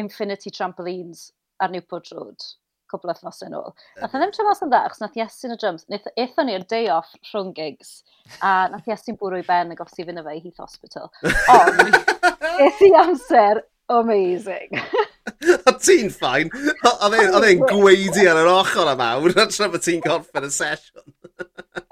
Infinity 0.00 0.50
Trampolines 0.50 1.28
ar 1.62 1.72
Newport 1.72 2.10
Road 2.12 2.46
cwbl 2.94 3.12
o 3.12 3.18
thnos 3.18 3.42
yn 3.44 3.58
ôl. 3.58 3.74
Nath 4.00 4.16
e 4.16 4.22
ddim 4.22 4.34
trefos 4.34 4.64
yn 4.64 4.72
dda, 4.72 4.84
achos 4.88 5.02
nath 5.02 5.20
Iestyn 5.20 5.54
y 5.54 5.58
drums. 5.60 5.86
Eithon 6.14 6.50
ni'r 6.50 6.66
day 6.70 6.88
off 6.94 7.12
rhwng 7.32 7.52
gigs, 7.58 7.98
a 8.40 8.70
nath 8.72 8.88
Iestyn 8.90 9.18
bwrw 9.20 9.42
i 9.42 9.46
ben 9.46 9.74
a 9.74 9.78
gofsi 9.78 10.06
fyny 10.06 10.24
fe 10.24 10.38
i 10.38 10.42
Heath 10.46 10.64
Hospital. 10.64 11.10
Ond, 11.58 11.98
eithi 12.64 12.94
amser 13.02 13.64
amazing. 13.88 14.80
o 15.68 15.74
ti'n 15.80 16.10
ffain? 16.12 16.50
Oedd 16.84 17.46
e'n 17.48 17.62
gweidi 17.68 18.26
ar 18.30 18.40
yr 18.40 18.50
ochr 18.52 18.90
am 18.92 19.02
awr, 19.04 19.36
a 19.40 19.46
tra 19.50 19.68
bod 19.72 19.84
ti'n 19.84 20.02
gorffen 20.04 20.48
y 20.48 20.52
sesiwn. 20.54 21.08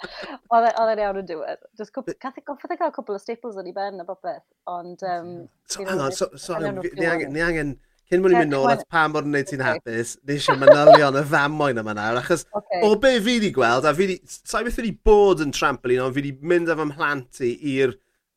E, 0.03 0.59
oedd 0.59 0.91
e'n 0.93 1.01
iawn 1.01 1.19
yn 1.23 1.27
diwedd. 1.29 1.63
Goffodd 1.95 2.75
e 2.75 2.77
gael 2.77 2.93
cwbl 2.93 3.17
o 3.17 3.21
staples 3.23 3.57
yn 3.61 3.71
ei 3.71 3.75
ben 3.77 4.03
a 4.03 4.05
bopeth, 4.05 4.45
ond... 4.69 5.01
Um, 5.09 5.31
so, 5.65 5.81
hang 5.89 6.03
on, 6.05 6.13
so, 6.13 6.29
so, 6.37 6.59
ni 6.61 6.69
angen... 6.69 6.83
Ni 6.83 7.07
sorry, 7.07 7.31
ni 7.33 7.45
angen 7.47 7.71
cyn 8.13 8.21
mwyn 8.21 8.35
i'n 8.37 8.43
mynd 8.43 8.53
nôl 8.53 8.69
at 8.69 8.85
pa 8.93 9.07
mor 9.09 9.25
wneud 9.25 9.49
ti'n 9.49 9.63
hapus, 9.65 10.15
ni 10.29 10.37
eisiau 10.37 10.59
manylion 10.61 11.17
y 11.17 11.25
famoen 11.31 11.81
yma 11.81 11.95
nawr, 11.97 12.19
achos 12.21 12.45
okay. 12.53 12.83
o 12.85 12.93
be 13.01 13.15
fi 13.17 13.39
wedi 13.39 13.53
gweld, 13.57 13.89
a 13.89 13.95
fi 13.97 14.05
wedi, 14.05 14.19
sa'i 14.29 14.67
beth 14.67 14.77
wedi 14.83 14.93
bod 15.09 15.41
yn 15.41 15.55
trampolin, 15.57 16.03
ond 16.05 16.13
fi 16.13 16.21
wedi 16.21 16.35
mynd 16.53 16.73
am 16.75 16.85
ymhlant 16.85 17.41
i 17.41 17.55
i'r 17.79 17.95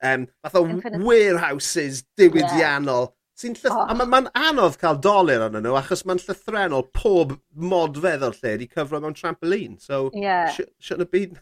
um, 0.08 0.24
fath 0.46 0.56
o 0.62 0.64
warehouses 1.04 2.06
diwydiannol. 2.16 3.10
Yeah. 3.10 3.14
Sy'n 3.36 3.58
llyth... 3.58 3.74
Oh. 3.74 3.84
A 3.92 3.98
mae'n 4.00 4.12
ma, 4.14 4.22
anodd 4.48 4.78
cael 4.80 5.02
dolir 5.04 5.44
arnyn 5.44 5.66
nhw, 5.66 5.76
achos 5.76 6.06
mae'n 6.08 6.22
llythrenol 6.24 6.86
pob 6.96 7.34
modfedd 7.52 8.24
o'r 8.24 8.38
lle 8.38 8.54
wedi 8.54 8.70
cyfro 8.72 9.02
mewn 9.04 9.18
trampolin. 9.18 9.76
So, 9.84 10.08
yeah. 10.16 10.56
shouldn't 10.56 11.04
have 11.04 11.12
been... 11.12 11.36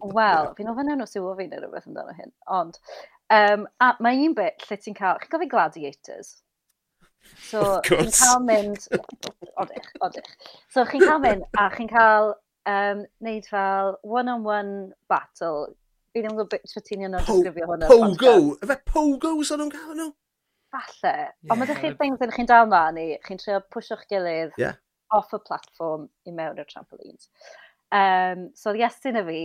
Wel, 0.00 0.54
fi'n 0.56 0.72
ofyn 0.72 0.94
enw 0.94 1.04
sy'n 1.10 1.28
ofyn 1.28 1.52
neu 1.52 1.60
rhywbeth 1.60 1.90
amdano 1.90 2.16
hyn, 2.16 2.32
ond... 2.48 2.80
Um, 3.26 3.66
a 3.82 3.90
mae 4.00 4.22
un 4.24 4.32
bit 4.38 4.64
lle 4.70 4.80
ti'n 4.80 4.96
cael... 4.96 5.20
Chi'n 5.20 5.34
gofio 5.34 5.52
gladiators? 5.52 6.36
So, 7.46 7.62
chi'n 7.86 8.10
cael 8.10 8.42
mynd... 8.46 8.86
Odych, 9.62 9.88
odych. 10.04 10.30
So, 10.72 10.84
chi'n 10.90 11.04
cael 11.04 11.22
mynd 11.22 11.46
a 11.60 11.66
chi'n 11.74 11.90
cael 11.90 12.32
um, 12.66 13.02
neud 13.24 13.48
fel 13.50 13.96
one-on-one 14.02 14.44
-on 14.44 14.44
-one 14.44 15.10
battle. 15.10 15.74
Fi 16.12 16.22
ddim 16.22 16.32
yn 16.32 16.38
gwybod 16.38 16.54
beth 16.54 16.86
ti'n 16.88 17.04
iawn 17.04 17.18
o'r 17.18 17.26
disgrifio 17.26 17.68
hwnna. 17.70 17.90
Pogo! 17.90 18.34
Efe 18.64 18.78
pogos 18.88 19.52
o'n 19.52 19.62
nhw'n 19.62 19.74
cael 19.74 19.98
nhw? 19.98 20.08
Falle. 20.74 21.12
Yeah. 21.12 21.52
Ond 21.52 21.60
mae 21.60 21.68
ydych 21.68 21.82
chi'n 21.84 21.98
things 22.00 22.24
yn 22.24 22.34
chi'n 22.34 22.50
dal 22.50 22.68
mlaen 22.70 23.00
i. 23.02 23.06
chi'n 23.26 23.42
trio 23.42 23.60
pwysio'ch 23.74 24.06
gilydd 24.10 24.56
yeah. 24.60 24.78
off 25.14 25.34
y 25.36 25.40
platform 25.46 26.08
i 26.26 26.34
mewn 26.34 26.58
i'r 26.62 26.70
trampolines. 26.70 27.30
Um, 27.94 28.48
so, 28.58 28.74
iestyn 28.74 29.20
y 29.20 29.24
fi, 29.28 29.42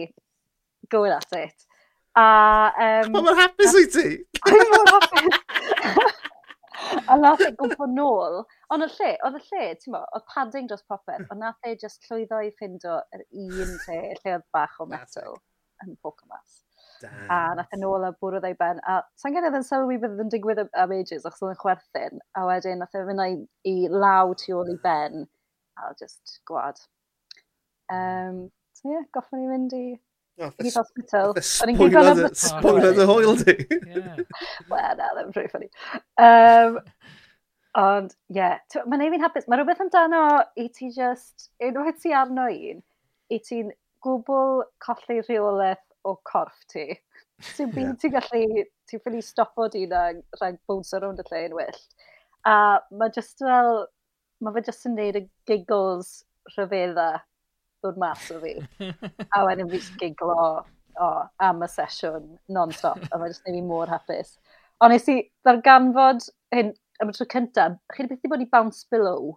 going 0.89 1.13
at 1.13 1.37
it. 1.37 1.67
A... 2.17 2.25
Um, 2.87 3.13
Mae'n 3.19 3.37
hapus 3.43 3.77
i 3.79 3.85
ti! 3.91 4.07
I'm 4.49 4.75
hapus! 4.89 6.17
a 7.07 7.17
nath 7.19 7.43
e 7.45 7.51
gwmpo 7.59 7.87
nôl. 7.91 8.41
Ond 8.73 8.85
y 8.85 8.89
lle, 8.95 9.11
oedd 9.27 9.37
y 9.39 9.43
lle, 9.49 9.67
ti'n 9.81 9.95
mo, 9.95 10.01
oedd 10.17 10.27
padding 10.33 10.69
dros 10.69 10.83
popeth, 10.89 11.27
ond 11.29 11.43
nath 11.43 11.67
e 11.67 11.75
just 11.81 12.07
llwyddo 12.09 12.41
i 12.45 12.51
ffindo 12.57 12.97
yr 13.15 13.23
un 13.27 13.77
lle, 13.85 14.01
lle 14.19 14.35
oedd 14.37 14.47
bach 14.55 14.77
o 14.81 14.87
metal 14.89 15.39
yn 15.85 15.95
Pokemas. 16.03 16.61
A 17.33 17.39
nath 17.57 17.73
e 17.73 17.79
nôl 17.81 18.05
a 18.05 18.11
bwrdd 18.21 18.45
ei 18.45 18.55
ben, 18.59 18.79
a 18.85 18.99
sa'n 19.17 19.33
gen 19.33 19.47
i 19.47 19.51
yn 19.57 19.65
sylwi 19.65 19.97
bydd 20.01 20.19
yn 20.21 20.29
digwydd 20.33 20.61
am 20.67 20.93
ages, 20.93 21.25
achos 21.25 21.41
oedd 21.47 21.55
yn 21.55 21.61
chwerthin, 21.63 22.21
a 22.37 22.45
wedyn 22.45 22.81
nath 22.83 22.97
e 22.97 23.03
fynd 23.07 23.25
i, 23.25 23.37
i 23.71 23.75
law 23.89 24.33
tu 24.37 24.53
ôl 24.59 24.69
i 24.69 24.77
ben, 24.83 25.25
a 25.81 25.93
just 25.97 26.37
gwad. 26.49 26.77
Um, 27.91 28.45
so 28.77 28.87
ie, 28.87 28.93
yeah, 28.95 29.07
goffon 29.15 29.41
i 29.43 29.49
fynd 29.49 29.73
i 29.75 29.85
Youth 30.63 30.73
Hospital. 30.73 31.35
Spoiler 32.33 32.93
the 32.93 33.05
hoel 33.05 33.35
di. 33.35 33.55
Wel, 34.71 34.95
na, 34.97 35.09
ddim 35.15 35.31
rhywbeth 35.35 35.53
funny. 35.53 35.69
Um, 36.17 36.79
ond, 37.77 38.15
ie, 38.31 38.39
yeah. 38.39 38.57
mae'n 38.89 39.05
ei 39.05 39.13
fi'n 39.13 39.25
hapus. 39.25 39.47
Mae 39.47 39.61
rhywbeth 39.61 39.83
amdano 39.85 40.23
i 40.59 40.67
ti 40.75 40.91
just, 40.95 41.49
unwaith 41.63 42.01
ti 42.03 42.13
arno 42.17 42.47
un, 42.49 42.83
i 43.31 43.39
ti'n 43.47 43.71
gwbl 44.05 44.65
colli 44.83 45.21
rheolaeth 45.21 45.85
o 46.07 46.17
corff 46.27 46.65
ti. 46.71 46.87
Ti'n 47.53 47.73
byd 47.73 47.87
yeah. 47.87 47.97
ti'n 48.01 48.15
gallu, 48.17 48.65
ti'n 48.89 49.03
ffili 49.03 49.23
stopo 49.25 49.69
di 49.71 49.87
na 49.89 50.09
rhaid 50.39 50.61
bwns 50.69 50.93
ar 50.97 51.05
rownd 51.05 51.21
y 51.23 51.27
lle 51.29 51.45
yn 51.49 51.57
wyllt. 51.57 52.07
A 52.49 52.55
mae 52.97 53.13
just 53.13 53.41
fel, 53.41 53.85
mae 54.41 54.55
fe 54.57 54.65
just 54.71 54.87
yn 54.89 54.97
neud 54.97 55.19
y 55.19 55.27
giggles 55.49 56.15
rhyfedda 56.55 57.11
ddod 57.81 57.99
mas 58.01 58.29
o 58.33 58.39
fi. 58.43 58.55
a 59.35 59.43
wedyn 59.47 59.69
fi 59.71 59.81
giglo 59.99 60.37
o, 60.41 61.11
am 61.41 61.63
y 61.65 61.69
sesiwn 61.71 62.27
non-stop, 62.53 63.03
a 63.09 63.19
mae 63.19 63.31
jyst 63.31 63.45
neud 63.47 63.59
fi 63.59 63.67
mor 63.67 63.91
hapus. 63.91 64.35
Ond 64.81 64.95
nes 64.95 65.07
i 65.13 65.19
ddarganfod 65.45 66.27
hyn 66.55 66.73
am 67.01 67.11
y 67.11 67.15
tro 67.17 67.27
cyntaf, 67.29 67.77
chi 67.93 68.03
wedi 68.03 68.15
beth 68.15 68.27
i 68.27 68.33
bod 68.33 68.43
i 68.45 68.49
bounce 68.51 68.85
below? 68.91 69.33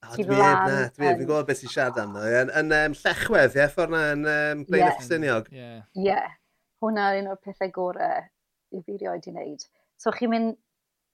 O, 0.00 0.14
dwi 0.16 0.24
eb 0.24 0.32
na, 0.40 0.82
dwi 0.96 1.08
eb, 1.10 1.18
fi'n 1.18 1.26
gwybod 1.26 1.48
beth 1.48 1.60
sy'n 1.60 1.72
siarad 1.74 2.00
amdano. 2.00 2.28
Yn, 2.40 2.52
yn 2.56 2.74
um, 2.76 2.96
llechwedd, 2.96 3.56
ie, 3.58 3.66
ffordd 3.72 3.92
na, 3.92 4.02
yn 4.14 4.24
um, 4.24 4.64
Blaen 4.68 4.86
yeah. 4.86 4.96
Ffysyniog. 4.96 5.50
Ie, 5.52 5.60
yeah. 5.60 5.82
yeah. 6.06 6.36
hwnna 6.80 7.10
un 7.18 7.28
o'r 7.34 7.40
pethau 7.44 7.72
gorau 7.74 8.24
i 8.72 8.80
fi 8.86 8.96
rioed 8.96 9.28
i 9.28 9.34
wneud. 9.34 9.66
So 10.00 10.12
chi'n 10.16 10.32
mynd 10.32 10.56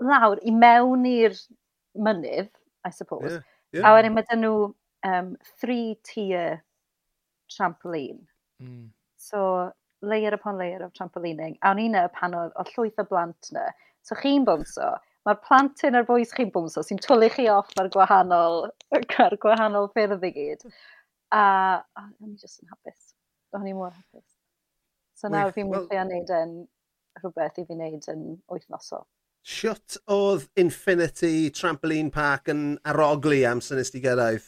lawr 0.06 0.38
i 0.46 0.54
mewn 0.54 1.06
i'r 1.10 1.34
mynydd, 2.06 2.52
I 2.86 2.92
suppose. 2.94 3.32
Yeah, 3.32 3.46
yeah. 3.80 3.88
A 3.88 3.96
wedyn 3.96 4.14
mae 4.14 4.26
dyn 4.28 4.44
nhw 4.44 4.68
um, 5.06 5.34
three-tier 5.60 6.62
trampoline. 7.52 8.24
Mm. 8.62 8.88
So, 9.16 9.72
layer 10.02 10.34
upon 10.34 10.58
layer 10.58 10.82
of 10.84 10.92
trampolining. 10.92 11.56
A 11.62 11.72
o'n 11.72 11.82
i'n 11.82 11.98
pan 12.14 12.36
oedd 12.36 12.54
o 12.58 12.64
llwyth 12.72 13.02
o 13.02 13.06
blant 13.08 13.50
na. 13.56 13.66
So, 14.06 14.18
chi'n 14.18 14.46
bwmso. 14.46 14.94
Mae'r 15.26 15.40
plantyn 15.42 15.98
a'r 15.98 16.06
bwys 16.06 16.34
chi'n 16.36 16.52
bwmso 16.54 16.84
sy'n 16.86 17.00
twlu 17.02 17.30
chi 17.34 17.48
off 17.50 17.72
ar 17.80 17.90
gwahanol, 17.94 18.68
ar 18.94 19.38
gwahanol 19.42 19.90
ffyrdd 19.94 20.26
i 20.28 20.32
gyd. 20.36 20.66
A, 21.34 21.42
a 21.82 22.04
o'n 22.06 22.32
i 22.32 22.38
jyst 22.38 22.62
yn 22.62 22.70
hapus. 22.70 23.12
O'n 23.56 23.66
i 23.66 23.74
mor 23.74 23.94
hapus. 23.94 24.28
So 25.16 25.32
nawr 25.32 25.52
fi'n 25.56 25.72
well, 25.72 25.88
mwyn 25.88 26.12
wneud 26.12 26.32
yn 26.36 26.56
rhywbeth 27.18 27.58
i 27.58 27.64
fi 27.66 27.74
wneud 27.74 28.06
yn 28.12 28.24
wythnosol. 28.52 29.06
Siwt 29.46 29.96
oedd 30.10 30.46
Infinity 30.58 31.48
Trampoline 31.54 32.12
Park 32.14 32.50
yn 32.52 32.76
aroglu 32.90 33.40
am 33.48 33.62
sy'n 33.64 33.80
ysdi 33.82 34.02
gyrraedd? 34.04 34.46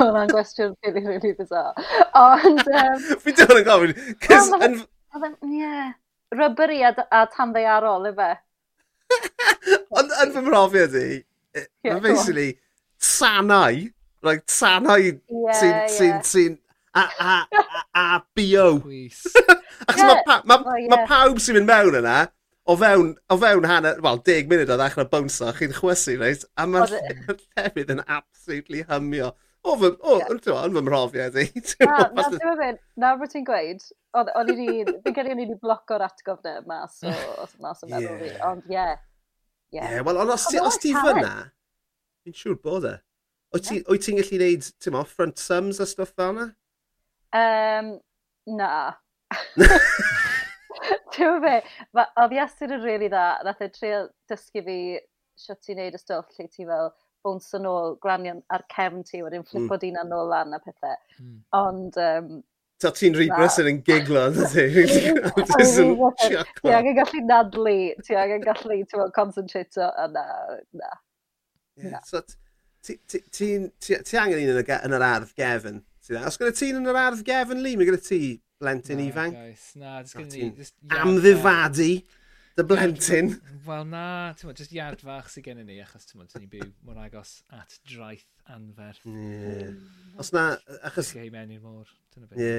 hwnna'n 0.00 0.32
gwestiwn 0.32 0.74
really, 0.84 1.02
really 1.06 1.32
bizarre. 1.38 1.74
Ond... 2.18 2.62
Um, 2.66 3.04
Fi 3.22 3.34
ddim 3.36 3.60
yn 3.60 3.66
gofyn, 3.68 3.94
cys... 4.24 4.86
Ie, 5.46 5.70
ryberi 6.36 6.80
a, 6.86 6.94
a 7.10 7.24
tanddearol, 7.34 8.08
efe. 8.12 8.30
Ond 9.98 10.12
yn 10.22 10.34
fy 10.34 10.42
mhrofiad 10.46 10.96
e, 10.98 11.06
i, 11.20 11.62
mae 11.88 12.02
basically 12.04 12.50
sanau, 13.02 13.86
like 14.26 14.46
sanau 14.50 14.98
yeah, 15.00 15.86
sy'n... 15.90 16.56
Yeah. 16.56 16.66
A, 16.90 17.02
a, 17.22 17.34
a, 17.54 17.82
a 17.94 18.04
bio. 18.34 18.80
Achos 19.86 19.96
yeah. 19.96 20.08
mae 20.08 20.22
pa, 20.26 20.40
ma, 20.44 20.56
oh, 20.66 20.74
yeah. 20.74 20.90
ma 20.90 21.04
pawb 21.06 21.38
sy'n 21.42 21.60
mynd 21.60 21.68
mewn 21.70 21.98
yna, 22.00 22.16
o 22.70 22.76
fewn, 22.78 23.12
o 23.30 23.36
fewn 23.40 23.66
hanner, 23.70 24.00
wel, 24.04 24.18
deg 24.26 24.50
munud 24.50 24.70
o 24.70 24.78
ddechrau 24.78 25.06
bwnsa, 25.12 25.52
chi'n 25.58 25.76
chwysu, 25.76 26.16
reit? 26.20 26.44
A 26.58 26.66
mae'r 26.70 26.96
e- 26.98 27.14
llefydd 27.38 27.94
yn 27.94 28.02
absolutely 28.06 28.84
hymio. 28.90 29.32
O, 29.60 29.74
fy, 29.76 29.90
o, 29.92 30.16
yn 30.24 30.40
fy 30.40 30.82
mhrofiad 30.86 31.36
i. 31.42 31.44
Na, 31.84 31.98
na, 32.16 32.24
dwi'n 32.32 32.58
mynd, 32.60 32.80
Nawr 33.02 33.18
bod 33.20 33.32
ti'n 33.32 33.44
gweud, 33.44 33.84
o'n 34.16 34.52
i 34.52 34.56
ni, 34.56 34.68
fi'n 35.04 35.16
credu 35.16 35.34
o'n 35.34 35.42
i 35.44 35.46
ni 35.50 35.56
bloco'r 35.60 36.06
atgofn 36.06 36.48
yma, 36.62 36.80
so, 36.92 37.12
os 37.44 37.52
mas 37.60 37.84
o 37.84 37.90
meddwl 37.90 38.16
fi, 38.22 38.32
ond 38.48 38.72
ie. 38.72 38.86
Ie, 39.76 40.00
wel, 40.06 40.22
ond 40.24 40.32
os 40.32 40.80
ti 40.80 40.94
fyna, 40.96 41.34
fi'n 42.24 42.38
siŵr 42.40 42.56
bod 42.64 42.88
e. 42.88 42.96
Wyt 43.52 43.68
ti'n 44.06 44.18
gallu 44.20 44.38
gwneud, 44.38 44.72
ti'n 44.80 44.96
mo, 44.96 45.04
front 45.10 45.42
sums 45.42 45.82
a 45.82 45.88
stuff 45.90 46.14
fel 46.16 46.32
yna? 46.36 46.48
Um, 47.36 47.94
na. 48.56 48.72
Ti'n 51.14 51.40
fe, 51.44 51.54
oedd 51.98 52.34
Iestyn 52.34 52.74
yn 52.78 52.84
rili 52.84 53.08
dda, 53.10 53.24
nath 53.44 53.62
e 53.62 53.68
trio 53.74 54.04
dysgu 54.30 54.62
fi 54.66 54.76
sio 55.40 55.56
ti'n 55.58 55.80
neud 55.80 55.96
y 55.96 56.00
stwff 56.00 56.38
lle 56.38 56.46
ti 56.48 56.66
fel, 56.68 56.90
bwns 57.24 57.50
yn 57.58 57.66
ôl, 57.68 57.96
glanio 58.02 58.36
ar 58.54 58.64
cefn 58.72 59.02
ti, 59.06 59.20
wedyn 59.24 59.42
hmm. 59.42 59.50
flipo 59.50 59.76
mm. 59.76 59.82
dyn 59.82 59.98
nôl 60.10 60.30
lan 60.32 60.56
a 60.56 60.60
pethau. 60.62 60.96
Mm. 61.20 61.36
Ond... 61.58 62.00
Um, 62.00 62.38
Ta 62.80 62.88
ti'n 62.96 63.12
rhy 63.12 63.26
brysur 63.28 63.66
yn 63.68 63.82
giglo, 63.84 64.22
dda 64.32 64.46
ti? 64.54 64.62
Jyst 64.72 65.80
yn 65.82 65.90
chuckle. 66.22 66.72
Angen 66.72 66.96
gallu 66.96 67.24
nadlu, 67.28 67.74
ti 68.06 68.16
angen 68.16 68.46
gallu, 68.46 68.78
ti'n 68.78 68.86
meddwl, 68.86 69.10
concentrato, 69.16 69.90
a 69.90 70.06
na, 70.08 70.22
na. 70.80 70.92
Yeah. 71.76 72.00
So, 72.08 72.22
ti 72.80 73.50
angen 74.16 74.40
un 74.40 74.62
yn 74.62 74.96
yr 74.96 75.04
ardd 75.10 75.34
gefn. 75.36 75.82
Os 76.24 76.40
gyda 76.40 76.54
ti'n 76.56 76.80
yn 76.80 76.88
yr 76.88 77.02
ardd 77.02 77.20
gefn, 77.26 77.60
Lee, 77.60 77.76
mae 77.76 77.90
gyda 77.90 78.00
ti 78.00 78.22
blentyn 78.60 79.04
ifanc. 79.04 79.36
Na, 79.76 80.00
na, 80.00 80.08
na, 80.08 80.24
na, 80.24 80.24
na, 80.88 81.20
na, 81.20 81.36
na, 81.36 81.68
na, 81.68 81.92
dy 82.58 82.64
blentyn. 82.66 83.30
Wel 83.66 83.86
na, 83.88 84.04
ti'n 84.36 84.48
mwyn, 84.48 84.58
jyst 84.58 84.74
iard 84.74 85.02
fach 85.04 85.28
sydd 85.30 85.46
gennym 85.46 85.68
ni, 85.70 85.78
achos 85.84 86.08
ti'n 86.08 86.20
mwyn, 86.20 86.30
ti'n 86.32 86.48
byw 86.50 86.66
mor 86.86 86.98
agos 87.02 87.36
at 87.54 87.76
draeth 87.88 88.26
anferth. 88.50 89.04
Yeah. 89.04 89.70
Mm. 89.70 90.18
Os 90.20 90.32
na, 90.34 90.44
achos... 90.88 91.12
Gei 91.16 91.30
mewn 91.32 91.54
i'r 91.54 91.62
môr, 91.62 91.90
dyna 92.14 92.26
beth. 92.26 92.40
Ie. 92.40 92.50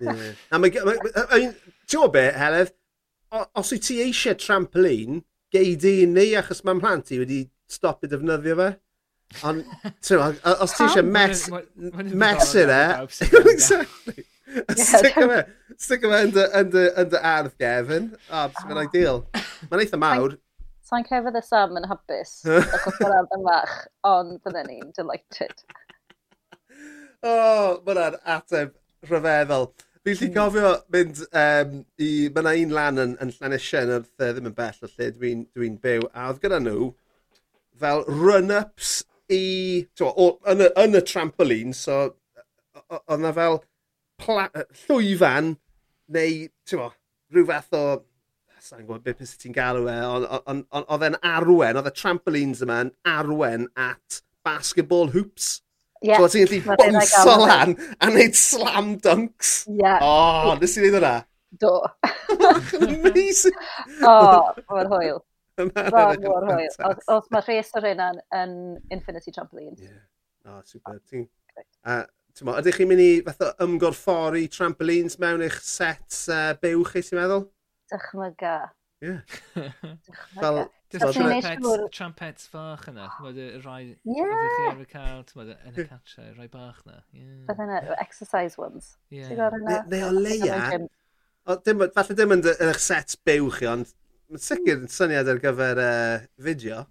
Yeah. 0.00 0.40
A 0.50 0.60
mae, 0.62 0.72
ti'n 0.72 2.00
o 2.00 2.08
beth, 2.12 2.40
Heledd, 2.40 2.72
os 3.58 3.74
wyt 3.74 3.86
ti 3.88 4.00
eisiau 4.06 4.38
trampolin, 4.40 5.22
gei 5.52 5.76
di 5.80 5.98
ni, 6.10 6.30
achos 6.38 6.64
mae'n 6.66 6.82
plant 6.82 7.12
i 7.12 7.20
wedi 7.22 7.44
stopio 7.70 8.10
defnyddio 8.10 8.58
fe. 8.62 8.70
Ond, 9.46 9.66
ti'n 10.06 10.40
os 10.54 10.76
ti 10.78 10.86
eisiau 10.86 11.06
mes, 11.10 11.46
mesur 12.14 12.72
e, 12.72 12.82
exactly, 13.52 14.26
stick 14.78 15.20
fe. 15.20 15.42
Stick 15.78 16.02
them 16.02 16.12
under, 16.12 16.48
under, 16.54 16.92
under 16.96 17.18
ardd 17.18 17.56
gefn. 17.60 18.12
O, 18.30 18.42
oh, 18.44 18.66
mae'n 18.68 18.80
ah. 18.80 18.86
ideal. 18.88 19.22
Mae'n 19.70 19.82
eitha 19.84 20.00
mawr. 20.00 20.36
Sa'n 20.86 21.02
so 21.02 21.10
cefydd 21.10 21.36
y 21.36 21.42
Sam 21.42 21.74
yn 21.80 21.88
hapus, 21.90 22.36
achos 22.76 23.00
mae'r 23.00 23.16
ardd 23.16 23.32
yn 23.34 23.48
fach, 23.48 23.74
ond 24.06 24.36
bydden 24.44 24.70
ni'n 24.70 24.92
delighted. 24.94 25.64
O, 27.26 27.32
oh, 27.32 27.72
mae'n 27.88 28.20
ateb 28.36 28.76
rhyfeddol. 29.10 29.68
Fi'n 30.06 30.14
lli 30.20 30.28
hmm. 30.28 30.36
cofio 30.36 30.70
mynd 30.94 31.24
um, 31.26 31.80
i... 31.98 32.10
Mae 32.30 32.44
yna 32.44 32.54
un 32.62 32.74
lan 32.76 33.02
yn, 33.02 33.16
yn 33.24 33.32
Llanisien 33.34 33.90
wrth 33.90 34.12
uh, 34.22 34.28
e 34.28 34.36
ddim 34.36 34.46
yn 34.52 34.54
bell 34.54 34.86
o 34.86 34.90
lle 34.92 35.10
dwi'n 35.16 35.42
dwi, 35.48 35.70
dwi 35.72 35.72
byw. 35.82 36.06
A 36.14 36.28
oedd 36.30 36.38
gyda 36.44 36.60
nhw 36.62 36.92
fel 37.82 38.06
run-ups 38.06 39.00
i... 39.34 39.42
Twa, 39.98 40.12
o, 40.14 40.28
yn, 40.52 40.62
y, 40.68 40.70
yn 40.84 41.00
y 41.00 41.02
trampoline, 41.10 41.74
so 41.74 41.98
oedd 42.86 43.18
yna 43.18 43.34
fel 43.34 43.58
llwyfan 44.86 45.56
neu 46.14 46.46
t'mo' 46.68 46.92
rhyw 47.34 47.48
fath 47.48 47.76
o 47.76 47.84
sa'n 48.66 48.82
gwybod 48.82 49.04
beth 49.06 49.20
byset 49.20 49.42
ti'n 49.42 49.54
galw 49.56 49.86
e 49.90 49.96
ond 50.06 50.26
on' 50.38 50.64
on' 50.74 50.88
oedd 50.94 51.06
e'n 51.08 51.18
arwen 51.34 51.78
oedd 51.78 51.90
y 51.90 51.94
trampolines 51.94 52.64
yma 52.66 52.80
yn 52.86 52.92
arwen 53.12 53.68
at 53.86 54.20
basketball 54.46 55.12
hoops. 55.14 55.60
Ie. 56.04 56.16
So 56.16 56.28
ti'n 56.32 56.46
gallu 56.46 56.60
ma' 56.66 56.78
fe 56.80 56.90
'na 56.90 57.04
bownsio 57.04 57.22
galw 57.30 57.44
e. 57.44 57.48
lan 57.52 57.76
a 58.00 58.10
wneud 58.10 58.40
slam 58.40 58.92
dunks. 59.06 59.54
Ie. 59.72 59.94
O 60.06 60.56
nes 60.60 60.76
i 60.76 60.84
neud 60.84 60.98
hwnna? 60.98 61.14
Do. 61.62 61.72
Amazing! 62.82 63.56
O, 64.10 64.16
mor 64.70 64.90
hwyl. 64.92 65.22
Ymarfer 65.62 66.20
mor 66.26 66.50
hwyl. 66.50 66.74
Os, 66.90 67.06
os 67.14 67.30
mae 67.32 67.44
rhes 67.46 67.72
o'r 67.78 67.88
hynna'n 67.92 68.20
yn 68.40 68.58
Infinity 68.92 69.32
Trampoline. 69.32 69.78
Ie. 69.80 69.96
O 70.50 70.60
super. 70.68 70.98
Ti'n... 71.10 71.26
Grêt. 71.54 71.68
A 71.86 72.02
Tymo, 72.36 72.52
ydych 72.60 72.76
chi'n 72.76 72.88
mynd 72.90 73.00
i 73.00 73.10
fath 73.24 73.44
o 73.46 73.50
ymgorffori 73.64 74.42
trampolines 74.52 75.14
mewn 75.22 75.44
eich 75.46 75.54
sets 75.64 76.26
uh, 76.28 76.50
byw 76.60 76.82
chi, 76.84 77.00
ti'n 77.00 77.16
meddwl? 77.16 77.46
Dychmyga. 77.92 78.56
Ie. 79.04 79.14
Fel... 80.34 80.66
Trumpets, 80.96 81.70
trumpets 81.96 82.50
fach 82.52 82.84
yna. 82.92 83.06
Mod 83.24 83.38
y 83.40 83.46
rai... 83.64 83.86
Ie. 83.88 84.26
Ydych 84.26 84.52
chi 84.52 84.66
ar 84.68 84.82
y 84.82 84.88
cael, 84.90 85.22
ti'n 85.24 85.40
meddwl, 85.40 85.54
yn 85.70 85.80
y 85.80 85.86
cartre, 85.88 86.24
rai 86.36 86.48
bach 86.52 86.82
na. 86.84 87.00
Beth 87.48 87.62
yna, 87.64 87.78
exercise 88.04 88.60
ones. 88.60 88.90
Ie. 89.16 89.24
Neu 89.32 90.04
o 90.04 90.10
leia... 90.18 90.58
Dim, 91.64 91.86
falle 91.94 92.16
dim 92.18 92.34
yn 92.36 92.44
eich 92.52 92.82
sets 92.82 93.16
byw 93.24 93.48
chi, 93.54 93.68
ond 93.70 93.94
mae'n 94.28 94.42
sicr 94.42 94.74
yn 94.74 94.92
syniad 94.92 95.30
ar 95.32 95.40
gyfer 95.40 95.80
uh, 95.80 96.26
fideo. 96.42 96.84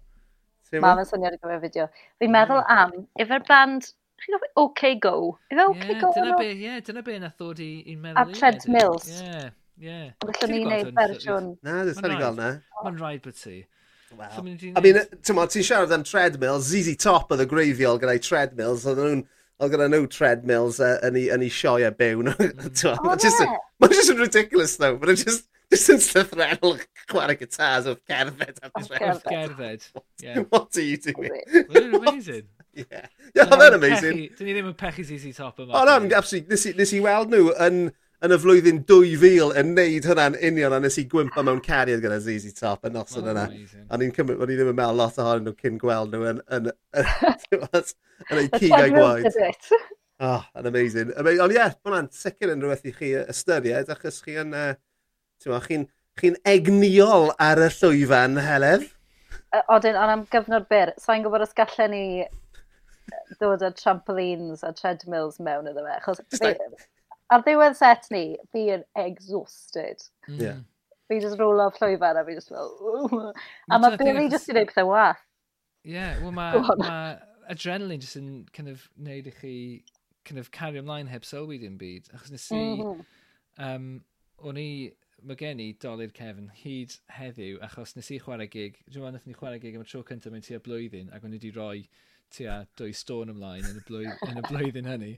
Mae 0.74 0.98
fe'n 0.98 1.08
syniad 1.12 1.36
ar 1.36 1.38
gyfer 1.38 1.62
fideo. 1.68 1.86
Fi'n 2.18 2.34
meddwl 2.34 2.64
mm. 2.64 2.82
am, 2.82 3.06
efo'r 3.22 3.46
band 3.46 3.92
chi'n 4.22 4.36
gofio 4.36 4.50
OK 4.64 4.94
Go? 5.02 5.14
Ife 5.52 5.68
OK 5.68 5.84
yeah, 5.84 6.00
Go? 6.00 6.10
Dyna 6.16 6.34
be, 6.40 6.50
yeah, 6.62 6.80
dyna 6.80 7.04
be 7.06 7.20
na 7.22 7.30
ddod 7.34 7.62
i, 7.62 7.70
i'n 7.92 8.02
meddwl. 8.02 8.34
A 8.34 8.40
Tread 8.40 8.66
Mills. 8.70 9.08
Ie, 9.12 9.46
yeah. 9.82 10.10
Gallwn 10.24 10.54
ni 10.54 10.64
wneud 10.64 10.92
fersiwn. 10.96 11.48
Na, 11.66 11.80
dwi'n 11.86 11.98
sori 12.00 12.20
gael 12.20 12.38
na. 12.38 12.52
Mae'n 12.82 13.00
rhaid 13.00 13.24
bod 13.26 13.40
ti. 13.40 13.62
Well, 14.16 14.30
so, 14.30 14.38
I 14.38 14.42
mean, 14.42 14.58
ti'n 14.58 15.48
ti 15.50 15.62
siarad 15.66 15.92
am 15.92 16.04
treadmills, 16.06 16.68
ZZ 16.70 16.94
Top 17.02 17.32
oedd 17.34 17.42
y 17.42 17.48
greiddiol 17.50 17.98
gyda'i 18.00 18.20
treadmills, 18.22 18.86
oedd 18.86 19.00
nhw'n 19.02 19.24
oedd 19.60 19.72
gyda 19.72 19.88
nhw 19.90 20.06
treadmills 20.12 20.78
uh, 20.84 20.96
yn 21.06 21.18
ei, 21.18 21.26
yn 21.34 21.44
ei 21.44 21.52
sioia 21.52 21.90
byw. 21.96 22.22
Mm. 22.22 22.62
Mae'n 23.06 23.92
just 23.92 24.12
yn 24.12 24.20
ridiculous 24.20 24.76
though, 24.76 24.96
but 24.96 25.10
it's 25.10 25.24
just, 25.24 25.48
just 25.72 25.90
yn 25.90 26.02
llythrenol 26.04 26.78
chwarae 27.10 27.38
guitars 27.40 27.90
of 27.90 27.98
cerdded. 28.06 28.60
Of 28.62 29.24
cerdded, 29.24 29.88
yeah. 30.22 30.38
What 30.50 30.76
are 30.76 30.82
you 30.82 30.96
doing? 30.98 31.42
Well, 31.68 31.94
amazing. 32.02 32.46
Yeah. 32.76 33.06
Yeah, 33.34 33.44
no, 33.50 33.56
mae'n 33.56 33.76
amazing. 33.78 34.18
Dyn 34.36 34.48
ni 34.48 34.56
ddim 34.56 34.70
yn 34.70 34.74
pechu 34.78 35.04
ZZ 35.06 35.32
Top 35.36 35.62
yma. 35.62 35.72
O, 35.76 35.84
na, 35.88 35.96
nes 36.00 36.66
i 36.66 36.72
nes 36.76 36.92
i 36.92 37.00
weld 37.04 37.32
nhw 37.32 37.54
yn, 37.66 37.82
yn 38.24 38.34
y 38.34 38.38
flwyddyn 38.42 38.82
2000 38.88 39.56
yn 39.62 39.74
neud 39.76 40.08
hynna'n 40.10 40.38
union 40.50 40.76
a 40.76 40.80
nes 40.82 40.98
i 41.00 41.06
gwympa 41.10 41.44
mewn 41.46 41.62
cariad 41.64 42.04
gyda 42.04 42.20
ZZ 42.24 42.56
Top 42.58 42.86
yn 42.88 42.96
noson 42.96 43.24
oh, 43.24 43.32
yna. 43.32 43.46
Amazing. 43.48 43.86
A 43.88 44.00
ni'n 44.00 44.14
cymryd, 44.16 44.40
o'n 44.40 44.52
i 44.52 44.58
ddim 44.58 44.72
yn 44.72 44.80
meddwl 44.80 45.00
lot 45.02 45.20
ohonyn 45.22 45.48
nhw 45.48 45.56
cyn 45.62 45.80
gweld 45.82 46.16
nhw 46.16 46.30
yn, 46.32 46.42
yn, 46.58 46.72
yn, 47.02 47.12
yn 48.30 48.42
eu 48.42 48.48
cigau 48.56 48.90
gwaed. 48.96 49.70
Oh, 50.26 50.44
yn 50.56 50.70
amazing. 50.72 51.12
Ond 51.16 51.32
ie, 51.32 51.56
yeah, 51.58 51.76
hwnna'n 51.84 52.12
sicr 52.14 52.52
yn 52.54 52.64
rhywbeth 52.64 52.88
i 52.88 52.94
chi 52.96 53.12
ystyried, 53.24 53.92
achos 53.92 54.22
chi 54.24 54.38
yn, 54.40 54.52
uh, 54.56 54.74
chi'n 55.40 55.88
chi 56.16 56.32
egniol 56.48 57.32
ar 57.42 57.60
y 57.60 57.68
llwyfan, 57.74 58.40
Helef. 58.40 58.92
Odyn, 59.72 59.96
ond 60.00 60.12
am 60.12 60.24
gyfnod 60.32 60.66
byr, 60.70 60.94
sa'n 61.00 61.24
gwybod 61.24 61.44
os 61.44 61.54
gallen 61.56 61.92
ni 61.92 62.04
dod 63.40 63.64
â 63.66 63.72
trampolines 63.76 64.64
a 64.66 64.72
treadmills 64.76 65.40
mewn 65.40 65.70
iddo 65.70 65.84
fe. 65.86 65.98
Chos, 66.04 66.22
fi, 66.36 66.54
ar 67.34 67.44
ddiwedd 67.46 67.76
set 67.78 68.08
ni, 68.14 68.24
fi 68.54 68.66
yn 68.78 68.86
exhausted. 69.02 70.06
Mm. 70.28 70.40
Yeah. 70.42 70.64
Fi 71.06 71.20
just 71.22 71.38
rôl 71.38 71.62
o'r 71.62 71.76
llwyfan 71.78 72.20
a 72.20 72.24
fi 72.26 72.38
just 72.38 72.50
fel... 72.54 72.72
Ooh. 72.82 73.32
A 73.70 73.78
mae 73.82 73.98
Billy 74.00 74.28
just 74.32 74.50
yn 74.50 74.56
gwneud 74.56 74.72
pethau 74.72 74.90
wath. 74.90 75.22
Ie, 75.86 75.94
yeah, 75.98 76.16
wel 76.22 76.34
mae 76.34 76.64
ma 76.82 76.96
adrenaline 77.50 78.02
just 78.02 78.18
yn 78.18 78.48
kind 78.56 78.72
of 78.72 78.88
wneud 78.98 79.30
i 79.30 79.36
chi 79.36 79.58
kind 80.26 80.42
of 80.42 80.50
cario 80.50 80.82
ymlaen 80.82 81.06
heb 81.06 81.22
sylwi 81.28 81.60
dim 81.62 81.78
byd. 81.78 82.10
Achos 82.14 82.34
nes 82.34 82.50
i... 82.54 82.64
Mm 82.82 83.06
um, 83.58 83.88
o'n 84.44 84.60
i 84.60 84.68
mae 85.26 85.38
gen 85.40 85.60
i 85.62 85.70
dolyr 85.82 86.12
Kevin 86.16 86.50
hyd 86.60 86.96
heddiw, 87.16 87.60
achos 87.64 87.94
nes 87.96 88.10
i 88.12 88.18
chwarae 88.22 88.48
gig, 88.52 88.76
dwi'n 88.84 89.00
meddwl 89.00 89.06
wnaethon 89.08 89.32
ni 89.32 89.38
chwarae 89.38 89.60
gig 89.62 89.78
am 89.78 89.84
y 89.84 89.88
tro 89.88 90.02
cyntaf 90.06 90.32
mewn 90.32 90.44
tua 90.44 90.60
blwyddyn, 90.62 91.08
ac 91.16 91.24
o'n 91.24 91.32
i 91.32 91.40
wedi 91.40 91.52
rhoi 91.54 91.86
tua 92.34 92.60
dwy 92.78 92.92
stôn 92.96 93.32
ymlaen 93.32 93.66
yn 93.68 93.80
y, 93.80 93.84
blwydd, 93.86 94.22
yn 94.28 94.40
y 94.40 94.44
blwyddyn 94.48 94.90
hynny. 94.90 95.14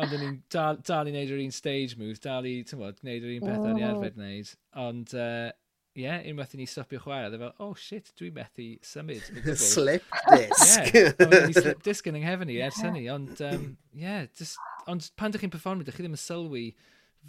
Ond 0.00 0.12
o'n 0.14 0.26
i'n 0.26 0.36
dal, 0.54 0.78
dal 0.86 1.08
i 1.10 1.14
wneud 1.14 1.32
yr 1.34 1.40
un 1.42 1.54
stage 1.54 1.98
move, 1.98 2.20
dal 2.22 2.46
i, 2.46 2.60
ti'n 2.66 2.80
bod, 2.80 3.00
wneud 3.02 3.26
yr 3.26 3.34
un 3.36 3.48
peth 3.48 3.66
o'n 3.66 3.80
i 3.80 3.86
arfer 3.86 4.14
wneud. 4.14 4.52
Ond, 4.84 5.14
ie, 5.16 5.24
uh, 5.24 5.56
yeah, 5.98 6.20
unwaith 6.30 6.54
i 6.54 6.60
ni 6.60 6.68
stopio 6.70 7.00
chwarae, 7.02 7.32
dde 7.32 7.40
fel, 7.42 7.54
oh 7.66 7.72
shit, 7.74 8.12
dwi'n 8.20 8.36
methu 8.36 8.68
symud. 8.86 9.26
slip 9.60 10.06
disc. 10.30 10.92
Ie, 10.94 11.08
yeah, 11.08 11.50
slip 11.56 11.82
disc 11.88 12.06
yn 12.10 12.20
ynghefen 12.20 12.54
i 12.54 12.60
ers 12.66 12.78
hynny. 12.86 13.08
Ond, 13.12 13.34
um, 13.48 13.66
yeah, 13.98 14.28
just, 14.38 14.60
ond 14.90 15.10
pan 15.18 15.34
dych 15.34 15.42
chi'n 15.44 15.54
performio, 15.54 15.86
dych 15.88 15.98
chi 15.98 16.06
ddim 16.06 16.14
yn 16.14 16.22
sylwi 16.22 16.66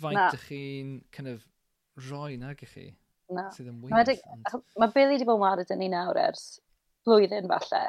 faint 0.01 0.37
dych 0.37 0.45
chi'n 0.51 0.99
kind 1.15 1.33
of 1.33 1.47
roi 2.09 2.37
nag 2.39 2.61
ych 2.63 2.77
chi. 2.77 2.87
Na. 3.31 3.47
Sydd 3.55 3.71
yn 3.71 3.81
wir. 3.81 3.91
Mae 3.95 4.93
Billy 4.93 5.15
wedi 5.15 5.27
bod 5.27 5.39
yn 5.39 5.43
wario 5.45 5.65
dyn 5.67 5.79
ni 5.81 5.89
nawr 5.91 6.19
ers 6.19 6.59
blwyddyn 7.07 7.49
falle. 7.49 7.83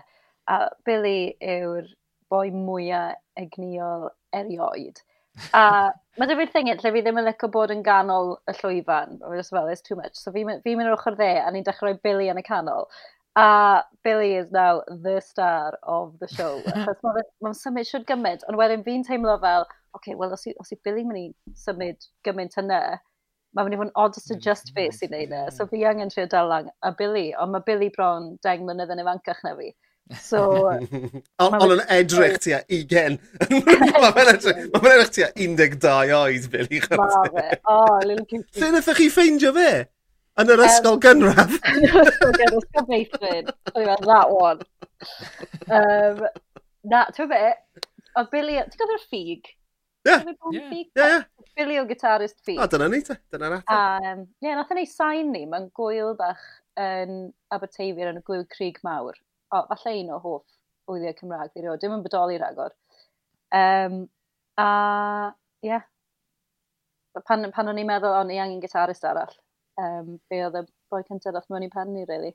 A 0.50 0.58
Billy 0.86 1.34
yw'r 1.40 1.88
boi 2.32 2.50
mwyaf 2.50 3.18
egniol 3.38 4.08
erioed. 4.34 5.02
A 5.56 5.92
mae 6.20 6.28
dy 6.28 6.36
fi'r 6.36 6.52
thingyd 6.52 6.82
lle 6.82 6.92
fi 6.92 7.02
ddim 7.04 7.20
yn 7.20 7.26
licio 7.28 7.48
bod 7.52 7.72
yn 7.72 7.82
ganol 7.86 8.34
y 8.50 8.54
llwyfan. 8.58 9.18
Mae'n 9.22 9.40
just 9.40 9.54
fel, 9.54 9.68
it's 9.72 9.84
too 9.84 9.96
much. 9.96 10.16
So 10.18 10.32
fi'n 10.34 10.60
fi 10.64 10.76
mynd 10.76 10.92
ochr 10.92 11.16
dde 11.16 11.32
a 11.40 11.50
ni'n 11.52 11.66
dechrau 11.68 11.96
Billy 12.04 12.28
yn 12.32 12.40
y 12.40 12.44
canol. 12.46 12.88
A 13.36 13.82
Billy 14.04 14.34
is 14.36 14.50
now 14.52 14.82
the 14.88 15.20
star 15.20 15.78
of 15.82 16.18
the 16.18 16.28
show. 16.28 16.60
Mae'n 16.76 17.30
ma 17.40 17.54
symud 17.56 17.88
siwr 17.88 18.04
gymaint, 18.10 18.44
ond 18.48 18.60
wedyn 18.60 18.84
fi'n 18.84 19.06
teimlo 19.08 19.38
fel, 19.40 19.64
oce, 19.64 20.02
okay, 20.02 20.18
wel, 20.20 20.34
os 20.36 20.44
i, 20.50 20.52
os 20.60 20.74
i 20.74 20.78
Billy 20.84 21.06
mynd 21.08 21.22
i 21.22 21.56
symud 21.56 22.10
gymaint 22.28 22.58
yna, 22.60 22.82
mae'n 23.56 23.68
mynd 23.68 23.76
i 23.76 23.80
fod 23.80 23.88
yn 23.88 23.96
odd 24.02 24.18
os 24.20 24.28
y 24.32 24.36
just 24.48 24.74
face 24.76 25.00
i 25.04 25.08
wneud 25.08 25.32
e. 25.36 25.40
So 25.56 25.64
fi 25.70 25.80
angen 25.88 26.12
trio 26.12 26.26
dal 26.28 26.52
lang 26.52 26.68
a 26.84 26.92
Billy, 26.98 27.30
ond 27.40 27.56
mae 27.56 27.64
Billy 27.64 27.88
bron 27.96 28.34
deng 28.44 28.66
mlynedd 28.68 28.92
yn 28.92 29.00
ifancach 29.04 29.40
na 29.46 29.54
fi. 29.56 29.72
So... 30.20 30.68
Ond 31.42 31.56
on 31.56 31.74
yn 31.76 31.82
edrych 31.92 32.38
ti 32.42 32.54
a 32.56 32.60
20. 32.68 33.18
Mae 34.02 34.12
fe'n 34.16 34.30
edrych 34.34 35.12
ti 35.14 35.24
a 35.24 35.30
12 35.38 36.14
oed, 36.18 36.48
Billy. 36.52 36.82
Mae 36.90 37.32
fe. 37.36 37.48
Oh, 37.70 37.98
little 38.04 38.26
cutie. 38.26 38.60
Lle 38.60 38.70
wnaethoch 38.72 39.00
chi 39.00 39.08
ffeindio 39.12 39.54
fe? 39.56 39.72
Yn 40.42 40.52
yr 40.54 40.62
ysgol 40.64 40.96
um, 40.96 41.02
gynradd? 41.04 41.56
Yn 41.72 41.88
yr 41.88 41.98
ysgol 42.06 42.36
gynradd, 42.38 42.60
ysgol 42.60 42.86
meithrin. 42.88 43.50
that 43.74 44.30
one. 44.32 44.62
Um, 45.68 46.22
na, 46.88 47.04
ti'n 47.12 47.28
fe, 47.32 47.42
oedd 48.16 48.32
Billy, 48.32 48.60
ti'n 48.68 48.80
gofio'r 48.80 49.04
ffug? 49.04 49.52
Ie. 50.02 50.16
Ie, 50.56 50.86
ie. 50.98 51.10
Billy 51.56 51.76
o 51.78 51.84
gitarist 51.88 52.40
ffug. 52.40 52.58
O, 52.58 52.68
dyna 52.70 52.88
ni 52.90 53.02
te, 53.06 53.18
dyna'r 53.32 53.58
ateb. 53.60 53.76
Ie, 53.76 54.14
um, 54.14 54.24
yeah, 54.44 54.56
nath 54.58 54.72
ni 54.76 54.86
sain 54.88 55.28
ni, 55.34 55.44
mae'n 55.48 55.68
gwyl 55.76 56.16
bach 56.18 56.42
yn 56.80 57.28
Aberteifi 57.52 58.08
yn 58.08 58.22
y 58.22 58.24
gwyl 58.24 58.48
Crig 58.52 58.80
Mawr 58.86 59.20
o, 59.52 59.62
falle 59.70 59.94
un 60.00 60.12
o 60.16 60.18
hoff 60.22 60.44
wyliau 60.90 61.16
Cymraeg 61.18 61.52
fi 61.54 61.64
roi, 61.64 61.78
dim 61.80 61.96
yn 61.96 62.04
bodoli 62.04 62.38
ragor. 62.40 62.74
Um, 63.52 64.04
a, 64.60 64.68
ie, 65.62 65.70
yeah. 65.70 65.84
pan, 67.28 67.44
pan 67.54 67.70
o'n 67.70 67.80
i'n 67.80 67.88
meddwl 67.88 68.16
o'n 68.22 68.32
i 68.32 68.40
angen 68.42 68.62
gitarist 68.62 69.04
arall, 69.08 69.34
um, 69.80 70.16
be 70.30 70.40
oedd 70.46 70.62
y 70.62 70.64
boi 70.92 71.02
cyntaf 71.06 71.38
off 71.40 71.50
mewn 71.52 71.68
i 71.68 71.70
pen 71.72 71.92
ni, 71.92 72.06
really. 72.08 72.32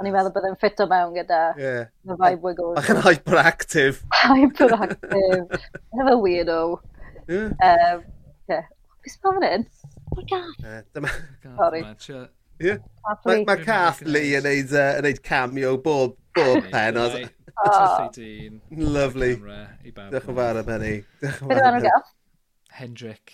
O'n 0.00 0.08
i'n 0.08 0.14
meddwl 0.14 0.34
byddai'n 0.36 0.58
ffito 0.60 0.86
mewn 0.90 1.16
gyda 1.16 1.42
yeah. 1.60 1.90
the 2.08 2.16
vibe 2.20 2.44
we're 2.44 2.58
going. 2.58 2.78
Ac 2.80 2.92
yn 2.94 3.02
hyperactive. 3.04 4.02
hyperactive. 4.22 5.60
Never 5.92 6.16
weirdo. 6.20 6.60
Yeah. 7.28 7.52
Um, 7.62 8.06
yeah. 8.50 8.70
Beth 9.02 9.16
sy'n 9.16 9.26
fan 9.26 9.44
hyn? 9.48 9.68
Mae'r 10.12 10.30
gath. 10.30 10.88
Dyma... 10.94 11.12
Sorry. 11.58 11.84
Mae'r 12.62 13.62
cath 13.66 14.02
Lee 14.06 14.36
yn 14.38 14.46
neud, 14.46 14.74
uh, 14.76 14.98
yn 15.00 15.08
neud 15.08 15.22
cameo 15.26 15.76
bob 15.82 16.18
Bob 16.34 16.70
pen. 16.70 16.94
Tyllu 17.62 18.10
dyn. 18.16 18.60
Lovely. 18.96 19.32
Diolch 19.36 20.28
yn 20.28 20.36
fawr 20.38 20.56
am 20.62 20.68
hynny. 20.72 20.94
Diolch 21.20 21.42
yn 21.42 21.48
fawr 21.52 21.66
am 21.68 21.74
hynny. 21.78 21.92
Hendrick. 22.78 23.26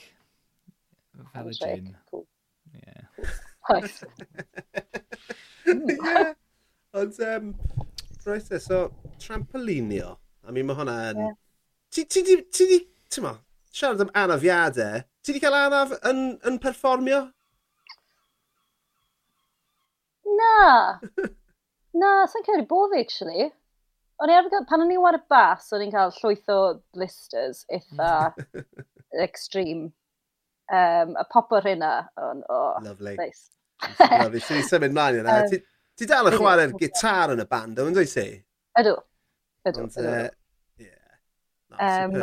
Fel 1.32 1.48
y 1.52 1.54
dyn. 1.60 1.86
Yeah. 2.78 3.04
Ond, 6.98 7.16
um, 7.20 7.46
roedd 8.24 8.52
e, 8.56 8.58
so, 8.64 8.78
trampolinio. 9.22 10.08
I 10.48 10.50
mean, 10.54 10.66
mae 10.68 10.78
hwnna 10.78 10.96
yn... 11.12 11.18
Yeah. 11.26 11.36
Ti, 11.92 12.00
ti, 12.04 12.20
ti, 12.24 12.64
di, 12.68 12.78
ti, 13.08 13.18
ma, 13.24 13.32
siarad 13.72 14.02
am 14.04 14.10
anafiadau, 14.16 15.02
ti 15.24 15.30
di 15.36 15.40
cael 15.40 15.56
anaf 15.56 15.90
yn, 16.08 16.20
yn 16.48 16.56
perfformio? 16.62 17.20
Na. 20.38 20.56
Na, 21.98 22.12
sa'n 22.30 22.46
ei 22.54 22.66
bod 22.68 22.92
fi, 22.92 23.02
actually. 23.04 23.48
O'n 24.18 24.32
i 24.32 24.34
arfer, 24.34 24.52
gael, 24.52 24.66
pan 24.68 24.82
o'n 24.82 24.92
i'n 24.92 25.02
war 25.02 25.16
y 25.18 25.22
bas, 25.30 25.68
o'n 25.74 25.84
i'n 25.84 25.94
cael 25.94 26.14
llwyth 26.18 26.50
o 26.52 26.58
blisters 26.94 27.64
eitha 27.70 28.12
extreme. 29.26 29.92
Um, 30.68 31.14
a 31.16 31.24
pop 31.32 31.54
o'r 31.56 31.64
hynna. 31.70 31.92
Oh, 32.20 32.32
oh, 32.52 32.80
Lovely. 32.84 33.14
Nice. 33.18 33.48
Lovely. 34.02 34.42
Ti'n 34.44 34.66
symud 34.66 34.96
mlaen 34.96 35.22
yna. 35.22 35.36
Um, 35.46 35.68
Ti 35.98 36.06
dal 36.06 36.28
yn 36.30 36.36
chwarae'r 36.38 36.74
gitar 36.78 37.32
yn 37.34 37.42
y 37.42 37.46
band, 37.50 37.78
o'n 37.82 37.96
dweud 37.96 38.10
ti? 38.10 38.26
Ydw. 38.78 38.92
Ydw. 39.66 39.80
Ond, 39.82 39.96
uh, 39.98 40.28
yeah. 40.78 41.16
Um, 41.74 42.14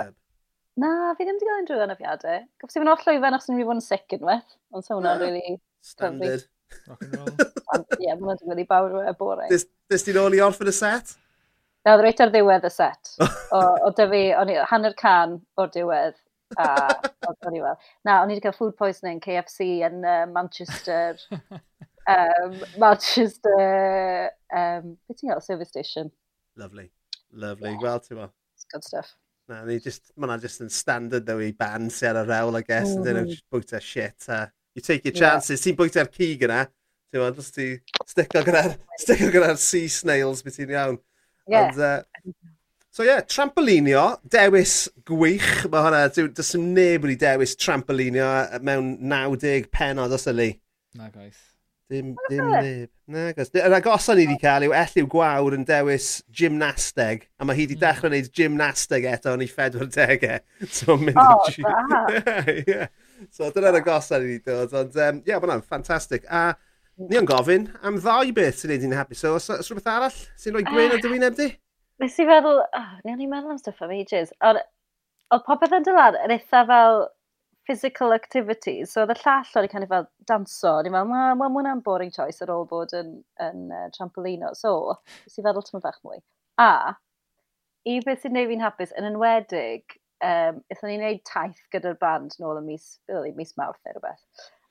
na, 0.79 0.91
fi 1.17 1.25
ddim 1.25 1.35
wedi 1.35 1.49
cael 1.49 1.63
unrhyw 1.63 1.83
anafiadau. 1.83 2.45
Gofs 2.61 2.77
i 2.77 2.79
fynd 2.79 2.93
o'r 2.93 3.03
llwyfan 3.03 3.35
achos 3.35 3.49
ni'n 3.49 3.57
mynd 3.59 3.65
i 3.65 3.67
fod 3.67 3.81
yn 3.81 3.83
sic 3.83 4.15
unwaith. 4.15 4.55
Ond 4.71 4.87
sa 4.87 4.95
hwnna'n 4.95 5.19
really... 5.25 5.57
Standard. 5.85 6.47
Rock 6.87 7.03
and 7.05 7.17
roll. 7.17 7.29
Ie, 7.35 8.07
yeah, 8.07 8.17
mae'n 8.19 8.39
digwydd 8.41 8.63
i 8.63 8.67
bawb 8.69 8.97
y 9.01 9.13
bore. 9.19 9.47
Dys 9.51 10.05
ti'n 10.05 10.19
ôl 10.21 10.37
i 10.37 10.41
orffen 10.45 10.71
y 10.71 10.75
set? 10.75 11.15
Na, 11.85 11.93
oedd 11.93 12.03
reit 12.05 12.21
ar 12.23 12.31
ddiwedd 12.33 12.65
y 12.65 12.71
set. 12.73 13.15
O, 13.55 13.59
o 13.87 13.91
dy 13.95 14.07
fi, 14.11 14.21
o'n 14.35 14.49
i 14.51 14.55
hanner 14.71 14.95
can 14.99 15.37
o'r 15.61 15.69
diwedd. 15.73 16.17
A, 16.61 16.69
o'n 17.47 17.57
i 17.57 17.61
fel. 17.61 17.77
Na, 18.07 18.21
o'n 18.21 18.31
i 18.31 18.35
wedi 18.35 18.43
cael 18.45 18.57
food 18.57 18.73
poisoning 18.79 19.21
KFC 19.23 19.67
yn 19.85 20.01
uh, 20.01 20.23
Manchester. 20.31 21.21
um, 22.15 22.57
Manchester, 22.81 24.31
um, 24.49 24.95
beth 25.05 25.21
ti'n 25.21 25.31
gael, 25.31 25.43
service 25.45 25.69
station. 25.69 26.11
Lovely. 26.57 26.89
Lovely. 27.31 27.75
Yeah. 27.75 27.85
Wel, 27.85 28.01
ti'n 28.01 28.19
mo. 28.21 28.31
It's 28.55 28.67
good 28.71 28.83
stuff. 28.83 29.13
Na, 29.49 29.61
ni 29.67 29.77
just, 29.79 30.09
mae'na 30.17 30.39
just 30.41 30.63
yn 30.65 30.73
standard 30.73 31.27
though, 31.27 31.43
i 31.43 31.51
band 31.53 31.93
sy'n 31.93 32.17
ar 32.17 32.25
y 32.25 32.29
rewl, 32.31 32.57
I 32.57 32.63
guess, 32.65 32.95
mm. 32.95 33.05
Dyn 33.05 33.19
nhw'n 33.21 33.41
bwyta 33.53 33.81
shit. 33.83 34.25
Uh, 34.25 34.47
you 34.75 34.81
take 34.81 35.05
your 35.05 35.15
chances. 35.15 35.63
Ti'n 35.63 35.77
bwyta'r 35.79 36.11
cig 36.13 36.43
yna, 36.45 36.65
ti'n 37.09 37.23
meddwl, 37.23 37.41
os 37.41 37.53
ti 37.55 37.69
stico 38.11 38.43
gyda'r 38.45 38.75
stico 39.01 39.31
gyda'r 39.33 39.57
sea 39.61 39.87
snails 39.91 40.43
beth 40.45 40.59
ti'n 40.59 40.75
iawn. 40.75 40.99
Yeah. 41.47 41.71
And, 41.71 41.79
uh, 41.79 42.03
so 42.91 43.07
yeah, 43.07 43.23
trampolinio, 43.23 44.05
dewis 44.27 44.75
gwych. 45.07 45.65
Mae 45.71 45.87
hwnna, 45.87 46.05
does 46.11 46.53
dim 46.53 46.69
neb 46.75 47.07
wedi 47.07 47.17
dewis 47.23 47.55
trampolinio 47.55 48.27
uh, 48.43 48.61
mewn 48.65 48.95
90 48.99 49.71
penod 49.73 50.15
os 50.15 50.27
yli. 50.31 50.51
Na 50.99 51.09
gwaith. 51.09 51.41
Dim, 51.91 52.15
dim 52.27 52.51
neb. 52.51 52.91
Na 53.07 53.29
gwaith. 53.37 53.55
Yr 53.61 53.77
agos 53.79 54.09
ni 54.11 54.25
wedi 54.25 54.39
cael 54.41 54.67
yw 54.67 54.75
Elliw 54.75 55.07
Gwawr 55.15 55.55
yn 55.55 55.67
dewis 55.69 56.09
gymnasteg. 56.35 57.29
A 57.39 57.47
mae 57.47 57.55
hi 57.55 57.69
wedi 57.69 57.77
hmm. 57.77 57.85
dechrau 57.85 58.11
gwneud 58.11 58.31
gymnasteg 58.35 59.07
eto 59.13 59.37
yn 59.37 59.47
ei 59.47 59.51
40au. 59.55 60.39
So 60.75 60.95
oh, 60.95 60.99
mynd 60.99 61.21
oh, 61.21 61.47
i... 62.51 62.63
yeah 62.65 62.89
so 63.33 63.49
dyna'r 63.53 63.79
agosau 63.81 64.21
ni 64.21 64.35
wedi 64.35 64.51
dod. 64.51 64.73
Ond 64.75 64.95
ie, 64.97 65.09
um, 65.09 65.21
yeah, 65.27 65.41
hwnna'n 65.41 65.63
ffantastig. 65.65 66.25
A 66.29 66.53
mm. 66.53 67.09
ni 67.09 67.19
o'n 67.19 67.29
gofyn 67.29 67.67
am 67.85 67.99
ddau 68.01 68.31
beth 68.35 68.61
sy'n 68.61 68.73
neud 68.73 68.87
i'n 68.87 68.97
hapus. 68.99 69.23
So, 69.23 69.35
os, 69.39 69.49
os 69.53 69.71
rhywbeth 69.71 69.91
arall 69.91 70.21
sy'n 70.41 70.55
rhoi 70.55 70.65
gwein 70.67 70.95
o 70.95 71.01
dywyneb 71.03 71.37
di? 71.39 71.49
Nes 72.03 72.17
i 72.19 72.27
feddwl, 72.27 72.61
oh, 72.65 72.87
ni 73.03 73.13
o'n 73.13 73.21
i'n 73.23 73.31
meddwl 73.31 73.55
am 73.55 73.61
stuff 73.61 73.83
am 73.85 73.93
ages. 73.95 74.33
Ond 74.43 74.61
oedd 75.33 75.45
popeth 75.47 75.75
yn 75.75 75.85
dylad 75.87 76.17
yn 76.21 76.33
eitha 76.35 76.65
fel 76.69 77.05
physical 77.65 78.13
activities. 78.13 78.91
So, 78.93 79.03
oedd 79.03 79.15
y 79.15 79.19
llall 79.23 79.57
o'n 79.59 79.67
i 79.67 79.71
kind 79.71 79.87
of 79.87 79.93
fel 79.93 80.09
danso. 80.29 80.75
O'n 80.79 80.89
i'n 80.89 80.97
fel, 80.97 81.09
ma, 81.09 81.23
ma, 81.39 81.49
hwnna'n 81.49 81.83
boring 81.85 82.13
choice 82.13 82.43
ar 82.45 82.53
ôl 82.53 82.67
bod 82.69 82.93
yn, 82.97 83.17
yn 83.41 83.65
uh, 83.73 83.87
trampolino. 83.95 84.53
So, 84.57 84.95
nes 85.25 85.39
i 85.39 85.45
feddwl 85.45 85.65
tyma 85.65 85.81
bach 85.87 86.01
mwy. 86.05 86.21
A, 86.61 86.93
i 87.89 87.99
beth 88.05 88.23
sy'n 88.23 88.35
neud 88.35 88.51
fi'n 88.51 88.63
hapus, 88.65 88.93
yn 88.99 89.09
enwedig, 89.09 89.97
um, 90.25 90.61
eithon 90.71 90.91
ni'n 90.91 91.03
neud 91.05 91.23
taith 91.29 91.61
gyda'r 91.73 91.97
band 92.01 92.35
nôl 92.41 92.59
yn 92.59 92.67
mis, 92.69 92.95
really, 93.11 93.33
mis 93.37 93.53
mawrth 93.59 93.81
neu 93.85 93.95
rhywbeth. 93.95 94.23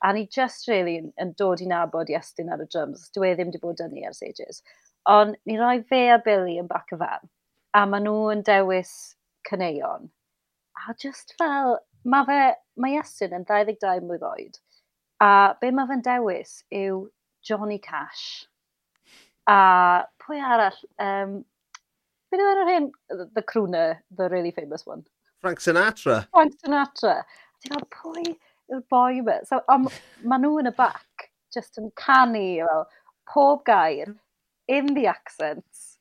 A 0.05 0.13
ni 0.13 0.27
just 0.27 0.69
really 0.69 0.99
yn, 1.01 1.13
yn 1.23 1.33
dod 1.41 1.63
i 1.65 1.69
nabod 1.71 2.11
Iestyn 2.13 2.53
ar 2.53 2.63
y 2.65 2.67
drums. 2.73 3.07
Dwi 3.17 3.31
e 3.31 3.37
ddim 3.39 3.53
wedi 3.53 3.63
bod 3.63 3.81
yn 3.81 3.95
ni 3.95 4.05
ers 4.05 4.23
ages. 4.27 4.61
Ond 5.09 5.39
ni 5.47 5.57
roi 5.61 5.79
fe 5.89 6.03
a 6.13 6.19
Billy 6.27 6.59
yn 6.61 6.69
bac 6.69 6.93
y 6.93 6.99
fan. 7.01 7.31
A 7.75 7.87
maen 7.89 8.05
nhw 8.09 8.29
yn 8.35 8.45
dewis 8.45 8.93
cyneuon. 9.49 10.11
A 10.85 10.95
just 11.01 11.33
fel, 11.39 11.79
mae 12.05 12.29
fe, 12.29 12.41
mae 12.77 12.99
Iestyn 12.99 13.37
yn 13.39 13.47
22 13.49 14.05
mlynedd 14.05 14.29
oed. 14.29 14.61
A 15.25 15.31
be 15.61 15.71
mae 15.73 15.89
fe'n 15.89 16.05
dewis 16.05 16.59
yw 16.75 17.07
Johnny 17.47 17.79
Cash. 17.79 18.45
A 19.49 20.05
pwy 20.25 20.41
arall, 20.41 20.77
um, 21.01 21.41
beth 22.29 22.45
yw 22.45 22.53
enw'r 22.53 22.73
hyn? 22.75 22.93
The 23.09 23.45
Crooner, 23.55 24.01
the 24.11 24.29
really 24.29 24.53
famous 24.53 24.85
one. 24.85 25.05
Frank 25.45 25.61
Sinatra. 25.61 26.27
Frank 26.33 26.55
Sinatra. 26.57 27.19
Ti'n 27.61 27.75
gael 27.75 27.83
pwy 27.93 28.23
yw'r 28.73 28.85
boi 28.89 29.19
yma? 29.19 29.35
E? 29.43 29.49
So, 29.51 29.59
um, 29.69 29.91
maen 30.25 30.41
nhw 30.41 30.55
yn 30.63 30.71
y 30.71 30.73
bac, 30.79 31.27
just 31.53 31.77
yn 31.83 31.91
canu, 32.01 32.65
fel, 32.65 32.87
pob 33.29 33.61
gair, 33.69 34.15
in 34.73 34.95
the 34.97 35.05
accents. 35.13 35.99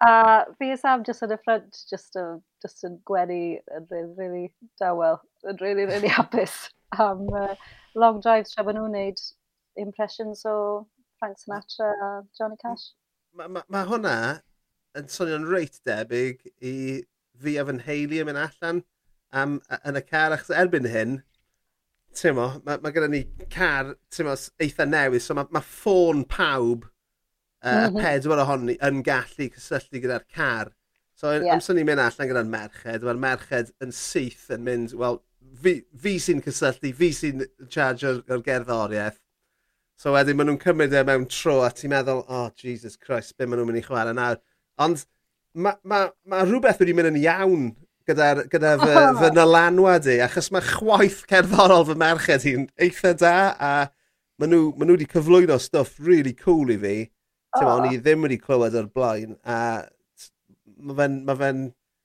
A 0.00 0.48
fi 0.56 0.70
a 0.72 0.78
Sam 0.80 1.04
just 1.04 1.20
yn 1.28 1.36
y 1.36 1.40
ffrant, 1.44 1.84
just, 1.92 2.16
a, 2.16 2.38
just 2.64 2.88
yn 2.88 2.96
gwenu 3.04 3.60
yn 3.76 3.86
really, 3.92 4.16
really 4.16 4.48
dawel, 4.80 5.20
yn 5.44 5.60
really, 5.60 5.84
really 5.92 6.08
hapus 6.16 6.56
am 6.96 7.28
uh, 7.36 7.52
long 8.00 8.24
drives 8.24 8.56
tra 8.56 8.64
bod 8.64 8.80
nhw'n 8.80 8.96
wneud 8.96 9.24
impressions 9.76 10.48
o 10.48 10.86
Frank 11.20 11.36
Sinatra 11.36 11.92
a 11.92 12.14
Johnny 12.32 12.56
Cash. 12.64 12.94
Mae 13.36 13.52
ma, 13.52 13.68
ma 13.68 13.84
hwnna 13.92 14.18
yn 14.96 15.12
swnio'n 15.12 15.50
reit 15.52 15.82
debyg 15.84 16.48
i 16.64 16.78
fi 17.42 17.56
a 17.58 17.64
fy 17.66 17.76
nheulu 17.78 18.20
yn 18.22 18.28
mynd 18.30 18.42
allan 18.44 18.82
am, 19.34 19.60
yn 19.82 19.98
y 19.98 20.02
car, 20.06 20.34
achos 20.34 20.54
erbyn 20.54 20.88
hyn, 20.90 21.18
tymo, 22.14 22.48
mae 22.66 22.80
ma 22.82 22.92
gyda 22.94 23.10
ni 23.10 23.24
car 23.52 23.94
tymo, 24.14 24.36
eitha 24.62 24.86
newydd, 24.88 25.24
so 25.24 25.36
mae 25.36 25.50
ma 25.54 25.62
ffôn 25.64 26.22
pawb 26.30 26.86
uh, 26.86 27.68
mm 27.68 27.96
-hmm. 27.96 28.00
pedwar 28.04 28.44
ohoni 28.44 28.78
yn 28.88 29.02
gallu 29.06 29.50
cysylltu 29.56 30.02
gyda'r 30.04 30.26
car. 30.34 30.72
So 31.18 31.32
yeah. 31.32 31.54
amser 31.54 31.76
ni'n 31.76 31.86
mynd 31.88 32.02
allan 32.02 32.30
gyda'r 32.30 32.50
merched, 32.50 33.06
mae'r 33.06 33.22
merched 33.26 33.74
yn 33.84 33.94
syth 33.94 34.48
yn 34.54 34.64
mynd, 34.66 34.94
wel, 34.98 35.20
fi, 35.62 35.76
fi 36.06 36.16
sy'n 36.22 36.42
cysylltu, 36.44 36.94
fi 36.98 37.10
sy'n 37.14 37.44
charge 37.70 38.16
o'r 38.18 38.42
gerddoriaeth. 38.46 39.20
So 40.00 40.14
wedyn 40.14 40.38
maen 40.38 40.50
nhw'n 40.50 40.62
cymryd 40.62 40.94
e 40.98 41.04
mewn 41.06 41.28
tro 41.30 41.60
a 41.62 41.70
ti'n 41.70 41.92
meddwl, 41.92 42.24
oh 42.26 42.48
Jesus 42.58 42.98
Christ, 42.98 43.36
be 43.38 43.46
maen 43.46 43.62
nhw'n 43.62 43.70
mynd 43.70 43.82
i 43.82 43.84
chwarae 43.86 44.14
nawr. 44.16 44.40
Ond 44.82 45.04
mae 45.54 45.78
ma, 45.86 46.04
ma 46.26 46.42
rhywbeth 46.44 46.80
wedi 46.82 46.94
mynd 46.96 47.12
yn 47.12 47.20
iawn 47.22 47.66
gyda'r 48.08 48.42
gyda 48.52 48.74
fy, 48.80 48.92
oh. 49.00 49.18
fy 49.20 49.30
nylanwad 49.32 50.08
i, 50.12 50.18
achos 50.24 50.50
mae 50.52 50.64
chwaith 50.66 51.22
cerddorol 51.30 51.86
fy 51.88 51.96
merched 52.00 52.46
i'n 52.50 52.66
eitha 52.86 53.14
da, 53.20 53.36
a 53.54 53.72
maen 54.40 54.52
nhw, 54.52 54.72
ma 54.76 54.86
nhw 54.86 54.98
wedi 54.98 55.08
cyflwyno 55.12 55.58
stwff 55.62 56.00
really 56.04 56.34
cool 56.36 56.72
i 56.74 56.78
fi. 56.80 56.96
Oh. 57.54 57.68
O'n 57.76 57.92
i 57.92 58.00
ddim 58.02 58.26
wedi 58.26 58.40
clywed 58.42 58.76
o'r 58.80 58.90
blaen, 58.92 59.38
a 59.46 59.86
mae 60.84 60.98
fe'n 60.98 61.20
ma 61.24 61.38
fe 61.38 61.52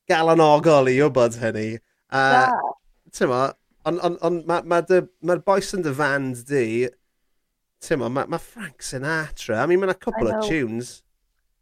galanogol 0.09 0.91
i 0.91 0.99
wybod 1.01 1.39
hynny. 1.41 1.71
A, 2.13 2.21
ti'n 3.09 3.25
Tymo, 3.25 3.41
ond 3.89 4.05
on, 4.05 4.15
on, 4.25 4.39
mae'r 4.45 4.63
ma, 4.69 4.77
ma, 4.77 4.81
dy, 4.85 5.01
ma 5.25 5.39
boes 5.43 5.73
yn 5.75 5.83
dy 5.83 5.93
fand 5.97 6.45
di, 6.47 6.65
ti'n 7.81 7.97
tymo, 7.97 8.13
mae 8.13 8.29
ma 8.29 8.39
Frank 8.39 8.85
Sinatra, 8.85 9.63
I 9.63 9.67
mean, 9.67 9.81
mae'n 9.81 9.97
a 9.97 9.99
couple 9.99 10.29
of 10.29 10.45
tunes 10.47 10.99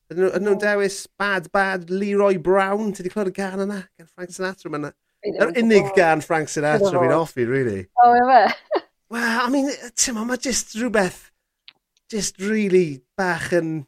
Ydyn 0.08 0.39
nhw'n 0.39 0.60
dewis 0.62 1.01
Bad 1.20 1.49
Bad 1.51 1.89
Leroy 1.91 2.38
Brown? 2.39 2.93
Ti 2.95 3.03
wedi 3.03 3.12
clywed 3.12 3.34
y 3.34 3.36
gan 3.36 3.64
yna? 3.66 3.82
Gan 3.99 4.08
Frank 4.08 4.32
Sinatra? 4.32 4.72
Mae'n 4.72 4.93
yr 5.28 5.51
unig 5.60 5.89
gan 5.97 6.24
Frank 6.24 6.47
Sinatra 6.51 6.93
fi'n 6.95 7.16
offi, 7.16 7.43
really. 7.49 7.82
O, 7.99 8.14
oh, 8.14 8.30
fe? 8.32 8.84
Well, 9.10 9.39
I 9.39 9.47
mean, 9.47 9.70
ti'n 9.95 10.18
mae 10.20 10.36
just 10.36 10.74
rhywbeth, 10.76 11.30
just 12.12 12.41
really 12.43 13.03
bach 13.16 13.53
yn, 13.55 13.86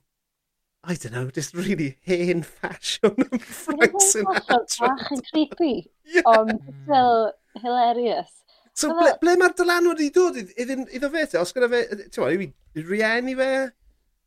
I 0.84 0.95
don't 0.95 1.11
know, 1.11 1.26
just 1.36 1.53
really 1.53 1.97
hen 2.07 2.43
fashion 2.47 3.15
yn 3.26 3.39
Frank 3.43 3.99
Sinatra. 3.99 4.88
Bach 4.88 5.09
yn 5.11 5.24
creepy, 5.32 5.74
yeah. 6.07 6.24
ond 6.24 6.55
still 6.86 7.34
hilarious. 7.59 8.32
So, 8.80 8.93
ble, 8.95 9.11
ble 9.20 9.36
mae'r 9.39 9.57
dylanwad 9.59 9.99
i 10.03 10.07
ddod 10.15 10.39
iddo 10.39 11.11
fe 11.11 11.26
te? 11.28 11.39
Os 11.39 11.51
gyda 11.55 11.67
fe, 11.72 11.84
ti'n 11.99 12.24
meddwl, 12.24 12.47
yw 12.47 12.47
i 12.47 12.88
rieni 12.88 13.36
fe? 13.39 13.51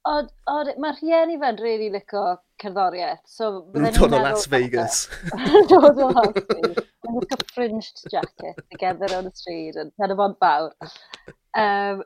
Mae'r 0.07 0.97
rhieni 0.99 1.37
fe'n 1.39 1.59
rili 1.61 1.77
really 1.79 1.91
licio 1.95 2.23
cerddoriaeth. 2.63 3.21
So, 3.27 3.51
Nhw'n 3.75 3.95
dod 3.99 4.17
o 4.19 4.23
Las 4.23 4.49
Vegas. 4.51 5.05
dod 5.71 6.01
o 6.03 6.09
Las 6.11 6.33
Vegas. 6.49 6.89
Mae'n 7.07 7.45
fringed 7.55 8.03
jacket 8.11 8.59
together 8.71 9.11
on 9.19 9.29
the 9.29 9.35
street 9.35 9.79
yn 9.79 9.93
Penamon 10.01 10.35
Fawr. 10.43 10.73
Um, 11.55 12.03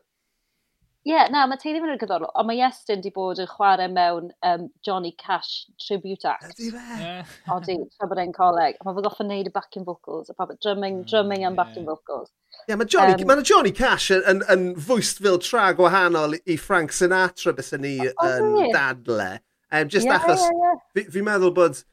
yeah, 1.07 1.29
na, 1.31 1.45
mae 1.47 1.59
Teulu 1.61 1.79
Fyny'r 1.83 2.01
Gyddorol, 2.01 2.33
ond 2.35 2.49
mae 2.49 2.59
Iestyn 2.59 3.03
di 3.05 3.13
bod 3.15 3.39
yn 3.39 3.47
chwarae 3.47 3.87
mewn 3.93 4.33
um, 4.49 4.65
Johnny 4.85 5.13
Cash 5.21 5.69
tribute 5.79 6.27
act. 6.27 6.57
Ydy 6.57 6.73
fe? 6.75 6.99
Yeah. 6.99 7.35
Odi, 7.55 7.77
tra 7.95 8.09
bod 8.11 8.21
e'n 8.23 8.35
coleg. 8.35 8.81
Mae 8.83 8.97
fe 8.97 9.05
goffa 9.07 9.23
wneud 9.23 9.47
y 9.47 9.55
backing 9.55 9.87
vocals, 9.87 10.33
a 10.33 10.35
pabod 10.35 10.59
drumming, 10.59 11.05
mm, 11.05 11.09
drumming 11.13 11.47
and 11.47 11.59
backing 11.59 11.87
vocals. 11.87 12.33
Ie, 12.57 12.73
yeah, 12.73 12.81
mae 12.81 12.91
Johnny, 12.91 13.15
um, 13.15 13.31
mae 13.31 13.47
Johnny 13.47 13.75
Cash 13.77 14.11
yn, 14.19 14.27
yn, 14.33 14.43
yn 14.51 14.69
fwyst 14.89 15.23
fel 15.23 15.39
tra 15.47 15.71
gwahanol 15.79 16.39
i 16.43 16.59
Frank 16.59 16.95
Sinatra 16.97 17.55
bys 17.55 17.75
ni 17.79 17.97
yn 18.03 18.13
oh, 18.51 18.69
dadle. 18.75 19.37
Um, 19.71 19.89
just 19.89 20.11
yeah, 20.11 20.19
achos, 20.19 20.43
yeah, 20.43 20.63
yeah. 20.65 20.87
fi'n 20.99 21.11
fi 21.15 21.27
meddwl 21.31 21.55
bod, 21.55 21.85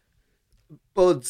bod 0.98 1.26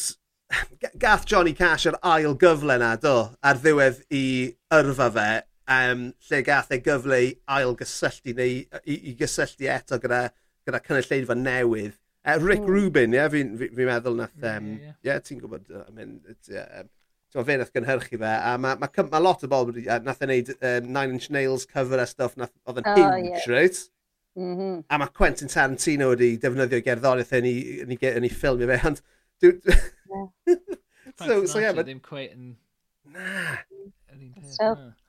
gath 1.02 1.28
Johnny 1.28 1.52
Cash 1.56 1.90
yr 1.92 2.00
ail 2.00 2.36
gyfle 2.40 2.80
na, 2.80 2.94
do, 3.00 3.18
ar 3.44 3.60
ddiwedd 3.60 4.06
i 4.08 4.24
yrfa 4.72 5.12
fe 5.12 5.32
um, 5.70 6.08
lle 6.28 6.40
gath 6.46 6.72
e 6.74 6.80
gyfle 6.84 7.20
i 7.24 7.30
ail 7.56 7.76
gysylltu 7.78 8.34
neu 8.36 8.56
i, 8.62 8.96
i 8.96 9.14
gysylltu 9.18 9.68
eto 9.72 9.98
gyda, 10.02 10.26
gyda 10.66 10.82
cynulleidfa 10.84 11.36
newydd. 11.38 11.94
Uh, 12.24 12.38
Rick 12.40 12.62
mm. 12.62 12.72
Rubin, 12.72 13.12
ie, 13.12 13.18
yeah, 13.20 13.30
fi'n 13.32 13.56
fi, 13.60 13.68
fi 13.76 13.86
meddwl 13.88 14.14
nath... 14.16 14.36
Ie, 14.40 14.50
um, 14.50 14.68
yeah, 14.72 14.84
yeah. 14.84 15.00
yeah, 15.10 15.24
ti'n 15.24 15.40
gwybod, 15.42 15.66
I 15.76 15.90
mean, 15.92 16.14
it, 16.28 16.38
yeah, 16.48 16.80
um, 16.80 17.44
fe 17.44 17.58
nath 17.60 17.72
gynhyrchu 17.74 18.20
fe, 18.20 18.30
a 18.32 18.54
mae 18.60 18.78
ma, 18.80 18.88
ma 19.10 19.20
lot 19.20 19.44
o 19.44 19.50
bobl 19.50 19.74
wedi, 19.74 19.84
uh, 19.90 19.98
nath 20.04 20.22
e 20.24 20.28
wneud 20.30 20.54
um, 20.54 20.88
Nine 20.94 21.18
Inch 21.18 21.28
Nails 21.34 21.66
cover 21.68 22.00
a 22.00 22.06
stuff 22.08 22.38
nath, 22.40 22.54
oedd 22.64 22.80
yn 22.80 22.88
oh, 22.88 22.96
huge, 22.96 23.28
yeah. 23.28 23.50
right? 23.52 23.82
Mm 24.40 24.56
-hmm. 24.56 24.80
A 24.88 24.98
mae 24.98 25.12
Quentin 25.14 25.52
Tarantino 25.52 26.08
wedi 26.14 26.32
defnyddio 26.40 26.80
gerddoriaeth 26.86 27.36
yn 27.38 27.50
ei, 27.50 27.60
yn 27.84 27.92
ei, 27.94 28.00
yn 28.14 28.28
ei 28.30 28.32
ffilmio 28.32 28.72
fe, 28.72 28.80
ond... 28.88 29.04
Dwi'n... 29.44 29.60
so, 31.26 31.44
so, 31.44 31.60
yeah, 31.60 31.76
but... 31.76 31.84
ddim 31.84 32.00
cweith 32.08 32.32
yn... 32.32 32.54
Na. 33.12 33.58
Yr 34.08 34.16
un 34.16 34.32
peth, 34.40 35.03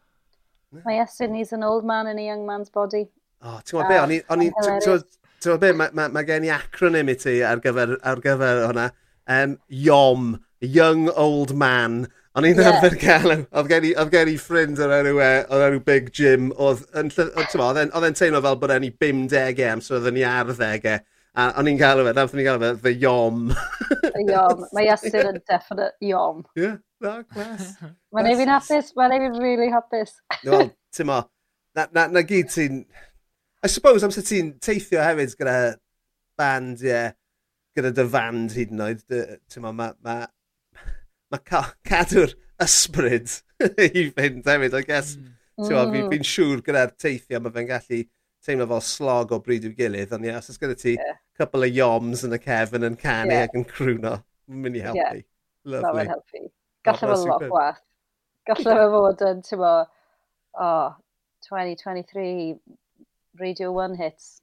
Mae 0.83 0.99
Estyn, 1.03 1.35
he's 1.37 1.53
an 1.53 1.63
old 1.63 1.85
man 1.85 2.07
in 2.07 2.19
a 2.19 2.25
young 2.25 2.45
man's 2.45 2.69
body. 2.69 3.07
O, 3.43 3.53
oh, 3.53 3.61
ti'n 3.61 3.77
gwybod 3.77 3.91
be, 3.91 3.97
ah, 3.97 4.03
o'n 4.33 4.43
i, 4.43 4.49
ti'n 4.49 4.81
gwybod 4.83 5.61
be, 5.61 5.71
mae 5.77 5.95
ma, 5.95 6.09
ma 6.11 6.23
gen 6.27 6.47
i 6.47 6.51
acronym 6.55 7.11
i 7.11 7.15
ti 7.21 7.37
ar 7.45 7.61
gyfer, 7.63 7.95
ar 8.03 8.21
gyfer 8.23 8.61
hwnna. 8.65 8.89
Um, 9.31 9.57
YOM, 9.69 10.35
Young 10.61 11.09
Old 11.09 11.55
Man. 11.55 12.05
O'n 12.35 12.47
i'n 12.49 12.59
yeah. 12.59 12.73
arfer 12.73 12.97
cael 12.99 13.31
him. 13.31 13.43
Oedd 13.55 13.69
gen 14.11 14.31
i 14.31 14.37
ffrind 14.41 14.81
o'r 14.83 14.93
enw, 14.97 15.19
e, 15.23 15.31
o'r 15.55 15.67
enw 15.69 15.83
Big 15.87 16.09
Jim. 16.15 16.49
Oedd 16.59 16.83
yn 16.99 17.11
teimlo 17.13 18.41
fel 18.43 18.59
bod 18.59 18.73
enni 18.75 18.91
50 18.91 19.61
am, 19.69 19.83
so 19.83 19.95
oedd 19.99 20.09
yn 20.11 20.19
i 20.19 20.25
arddegau. 20.27 21.03
A 21.35 21.49
o'n 21.59 21.67
i'n 21.67 21.79
cael 21.79 21.99
fe, 21.99 22.11
nath 22.15 22.33
ni'n 22.35 22.45
cael 22.47 22.61
fe, 22.61 22.69
the 22.85 22.91
yom. 22.95 23.49
the 23.89 24.21
yom. 24.29 24.61
Mae 24.75 24.85
Yasir 24.87 25.27
yn 25.27 25.41
definite 25.49 26.07
yom. 26.07 26.45
Yeah, 26.55 26.77
that 27.03 27.27
class. 27.27 27.73
Mae'n 28.15 28.29
ei 28.29 28.37
fi'n 28.39 28.51
hapus, 28.53 28.93
mae'n 28.95 29.15
ei 29.17 29.23
fi'n 29.25 29.35
really 29.41 29.67
hapus. 29.73 30.13
Wel, 30.45 30.69
ti'n 30.95 31.09
mo, 31.09 31.19
na, 31.75 31.89
na, 31.91 32.05
na 32.13 32.23
gyd 32.27 32.53
ti'n... 32.53 32.85
I 33.65 33.71
suppose 33.71 34.07
amser 34.07 34.23
ti'n 34.23 34.53
teithio 34.63 35.01
hefyd 35.03 35.35
gyda 35.41 35.57
band, 36.39 36.85
ie, 36.85 36.93
yeah, 36.93 37.11
gyda 37.75 37.91
dy 37.97 38.07
fand 38.15 38.55
hyd 38.55 38.71
yn 38.71 38.85
oed, 38.87 39.03
ti'n 39.09 39.65
mo, 39.65 39.73
mae 39.75 39.91
ma, 40.05 40.17
ma 41.33 41.41
ca 41.43 41.65
cadw'r 41.89 42.37
ysbryd 42.63 43.41
i 43.89 44.07
fynd 44.15 44.47
hefyd, 44.47 44.79
I 44.79 44.83
guess. 44.87 45.17
Mm. 45.19 45.35
Ti'n 45.65 45.75
mo, 45.75 45.83
mm. 45.83 45.99
fi'n 46.13 46.23
fi 46.23 46.31
siŵr 46.31 46.63
gyda'r 46.63 46.95
teithio, 46.95 47.43
mae 47.43 47.59
fe'n 47.59 47.69
gallu 47.73 48.01
teimlo 48.45 48.71
fel 48.71 48.87
slog 48.87 49.35
o 49.35 49.43
bryd 49.43 49.67
i'w 49.67 49.75
gilydd, 49.75 50.15
ond 50.15 50.31
ie, 50.31 50.35
os 50.39 50.53
oes 50.53 50.63
gyda 50.63 50.79
ti... 50.79 50.95
Yeah 50.95 51.19
couple 51.37 51.65
of 51.67 51.73
yoms 51.75 52.23
yn 52.27 52.35
y 52.35 52.39
cefn 52.43 52.87
yn 52.87 52.97
canu 52.99 53.35
yeah. 53.35 53.47
ac 53.47 53.57
yn 53.57 53.67
crwno. 53.69 54.15
Mae'n 54.47 54.61
Mynd 54.65 54.79
i 54.79 54.83
helpu. 54.85 55.01
Yeah. 55.01 55.25
Lovely. 55.65 56.05
Mae'n 56.05 56.13
helpu. 56.13 56.43
Gallai 56.85 57.11
fe 57.11 57.19
lot 57.29 57.45
gwaith. 57.49 57.83
Gallai 58.45 58.77
fe 58.79 58.87
fod 58.93 59.25
yn, 59.25 59.43
ti'n 59.45 59.61
mo, 59.61 59.73
oh, 60.61 60.95
2023 61.47 62.55
Radio 63.39 63.71
1 63.71 63.95
hits. 63.95 64.41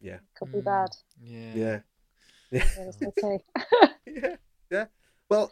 Yeah. 0.00 0.18
Could 0.38 0.52
be 0.52 0.58
mm. 0.58 0.64
bad. 0.64 0.90
Yeah. 1.22 1.54
Yeah. 1.54 1.78
Yeah. 2.50 2.64
yeah. 2.74 3.08
okay. 3.08 3.38
yeah. 4.06 4.36
yeah. 4.70 4.86
Well, 5.28 5.50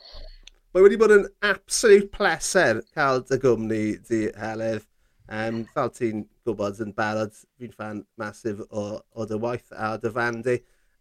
mae 0.73 0.81
wedi 0.81 0.97
bod 0.97 1.13
yn 1.13 1.27
absolute 1.45 2.09
pleser 2.15 2.79
cael 2.97 3.21
dy 3.29 3.37
gwmni 3.43 3.81
di 4.09 4.23
helydd. 4.33 4.87
Um, 5.27 5.59
fel 5.75 5.91
ti'n 5.93 6.23
gwybod 6.47 6.81
yn 6.81 6.95
barod, 6.97 7.35
fi'n 7.59 7.75
fan 7.75 8.01
masif 8.17 8.63
o, 8.71 8.87
o 9.13 9.27
dy 9.29 9.37
waith 9.43 9.69
a 9.77 9.91
dy 10.01 10.13
fandi. 10.15 10.57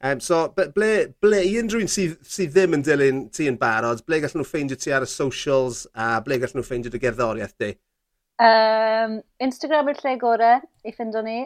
Um, 0.05 0.19
so, 0.21 0.43
ble, 0.53 0.89
ble, 1.23 1.39
i 1.47 1.55
unrhyw 1.57 1.81
un 1.81 1.89
sydd, 1.89 2.19
sydd 2.29 2.51
ddim 2.53 2.75
yn 2.77 2.83
dilyn 2.85 3.21
ti 3.33 3.47
yn 3.49 3.55
barod, 3.57 4.03
ble 4.05 4.19
gallen 4.21 4.43
nhw 4.43 4.45
ffeindio 4.45 4.77
ti 4.77 4.93
ar 4.93 5.05
y 5.05 5.09
socials 5.09 5.85
a 5.97 6.19
ble 6.25 6.37
gallen 6.43 6.59
nhw 6.59 6.65
ffeindio 6.67 6.93
dy 6.93 7.01
gerddoriaeth 7.01 7.55
di? 7.63 7.71
Um, 8.45 9.15
Instagram 9.41 9.89
yw'r 9.89 10.03
lle 10.03 10.13
gorau 10.21 10.61
i 10.85 10.93
ffindo 10.93 11.23
ni. 11.25 11.39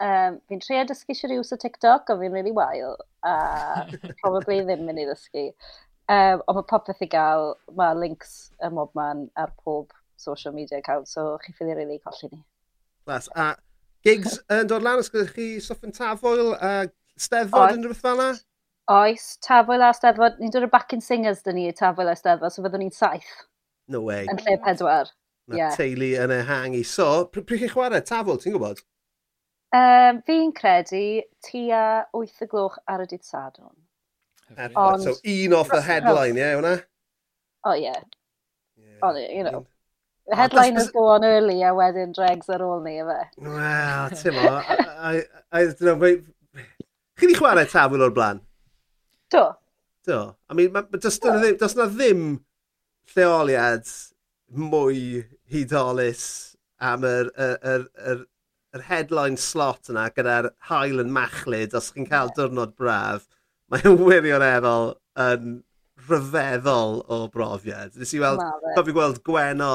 Um, 0.00 0.38
fi'n 0.48 0.64
trio 0.64 0.86
dysgu 0.88 1.12
eisiau 1.12 1.32
rhywus 1.32 1.52
o 1.52 1.60
TikTok, 1.60 2.08
ond 2.14 2.22
fi'n 2.22 2.32
really 2.38 2.56
wael, 2.56 2.96
a 3.26 3.36
probably 4.22 4.62
ddim 4.64 4.88
mynd 4.88 5.04
i 5.04 5.08
ddysgu. 5.10 5.46
Um, 6.08 6.40
ond 6.46 6.60
mae 6.60 6.68
popeth 6.72 7.04
i 7.04 7.12
gael, 7.12 7.52
mae 7.76 8.00
links 8.00 8.36
y 8.64 8.72
mob 8.72 8.96
man 8.96 9.26
ar 9.36 9.52
pob 9.60 9.92
social 10.16 10.56
media 10.56 10.78
account, 10.78 11.08
so 11.08 11.34
chi 11.44 11.52
ffili 11.52 11.74
rili 11.74 11.84
really 11.84 12.04
colli 12.04 12.30
ni. 12.32 12.44
Glas, 13.04 13.28
a 13.36 13.56
gigs 14.06 14.38
yn 14.52 14.70
dod 14.70 14.86
lan 14.86 15.02
os 15.02 15.12
gyda 15.12 15.28
chi 15.34 15.56
Soffan 15.60 15.92
Tafoel 15.92 16.54
a 16.56 16.70
steddfod 17.20 17.76
yn 17.76 17.84
rhywbeth 17.84 18.02
fel 18.04 18.20
na? 18.20 18.30
Oes, 18.92 19.28
tafwyl 19.42 19.82
a 19.82 19.92
steddfod. 19.96 20.40
Ni'n 20.40 20.52
dod 20.54 20.66
o 20.66 20.70
backing 20.70 21.02
singers 21.02 21.42
dyn 21.46 21.58
ni, 21.58 21.70
tafwyl 21.74 22.12
a 22.12 22.16
steddfod, 22.18 22.54
so 22.54 22.64
fyddwn 22.64 22.84
ni'n 22.84 22.94
saith. 22.94 23.32
No 23.90 24.02
way. 24.06 24.26
Yn 24.30 24.42
lle 24.42 24.58
pedwar. 24.64 25.10
Mae 25.50 25.60
yeah. 25.60 25.74
teulu 25.78 26.12
yn 26.22 26.34
ehangu. 26.34 26.82
So, 26.86 27.08
pryd 27.32 27.62
chi'n 27.62 27.72
chwarae 27.72 28.02
tafwyl, 28.06 28.38
ti'n 28.42 28.54
gwybod? 28.56 28.82
Um, 29.76 30.20
fi'n 30.26 30.52
credu 30.56 31.04
tua 31.44 31.84
8 32.14 32.44
y 32.46 32.50
gloch 32.50 32.78
ar 32.90 33.02
y 33.02 33.08
dydd 33.10 33.26
sadwn. 33.26 33.74
Ond, 34.54 35.02
so, 35.02 35.16
un 35.26 35.56
off 35.58 35.72
y 35.74 35.80
headline, 35.82 36.38
ie, 36.38 36.52
hwnna? 36.54 36.76
O, 37.66 37.74
ie. 37.74 37.88
Yeah. 37.88 38.04
yeah. 38.78 39.00
Oh, 39.02 39.16
you 39.16 39.42
know. 39.42 39.64
Yeah. 39.64 39.72
The 40.28 40.36
headliners 40.36 40.88
ah, 40.88 40.92
go 40.92 41.06
on 41.14 41.24
early 41.24 41.62
a 41.62 41.70
wedyn 41.74 42.14
dregs 42.14 42.48
ar 42.50 42.62
ôl 42.66 42.80
ni, 42.82 42.96
efe. 43.02 43.18
Wel, 43.42 44.16
ti'n 44.18 44.34
mo, 44.34 44.54
I, 44.58 44.78
I, 45.10 45.12
I, 45.60 45.66
I, 45.70 46.14
Chi 47.16 47.24
wedi 47.24 47.38
chwarae 47.38 47.68
tafwyl 47.70 48.04
o'r 48.04 48.14
blaen? 48.16 48.42
Do. 49.32 49.46
Do. 50.06 50.36
I 50.50 50.54
mean, 50.54 50.72
ma, 50.72 50.82
ma, 50.84 50.98
does, 51.00 51.18
na 51.24 51.38
Ddim, 51.38 51.58
does 51.58 51.76
na 51.76 51.86
ddim 51.88 52.24
lleoliad 53.14 53.88
mwy 54.52 55.24
hydolus 55.50 56.26
am 56.78 57.06
yr, 57.08 57.30
yr, 57.40 57.56
yr, 57.72 57.86
yr, 58.12 58.20
yr 58.76 58.84
headline 58.90 59.40
slot 59.40 59.88
yna 59.90 60.10
gyda'r 60.14 60.50
hael 60.68 61.00
yn 61.02 61.14
machlud 61.14 61.74
os 61.78 61.88
chi'n 61.94 62.08
cael 62.10 62.34
diwrnod 62.36 62.76
braf. 62.76 63.24
Mae'n 63.72 63.96
wirioneddol 64.06 64.92
yn 65.24 65.60
rhyfeddol 66.06 67.00
o 67.08 67.22
brofiad. 67.32 67.96
Nes 67.96 68.12
i 68.14 68.20
weld, 68.22 68.44
cofio 68.76 68.98
gweld 68.98 69.22
Gweno 69.26 69.72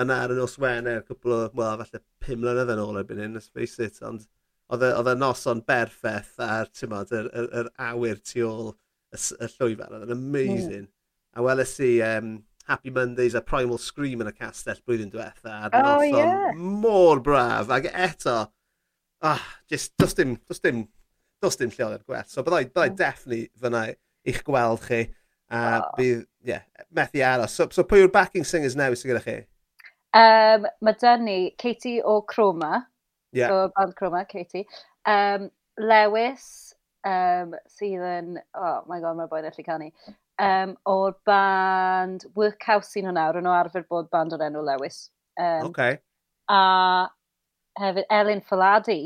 yna 0.00 0.20
ar 0.26 0.34
y 0.34 0.36
nos 0.36 0.58
Wener, 0.60 1.00
cwpl 1.08 1.34
o, 1.34 1.40
wel, 1.56 1.80
falle 1.80 2.02
pum 2.22 2.44
mlynedd 2.44 2.74
yn 2.76 2.84
ôl 2.84 3.00
erbyn 3.00 3.24
hyn, 3.24 3.34
let's 3.36 3.48
face 3.48 3.80
it, 3.82 3.98
ond 4.06 4.28
oedd 4.70 4.84
e, 4.86 4.92
y 4.94 5.12
e 5.12 5.16
noson 5.18 5.64
berffeth 5.66 6.38
a'r 6.44 6.70
yr, 6.70 7.26
yr, 7.26 7.48
yr 7.60 7.70
awyr 7.90 8.20
tu 8.22 8.44
ôl 8.46 8.70
y, 8.70 9.18
y 9.18 9.50
llwyfan. 9.56 9.96
Oedd 9.96 10.06
yn 10.06 10.16
amazing. 10.16 10.86
Mm. 10.86 10.94
A 11.38 11.44
weles 11.46 11.74
i 11.82 11.90
um, 12.06 12.32
Happy 12.70 12.90
Mondays 12.94 13.34
a 13.34 13.42
Primal 13.42 13.80
Scream 13.82 14.22
yn 14.22 14.30
y 14.30 14.34
castell 14.36 14.80
blwyddyn 14.86 15.10
diwetha. 15.12 15.56
A'r 15.66 15.76
oh, 15.78 15.86
noson 15.88 16.18
yeah. 16.18 16.56
mor 16.56 17.22
braf. 17.24 17.70
Ac 17.74 17.90
eto, 17.90 18.36
ah, 19.26 19.46
just, 19.70 19.96
does 19.98 20.14
dim, 20.18 20.36
does 20.48 20.62
dim, 20.62 20.84
does 21.42 21.58
dim 21.58 21.72
lleoliad 21.74 22.06
gwell. 22.06 22.28
So 22.30 22.44
byddai, 22.46 22.68
byddai 22.70 22.92
mm. 22.92 22.98
definitely 23.00 23.48
fyna 23.60 23.88
i'ch 24.28 24.44
gweld 24.46 24.84
chi. 24.86 25.06
A 25.50 25.62
oh. 25.80 25.86
bydd, 25.98 26.26
ie, 26.46 26.52
yeah, 26.52 26.62
methu 26.94 27.24
aros. 27.26 27.56
So, 27.58 27.66
so 27.74 27.82
pwy 27.82 28.04
yw'r 28.04 28.12
backing 28.14 28.46
singers 28.46 28.78
newydd 28.78 29.02
sy'n 29.02 29.10
gyda 29.10 29.24
chi? 29.24 29.40
Um, 30.14 30.66
mae 30.82 30.98
dyn 30.98 31.26
ni 31.26 31.38
Katie 31.58 32.00
o 32.06 32.20
Croma, 32.26 32.84
yeah. 33.32 33.52
o 33.52 33.70
band 33.76 33.94
Chroma, 33.96 34.24
Katie. 34.28 34.66
Um, 35.06 35.50
Lewis, 35.80 36.74
um, 37.06 37.54
sydd 37.70 38.02
yn, 38.04 38.34
oh 38.58 38.82
my 38.88 39.00
god, 39.00 39.16
mae'r 39.18 39.30
boi'n 39.30 39.48
allu 39.48 39.64
canu, 39.64 39.88
um, 40.42 40.74
o'r 40.90 41.14
band 41.28 42.26
Workhouse 42.36 42.92
sy'n 42.92 43.08
nhw 43.08 43.14
nawr, 43.16 43.40
yn 43.40 43.48
nhw 43.48 43.54
arfer 43.56 43.86
bod 43.88 44.10
band 44.12 44.36
o'r 44.36 44.44
enw 44.48 44.64
Lewis. 44.66 45.06
Um, 45.40 45.70
okay. 45.70 45.98
A 46.50 47.08
hefyd 47.80 48.10
Elin 48.12 48.44
Faladi, 48.44 49.00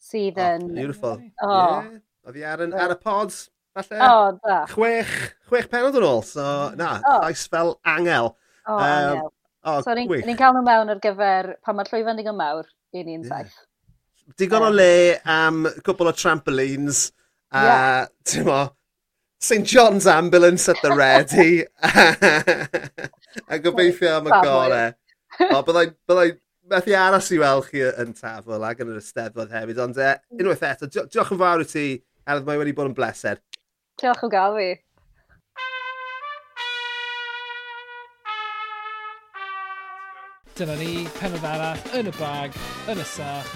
sydd 0.00 0.40
yn... 0.40 0.70
Oh, 0.70 0.78
beautiful. 0.80 1.20
Oh. 1.42 1.52
Yeah. 1.52 1.92
Oedd 2.26 2.40
hi 2.40 2.48
ar, 2.48 2.64
yn, 2.64 2.74
ar 2.74 2.94
y 2.94 2.98
pods, 3.02 3.46
falle? 3.76 4.00
O, 4.00 4.10
oh, 4.10 4.38
da. 4.42 4.62
Chwech, 4.72 5.14
chwech 5.50 5.68
penod 5.72 5.98
yn 6.00 6.06
ôl, 6.06 6.24
so 6.26 6.42
mm. 6.42 6.78
na, 6.80 6.96
oh. 7.02 7.20
llais 7.24 7.44
fel 7.52 7.76
angel. 7.86 8.32
O, 8.64 8.72
oh, 8.72 8.78
um, 8.78 8.86
angel. 8.86 9.32
Oh, 9.66 9.80
so, 9.82 9.94
ni'n 9.98 10.10
ni 10.22 10.34
cael 10.38 10.54
nhw 10.54 10.62
mewn 10.62 10.92
ar 10.94 11.02
gyfer, 11.02 11.52
pan 11.66 11.74
mae'r 11.74 11.90
llwyfan 11.90 12.18
digon 12.20 12.38
mawr, 12.38 12.68
i 12.96 13.04
ni'n 13.04 13.22
yeah. 13.22 13.30
saith. 13.30 13.58
Digon 14.40 14.66
o 14.66 14.70
le 14.74 15.20
am 15.30 15.66
cwbl 15.86 16.10
o 16.10 16.14
trampolines 16.16 17.06
a 17.54 17.62
yeah. 17.62 18.46
mo, 18.46 18.62
St 19.38 19.66
John's 19.68 20.06
Ambulance 20.06 20.68
at 20.68 20.80
the 20.82 20.92
ready 20.96 21.62
a 23.48 23.58
gobeithio 23.60 24.16
am 24.16 24.26
y 24.26 24.42
gore. 24.42 24.86
O, 25.52 25.62
byddai, 25.62 25.86
byddai 26.08 26.30
methu 26.72 26.96
aros 26.98 27.28
i 27.34 27.38
weld 27.42 27.68
chi 27.70 27.84
yn 27.86 28.14
tafel 28.16 28.64
ac 28.66 28.80
yn 28.82 28.94
yr 28.94 29.02
ysteddfod 29.02 29.52
hefyd, 29.54 29.82
ond 29.84 30.00
uh, 30.02 30.16
unwaith 30.40 30.64
eto, 30.66 30.88
diolch 30.90 31.34
yn 31.36 31.42
fawr 31.42 31.62
i 31.62 31.68
ti, 31.70 31.86
Elif, 32.26 32.46
mae 32.48 32.58
wedi 32.58 32.74
bod 32.74 32.90
yn 32.90 32.96
bleser. 32.96 33.38
Diolch 34.00 34.24
o 34.26 34.30
gael 34.32 34.56
fi. 34.56 34.70
dyna 40.56 40.76
ni, 40.80 41.04
penod 41.18 41.44
arall, 41.44 41.80
yn 41.98 42.08
y 42.08 42.12
bag, 42.16 42.54
yn 42.88 43.00
y 43.02 43.06
sach, 43.10 43.48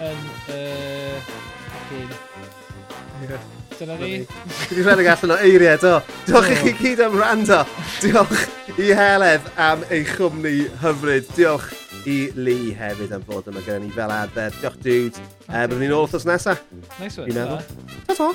yn 0.00 0.20
y... 0.48 0.56
Uh, 0.56 1.98
yeah. 3.26 3.48
Dyna 3.78 3.96
ni. 4.00 4.12
Dwi'n 4.70 4.86
rhedeg 4.86 5.10
allan 5.12 5.34
o 5.34 5.38
eiriau, 5.44 5.76
do. 5.82 5.92
Diolch 6.26 6.48
i 6.50 6.56
chi 6.62 6.72
gyd 6.80 7.02
am 7.04 7.18
rando. 7.20 7.60
Diolch 8.02 8.46
i 8.80 8.88
Heledd 8.96 9.50
am 9.60 9.84
ei 9.92 10.06
chwmni 10.08 10.54
hyfryd. 10.82 11.28
Diolch 11.36 11.68
i 12.08 12.18
Lee 12.38 12.72
hefyd 12.78 13.12
am 13.14 13.26
fod 13.28 13.50
yma 13.52 13.62
gyda 13.62 13.82
ni 13.84 13.92
fel 13.94 14.14
adfer. 14.16 14.56
Diolch, 14.62 14.80
dude. 14.82 15.12
Okay. 15.14 15.52
Um, 15.52 15.68
Byddwn 15.68 15.84
ni'n 15.84 15.98
ôl 15.98 16.08
wrthos 16.08 16.26
nesaf. 16.28 16.64
Nice 16.96 17.20
one. 17.20 17.28
Dwi'n 17.28 17.44
meddwl. 17.44 17.60
Ta-ta. 18.08 18.32